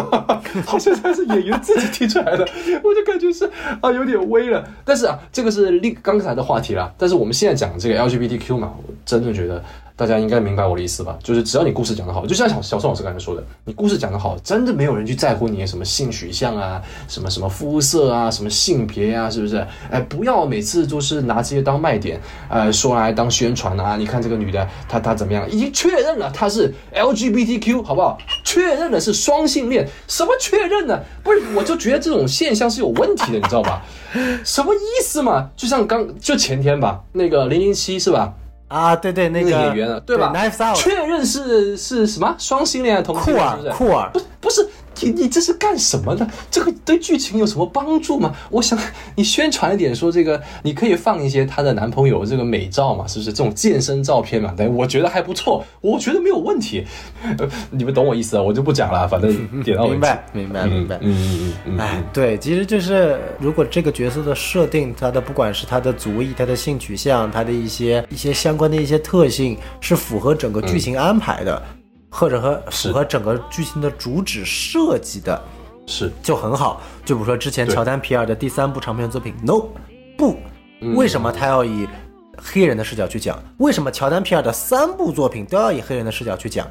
[0.64, 2.46] 好像还是演员自己提出来的，
[2.84, 3.50] 我就感觉是
[3.80, 4.64] 啊，有点危可以了。
[4.84, 6.94] 但是啊，这个是另刚才的话题了。
[6.96, 9.62] 但是我们现在讲这个 LGBTQ 嘛，我真的觉得。
[9.98, 11.18] 大家应该明白我的意思吧？
[11.24, 19.56] 就是只要你故事讲得好，就像小小宋老师刚才说的，你故事讲得好，真的没有人去在乎你什么性取向啊，什么什么肤色啊，什么性别呀，是不是？
[19.90, 23.96] 哎，不要每次都是拿这些当卖点，呃，说来当宣传啊。
[23.96, 25.50] 你看这个女的，她她怎么样？
[25.50, 28.16] 已经确认了她是 LGBTQ，好不好？
[28.44, 30.96] 确认了是双性恋，什么确认呢？
[31.24, 33.82] 不是，我就觉得这种现象是有问题的，你知道吧？
[34.44, 35.50] 什么意思嘛？
[35.56, 38.32] 就像刚就前天吧，那个零零七是吧？
[38.68, 40.32] 啊，对对，那个演员了，对吧？
[40.74, 44.68] 确认是是什么双性恋同性，酷儿，酷儿，不不是。
[45.02, 46.26] 你你这是干什么的？
[46.50, 48.34] 这个对剧情有什么帮助吗？
[48.50, 48.78] 我想
[49.14, 54.52] 你宣传一点，说这个你可以放一些她的男朋友这个美照嘛，是不是这种健身照片嘛？
[54.56, 56.84] 对，我觉得还不错，我觉得没有问题。
[57.70, 58.42] 你们懂我意思啊？
[58.42, 59.92] 我就不讲了，反正点到为止。
[59.92, 60.98] 明白，明白，明白。
[61.00, 61.78] 嗯嗯嗯。
[61.78, 71.62] 哎，对，其实就是如果这个角色的设定，他的不管是他的族裔、他的性取向、他的一些一些相关的一些特性，是符合整个剧情安排的。
[72.10, 75.40] 或者和符合整个剧情的主旨设计的，
[75.86, 76.80] 是就很好。
[77.04, 79.64] 就比如说之前乔丹皮尔的第三部长篇作品，No，
[80.16, 80.36] 不，
[80.94, 81.88] 为什么他要以
[82.36, 83.42] 黑人的视角去讲？
[83.58, 86.66] 为什么乔丹皮尔的三部作品都要以黑人的视角去讲？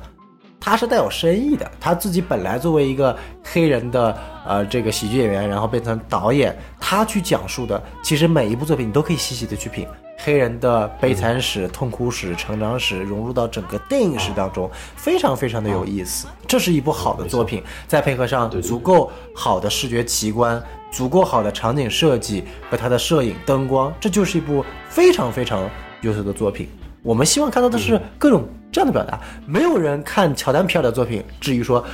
[0.59, 1.69] 他是带有深意的。
[1.79, 9.87] 他自己本来作为一个黑人的呃这个喜剧演员，然后变成导演，他去讲述的，其实每一部作品你都可以细细的去品。
[10.17, 16.27] 黑人的悲惨史、痛苦史、成长史融入到整个电影史当中，非常非常的有意思。
[16.47, 20.61] 这是一部好的作品，再配合上足够好的视觉奇观、
[20.91, 25.69] 足够好的场景设计和它的摄影灯光，这就是一部非常非常
[26.01, 26.67] 优秀的作品。
[27.03, 29.19] 我们希望看到的是各种这样的表达。
[29.45, 31.85] 没有人看乔丹皮尔的作品至于说。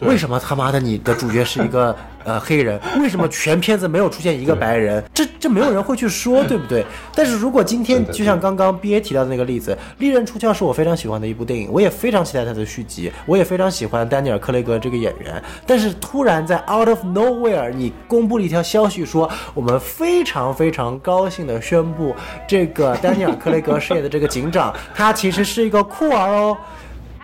[0.00, 1.94] 为什么他妈的你的主角是一个
[2.24, 2.80] 呃黑人？
[2.98, 5.02] 为什么全片子没有出现一个白人？
[5.14, 6.84] 这这没有人会去说， 对不对？
[7.14, 15.40] 但是如果今天就像刚刚 B A 提到的那个例子，《利刃出鞘》是我非常喜欢的一部电影，我也非常期待它的续集，我也非常喜欢丹尼尔·克雷格这个演员。
[15.64, 22.16] 但是突然在 Out of Nowhere，你公布了一条消息说，我们非常非常高兴的宣布，
[22.48, 26.56] 这个丹尼尔·克雷格饰演的这个警长，他其实是一个酷儿哦，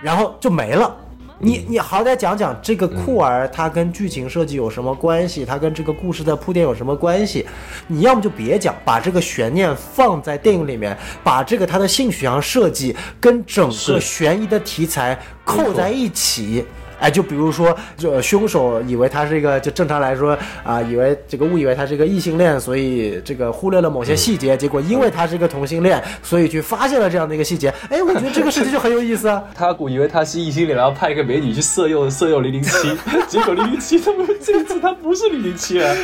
[0.01, 0.95] 然后就没了。
[1.43, 5.43] 你你好歹讲讲这个酷儿他跟剧情设计有什么关系？
[5.43, 7.47] 他跟这个故事的铺垫有什么关系？
[7.87, 16.63] 你要么就别讲，把这个悬念放在电影里面，把这个他的性取向设计跟整个悬疑的题材扣在一起。
[17.01, 27.73] 哎，就比如说，就凶手以为他是一个，就正常来说啊，以为这个误以为他是一个异性恋，所以这个忽略了某些细节，结果因为他是一个同性恋，所以去发现了这样的一个细节。
[27.89, 29.43] 哎，我觉得这个事情就很有意思啊。
[29.55, 32.97] 他误以为他是异性恋，然后派一个美女去色诱色诱零零七，
[33.27, 34.13] 结果零零七他
[34.45, 35.97] 这次他不是零零七了，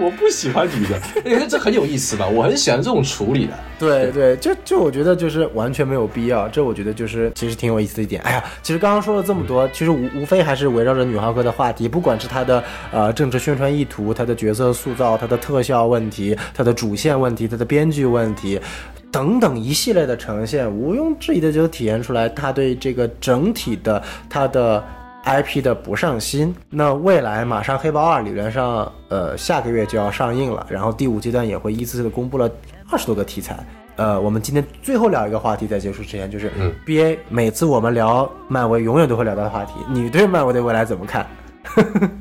[0.00, 0.96] 我不喜欢女的。
[1.24, 2.26] 哎，这很有意思吧？
[2.26, 3.52] 我很喜欢这种处理的。
[3.88, 6.46] 对对，就就我觉得就是完全没有必要。
[6.48, 8.22] 这我觉得就是其实挺有意思的一点。
[8.22, 10.44] 哎呀，其实刚刚说了这么多，其实无无非。
[10.44, 12.62] 还是围绕着女浩克的话题，不管是他的
[12.92, 18.60] 呃政治宣传意图，他的角色塑造，他的特效问题，他的主线问题，他的编剧问题，
[19.10, 24.84] 等等一系列的呈现，毋庸置疑的就体现出来他对这个整体的他的
[25.24, 26.54] IP 的不上心。
[26.68, 32.50] 那未来马上黑豹二理论上呃下个月就要上映了，然后第五阶段也会依次的公布了
[32.90, 33.58] 二十多个题材。
[33.96, 36.50] 呃，我们今天最后聊一个话题，在结束之前，就是
[36.84, 37.18] B A。
[37.28, 39.74] 每次我们聊漫威，永远都会聊到的话题。
[39.88, 41.24] 你对漫威的未来怎么看？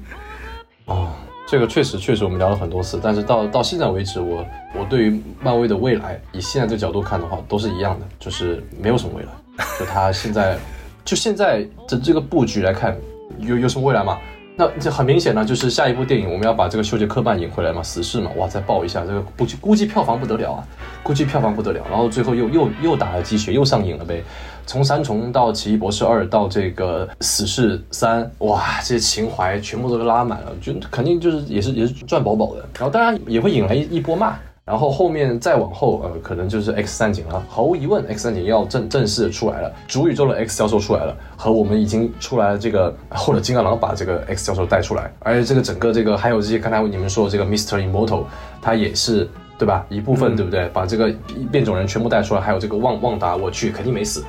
[0.85, 1.09] 哦，
[1.47, 2.99] 这个确实确实，我们聊了很多次。
[3.01, 4.45] 但是到到现在为止，我
[4.77, 9.31] 我对于漫威的未来，以现在这个角度看的话，都是一样的，就是没有什么未来。
[9.79, 10.57] 就他现在，
[11.03, 12.95] 就现在的这个布局来看，
[13.39, 14.19] 有有什么未来吗？
[14.55, 20.63] 那这很明显呢，就是下一部电影我们要把这个休杰克曼引回来嘛，死侍嘛，哇，再爆一下，这个估计估计票房不得了啊，
[21.01, 24.23] 估计票房不得了，然后最后又又又打了鸡血，又上瘾了呗。
[24.65, 34.35] 从三重到奇异博士二到这个死侍三，哇，这些情怀全部都拉满了，就肯定就是也是也是赚饱饱的，然后当然也会引来一一波骂。
[34.65, 37.43] 然后后面再往后，呃，可能就是 X 战警了。
[37.49, 48.23] 毫无疑问，X 战警要正正式的出来了，主宇宙的 X 教授出来了，和我们已经出来了这个，或者金刚狼把这个 X 教授带出来，而且这个整个这个还有这些刚才你们说的这个 Mister Immortal，
[48.61, 49.85] 他也是对吧？
[49.89, 50.69] 一部分对不对？
[50.69, 51.13] 把这个
[51.51, 54.23] 变种人全部带出来，还有这个旺旺达，我去肯定没死，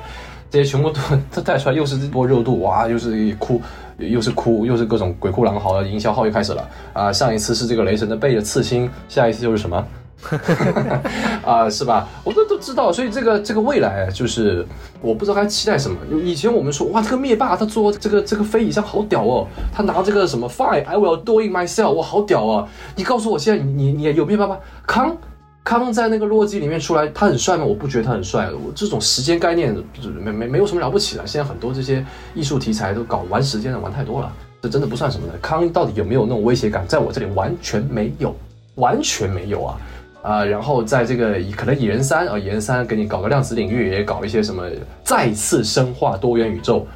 [0.49, 0.99] 这些全部都
[1.33, 3.61] 都带出来，又是这波热度，哇，又是哭，
[3.99, 7.13] 又是哭，又是各种鬼哭狼嚎的营销号又开始了啊！
[7.13, 9.81] 上一次是这个雷神的背着刺青，下一次又是什么？
[11.45, 12.07] 啊，是吧？
[12.23, 14.65] 我都都知道，所以这个这个未来就是
[15.01, 15.97] 我不知道该期待什么。
[16.23, 22.67] 以前我们说哇，这个灭霸他坐这个这个飞椅上好屌哦，他拿这个什么 Fine，I will do it myself，哇，好屌啊！
[22.95, 24.57] 你告诉我现在你你有灭霸吗？
[24.87, 25.15] 康
[25.63, 27.63] 康在那个洛基里面出来，他很帅吗？
[27.63, 28.49] 我不觉得他很帅。
[28.51, 29.75] 我这种时间概念
[30.23, 31.27] 没没没有什么了不起的。
[31.27, 34.31] 现在很多这些艺术题材都搞玩时间的玩太多了，
[34.61, 35.33] 这真的不算什么的。
[35.39, 36.87] 康到底有没有那种威胁感？
[36.87, 38.35] 在我这里完全没有，
[38.75, 39.77] 完全没有啊。
[40.25, 44.67] 啊，然后在这个可能蚁人三啊，蚁人三给你搞个量子领域，也搞一些什么
[45.03, 46.87] 再次深化多元宇宙，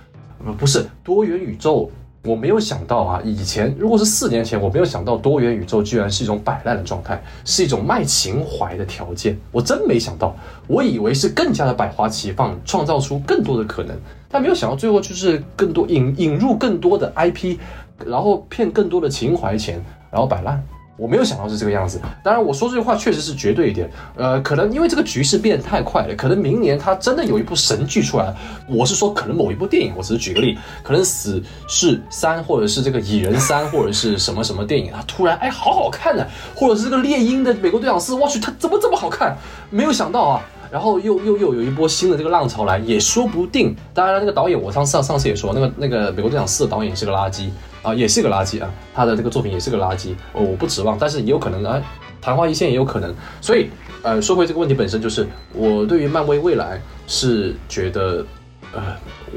[0.43, 1.91] 呃，不是多元宇宙，
[2.23, 10.35] 我没有想到啊，以前如果是四年前，我没有想到多元宇宙居然是一种摆烂的状态，是一种卖情怀的条件，我真没想到，
[10.65, 13.95] 我以为是更加的百花齐放，创造出更多的可能，
[14.27, 17.59] 但没有想到最后就是更多引引入更多的 IP，
[18.07, 19.79] 然后骗更多的情怀钱，
[20.09, 20.59] 然后摆烂。
[20.99, 28.35] 我没有想到是这个样子，当然我说这句话确实是绝对一点，呃，可能因为这个局势变得太快了，可能明年他真的有一部神剧出来，
[28.67, 39.37] 我是说可能某一部电影，我只是举个例，可能死侍三或者是这个蚁人三或者是什么什么电影，它突然哎好好看呢，或者是这个猎鹰的美国队长四，我去他怎么这么好看？
[39.69, 40.41] 没有想到啊。
[40.71, 43.75] 然后又又又有一波新的这个浪潮来，也说不定。
[43.91, 47.49] 当然，那个导演我上上上次也说，那个那个美国队长四的导演是个垃圾
[47.81, 50.11] 啊，也是个垃圾啊，他的这个作品也是个垃圾。
[50.33, 51.81] 哦，我不指望，但是也有可能啊，
[52.21, 53.13] 昙花一现也有可能。
[53.39, 53.69] 所以，
[54.03, 58.25] 呃，说回这个问题本身，就是我对于漫威未来是觉得，
[58.73, 58.81] 呃，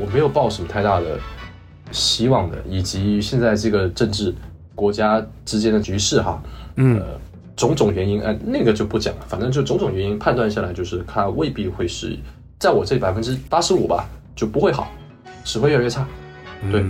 [0.01, 1.19] 我没有抱什么太大的
[1.91, 4.35] 希望的，以及现在这个政治
[4.75, 6.43] 国家之间的局势哈，
[6.77, 7.01] 嗯，
[7.55, 12.19] 种种原因，哎，那个就不讲了，反正就种种原因判断下来，就是它未必会是
[12.59, 14.91] 在我这百分之八十五吧，就不会好，
[15.45, 16.05] 只会越来越差，
[16.73, 16.85] 对。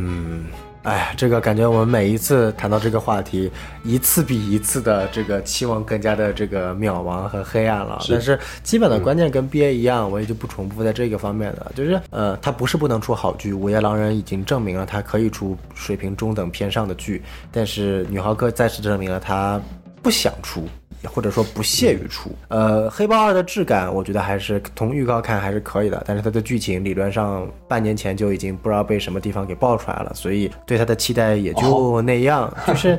[0.82, 3.50] 哎，这个感觉我们每一次谈到这个话题，
[3.84, 8.00] 一次比一次的这个期望更加的这个渺茫和黑暗了。
[8.10, 17.22] 但是基本的观念跟 BA 一样，我也就不重复在这个方面了，就是呃，它不是不能出好剧，《午夜狼人》已经证明了它可以出水平中等偏上的剧，
[17.52, 19.60] 但是女浩克再次证明了它
[20.02, 20.66] 不想出。
[21.10, 32.98] 或者说不屑于出，呃，黑豹二的质感，我觉得还是从预告看还是可以的，但是它的剧情理论上半年前就已经不知道被什么地方给爆出来了，所以对它的期待也就那样， 就是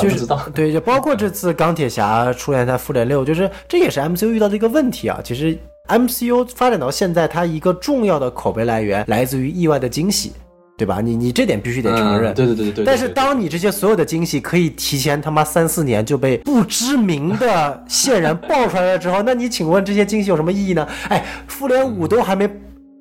[0.00, 5.20] 就是 对，就包括这次钢铁侠出现在复联六，就是这也是 MCU 遇到的一个问题啊。
[5.24, 5.56] 其实
[5.88, 10.32] MCU 发展到现在，它一个重要的口碑来源来自于意外的惊喜。
[10.80, 10.98] 对吧？
[11.02, 12.32] 你你这点必须得承认。
[12.32, 12.84] 对对对对对。
[12.86, 20.88] 但是当你这些所有的惊喜可以提前他妈三四年就被不知名的 线人爆出来了之后，那你请问这些惊喜有什么意义呢？
[21.10, 22.48] 哎，复联五都还没。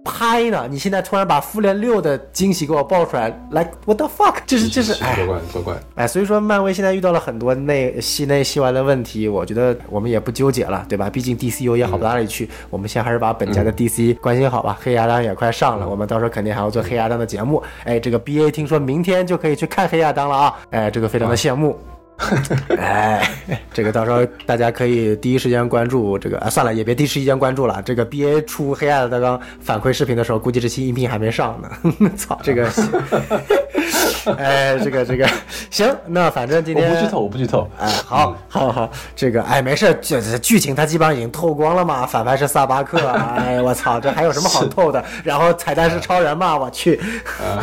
[0.03, 0.67] 拍呢？
[0.69, 4.35] 你现在突然把复联六的惊喜给我爆出来，来，what the fuck？
[4.45, 5.73] 这是这是哎，怪怪怪怪！
[5.95, 11.09] 哎，所以说漫威现在遇到了很多内戏内戏外的问题，我觉得我们也不纠结了，对吧？
[11.09, 14.77] 毕竟 DCU 也好不到哪里去，我们先还是把本家的 DC 关心好吧。
[14.81, 17.61] 黑亚当也快上了，我们到时候肯定还要做黑亚当的节目。
[17.83, 20.55] 哎，这个 BA 听说明天就可以去看黑亚当了啊！
[20.71, 21.77] 哎，这个非常的羡慕。
[22.77, 23.29] 哎，
[23.73, 27.81] 这个到时候大家可以第一时间关注这个啊，算了，也别第一时间关注了。
[27.83, 31.69] 这个 B A 出黑暗的大纲反馈视频的时候，估计这期音频还没上呢。
[32.17, 32.69] 操，这个。
[34.37, 35.27] 哎，这个这个
[35.69, 37.67] 行，那反正今天我不剧透，我不剧透。
[37.79, 42.05] 哎，好，好，好，这个哎，没事，这这剧情它基本上已经透光了嘛。
[42.05, 42.97] 反派是萨巴克，
[43.37, 45.03] 哎，我操，这还有什么好透的？
[45.23, 46.99] 然后彩蛋是超人嘛，我去。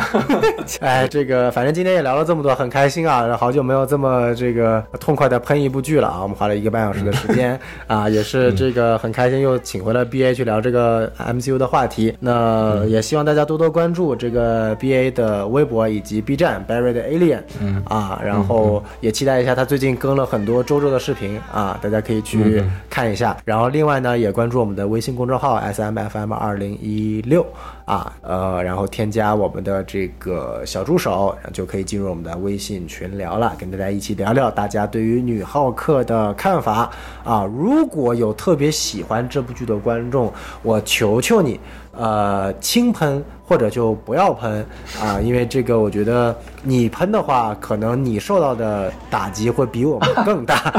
[0.81, 3.35] 哎，这个反正今天也聊了这么多，很开心啊。
[3.37, 6.19] 好久没有这么这个痛快的喷一部剧了啊。
[6.23, 12.15] 我们花了一个半小时的时间啊，也是这个很开心，又请回了 B A 去聊这个 M C U 的话题。
[12.19, 16.46] 那也希望大家多多关注这个 B A 的微博以及 B 站。
[16.67, 23.35] Barry 的 Alien，嗯啊，然后也期待一下他最近更了很多周周的视频啊，大家可以去看一下。
[23.43, 27.45] 然后另外呢，也关注我们的微信公众号 S M F M 二零一六
[27.85, 36.89] 啊，呃，然后添加我们的这个小助手，就可以进入我们的微信群聊了，跟大家一起聊聊大家对于女浩克的看法
[37.23, 37.43] 啊。
[37.45, 41.59] 如果有特别喜欢这部剧的观众，我求求你。
[41.99, 44.65] 呃，轻喷或者就不要喷
[45.01, 50.71] 啊，因为这个我觉得你喷的话，可能你受到的打击会比我们更大。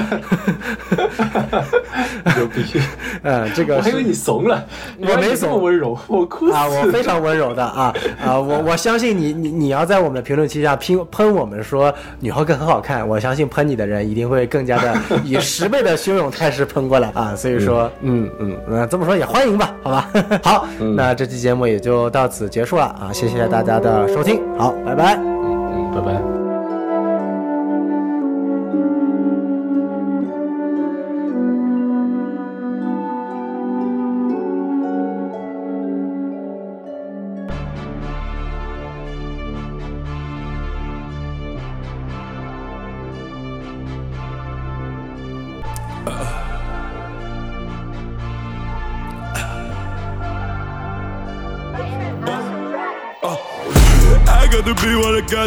[2.37, 2.65] 牛逼！
[3.23, 4.65] 嗯， 这个我还以为你怂了，
[5.01, 6.67] 我没怂，这么温柔，我哭啊！
[6.69, 7.93] 我非常温柔的啊
[8.25, 8.39] 啊！
[8.39, 17.35] 我我相信你，你你要在我们的评论区下拼喷我们说女浩克很好看，我相信喷你的人一定会更加的以十倍的汹涌态势喷过来啊！
[17.37, 20.11] 所以说，嗯嗯，那这么说也欢迎吧，好吧？
[20.45, 21.09] 好，那。
[21.09, 23.13] 那这期节目也就到此结结束了啊！
[23.13, 26.38] 谢谢大家的收听，好，拜拜，嗯，拜拜。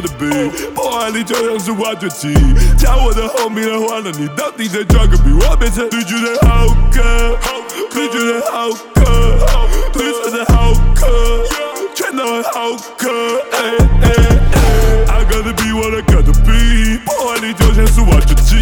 [0.01, 2.33] Gotta be，破坏力就像是挖掘机，
[2.77, 5.31] 加我的后面的话，那你到底在装个逼？
[5.31, 7.37] 我变成绿巨人浩克，
[7.93, 9.03] 绿巨人浩克，
[9.95, 11.07] 绿色的浩克，
[11.93, 13.09] 全都很好客。
[15.07, 18.57] I gotta be what I gotta be，破坏力就像是挖掘机，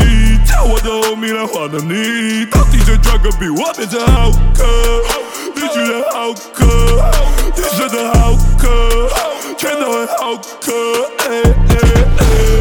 [0.45, 3.49] 加我的后面的话，那你到底在装个逼？
[3.49, 4.65] 我变成浩克，
[5.55, 6.65] 绿巨人浩克，
[7.55, 8.67] 绿色的浩克。
[9.59, 10.71] 全都会好客，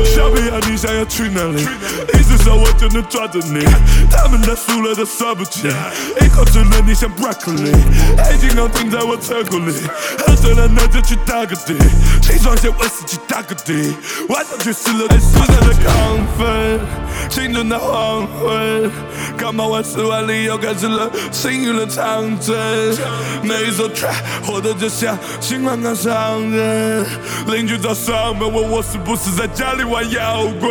[0.05, 1.63] 小屁孩，你想要去哪里？
[1.63, 3.65] 一只手我就能抓着你。
[4.11, 5.69] 他们打输了都算不起，
[6.21, 7.73] 一口吃了你像 broccoli。
[8.19, 9.73] 黑金刚停在我车库里，
[10.27, 11.73] 喝醉了那就去打个的。
[12.21, 13.95] 起床先威士忌打个的，
[14.29, 16.81] 晚上去死了得死在的亢奋，
[17.31, 18.91] 青春的黄昏。
[19.37, 22.57] 刚忙完十万里，又开始了幸运的长征。
[23.41, 26.88] 每一首 track 活得就像新欢刚上任。
[27.47, 30.71] 邻居找上门问我是不是在家里玩摇滚，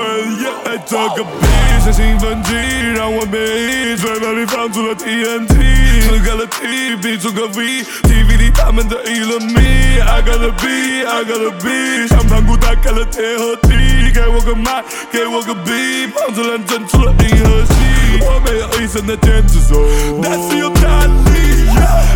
[0.65, 2.53] 哎，这个 beat 像兴奋剂，
[2.95, 5.56] 让我迷，嘴巴里放出了 TNT，
[6.02, 9.61] 撕开了 T，比出个 V，DVD 他们都议论 me。
[9.99, 17.73] I gotta be, I gotta be，像盘古打开了天和地，给我个麦，给我个 beat，胖子认真出了银河系。
[18.22, 21.47] 我没有一身的腱子肉，但是有弹力，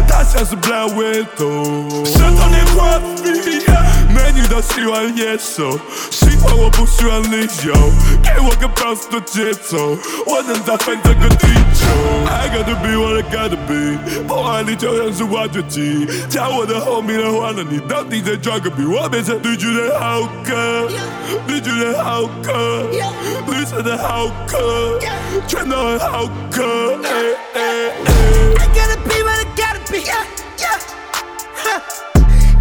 [0.08, 3.32] 它像是 Black Widow，舌头连环 V，
[4.14, 5.80] 美女都喜欢野兽，
[6.10, 7.74] 喜欢我不需要理由，
[8.24, 11.86] 给我个 bounce 的节奏，我能造反整个地球。
[12.28, 13.98] I gotta be what I gotta be，
[14.28, 20.88] 破坏你就像是挖掘机，加我的后面的换了你当 DJ 抓个比，我变成绿巨人浩克，
[21.48, 22.84] 绿巨人浩克，
[23.48, 25.00] 绿色的浩克，
[25.48, 26.98] 全都很好客。
[27.04, 27.12] 哎
[27.56, 27.62] 哎
[28.06, 28.12] 哎
[28.60, 28.98] I gotta
[29.92, 30.00] be what I gotta be.
[30.08, 30.26] Yeah,
[30.58, 30.80] yeah.
[31.54, 31.80] Huh.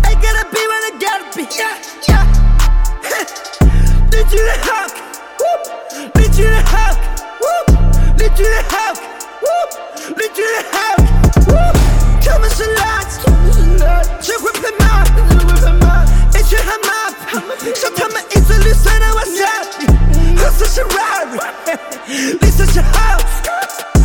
[0.02, 1.44] I gotta be what I gotta be.
[1.54, 1.78] Yeah,
[2.08, 2.26] yeah.
[3.04, 3.24] Huh.
[4.10, 4.90] 绿巨人 Hulk，
[6.14, 6.96] 绿巨人 Hulk，
[8.18, 8.98] 绿巨人 Hulk，
[10.16, 11.06] 绿巨人 Hulk。
[12.24, 13.20] 他们是垃圾，
[14.20, 15.04] 只会喷骂，
[16.36, 19.86] 一群蛤蟆，像他们一嘴绿色的 wasabi，
[20.38, 21.38] 红色是 Rari，
[22.40, 23.99] 绿色是 House。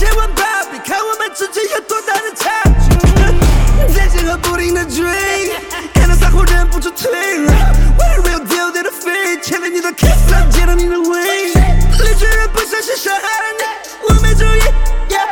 [0.00, 3.92] 再接吻吧，别看我们之间有多大的差距。
[3.92, 5.52] 在结合不停的追，
[5.92, 7.10] 看到撒谎忍不住退。
[7.44, 11.22] 我的 real deal 在的飞，牵了你的 kiss，接了你的吻。
[11.22, 13.62] 绿巨人不小心伤害了你，
[14.08, 14.62] 我没注意。
[15.10, 15.28] Yeah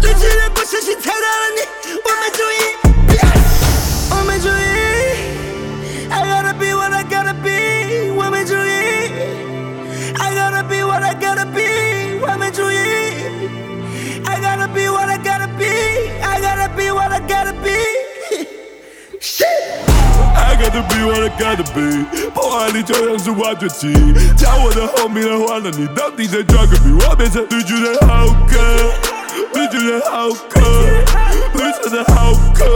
[0.00, 1.60] 绿巨人不小心踩到了你，
[2.02, 2.56] 我没注意。
[4.08, 4.50] 我没注意。
[6.08, 9.12] I gotta be what I gotta be，我没注意。
[10.18, 11.71] I gotta be what I gotta be，
[15.62, 16.10] be.
[16.32, 18.11] I gotta be what I gotta be.
[19.22, 19.46] Shit.
[20.34, 22.04] I gotta be what I gotta be，
[22.34, 23.94] 破坏你就像是挖掘机，
[24.36, 28.58] 加我的后面的换了你当 DJ 抓个比，我变成绿巨人浩克，
[29.54, 30.60] 绿巨人浩克，
[31.54, 32.66] 绿色的浩克，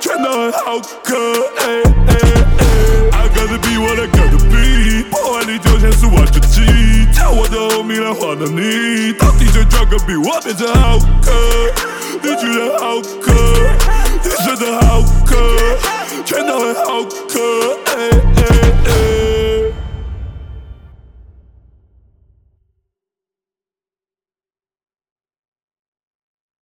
[0.00, 1.14] 全都很好客。
[1.58, 2.16] 哎哎
[2.58, 2.64] 哎
[3.12, 11.30] ，I gotta be what I gotta be，破坏你就像是挖掘机，加我的后面来换了你当 DJ 抓个比，我变成浩克，
[12.22, 13.32] 绿巨人浩克，
[14.22, 15.36] 真的好渴。
[16.24, 18.40] 全都很好渴，哎哎
[18.84, 18.90] 哎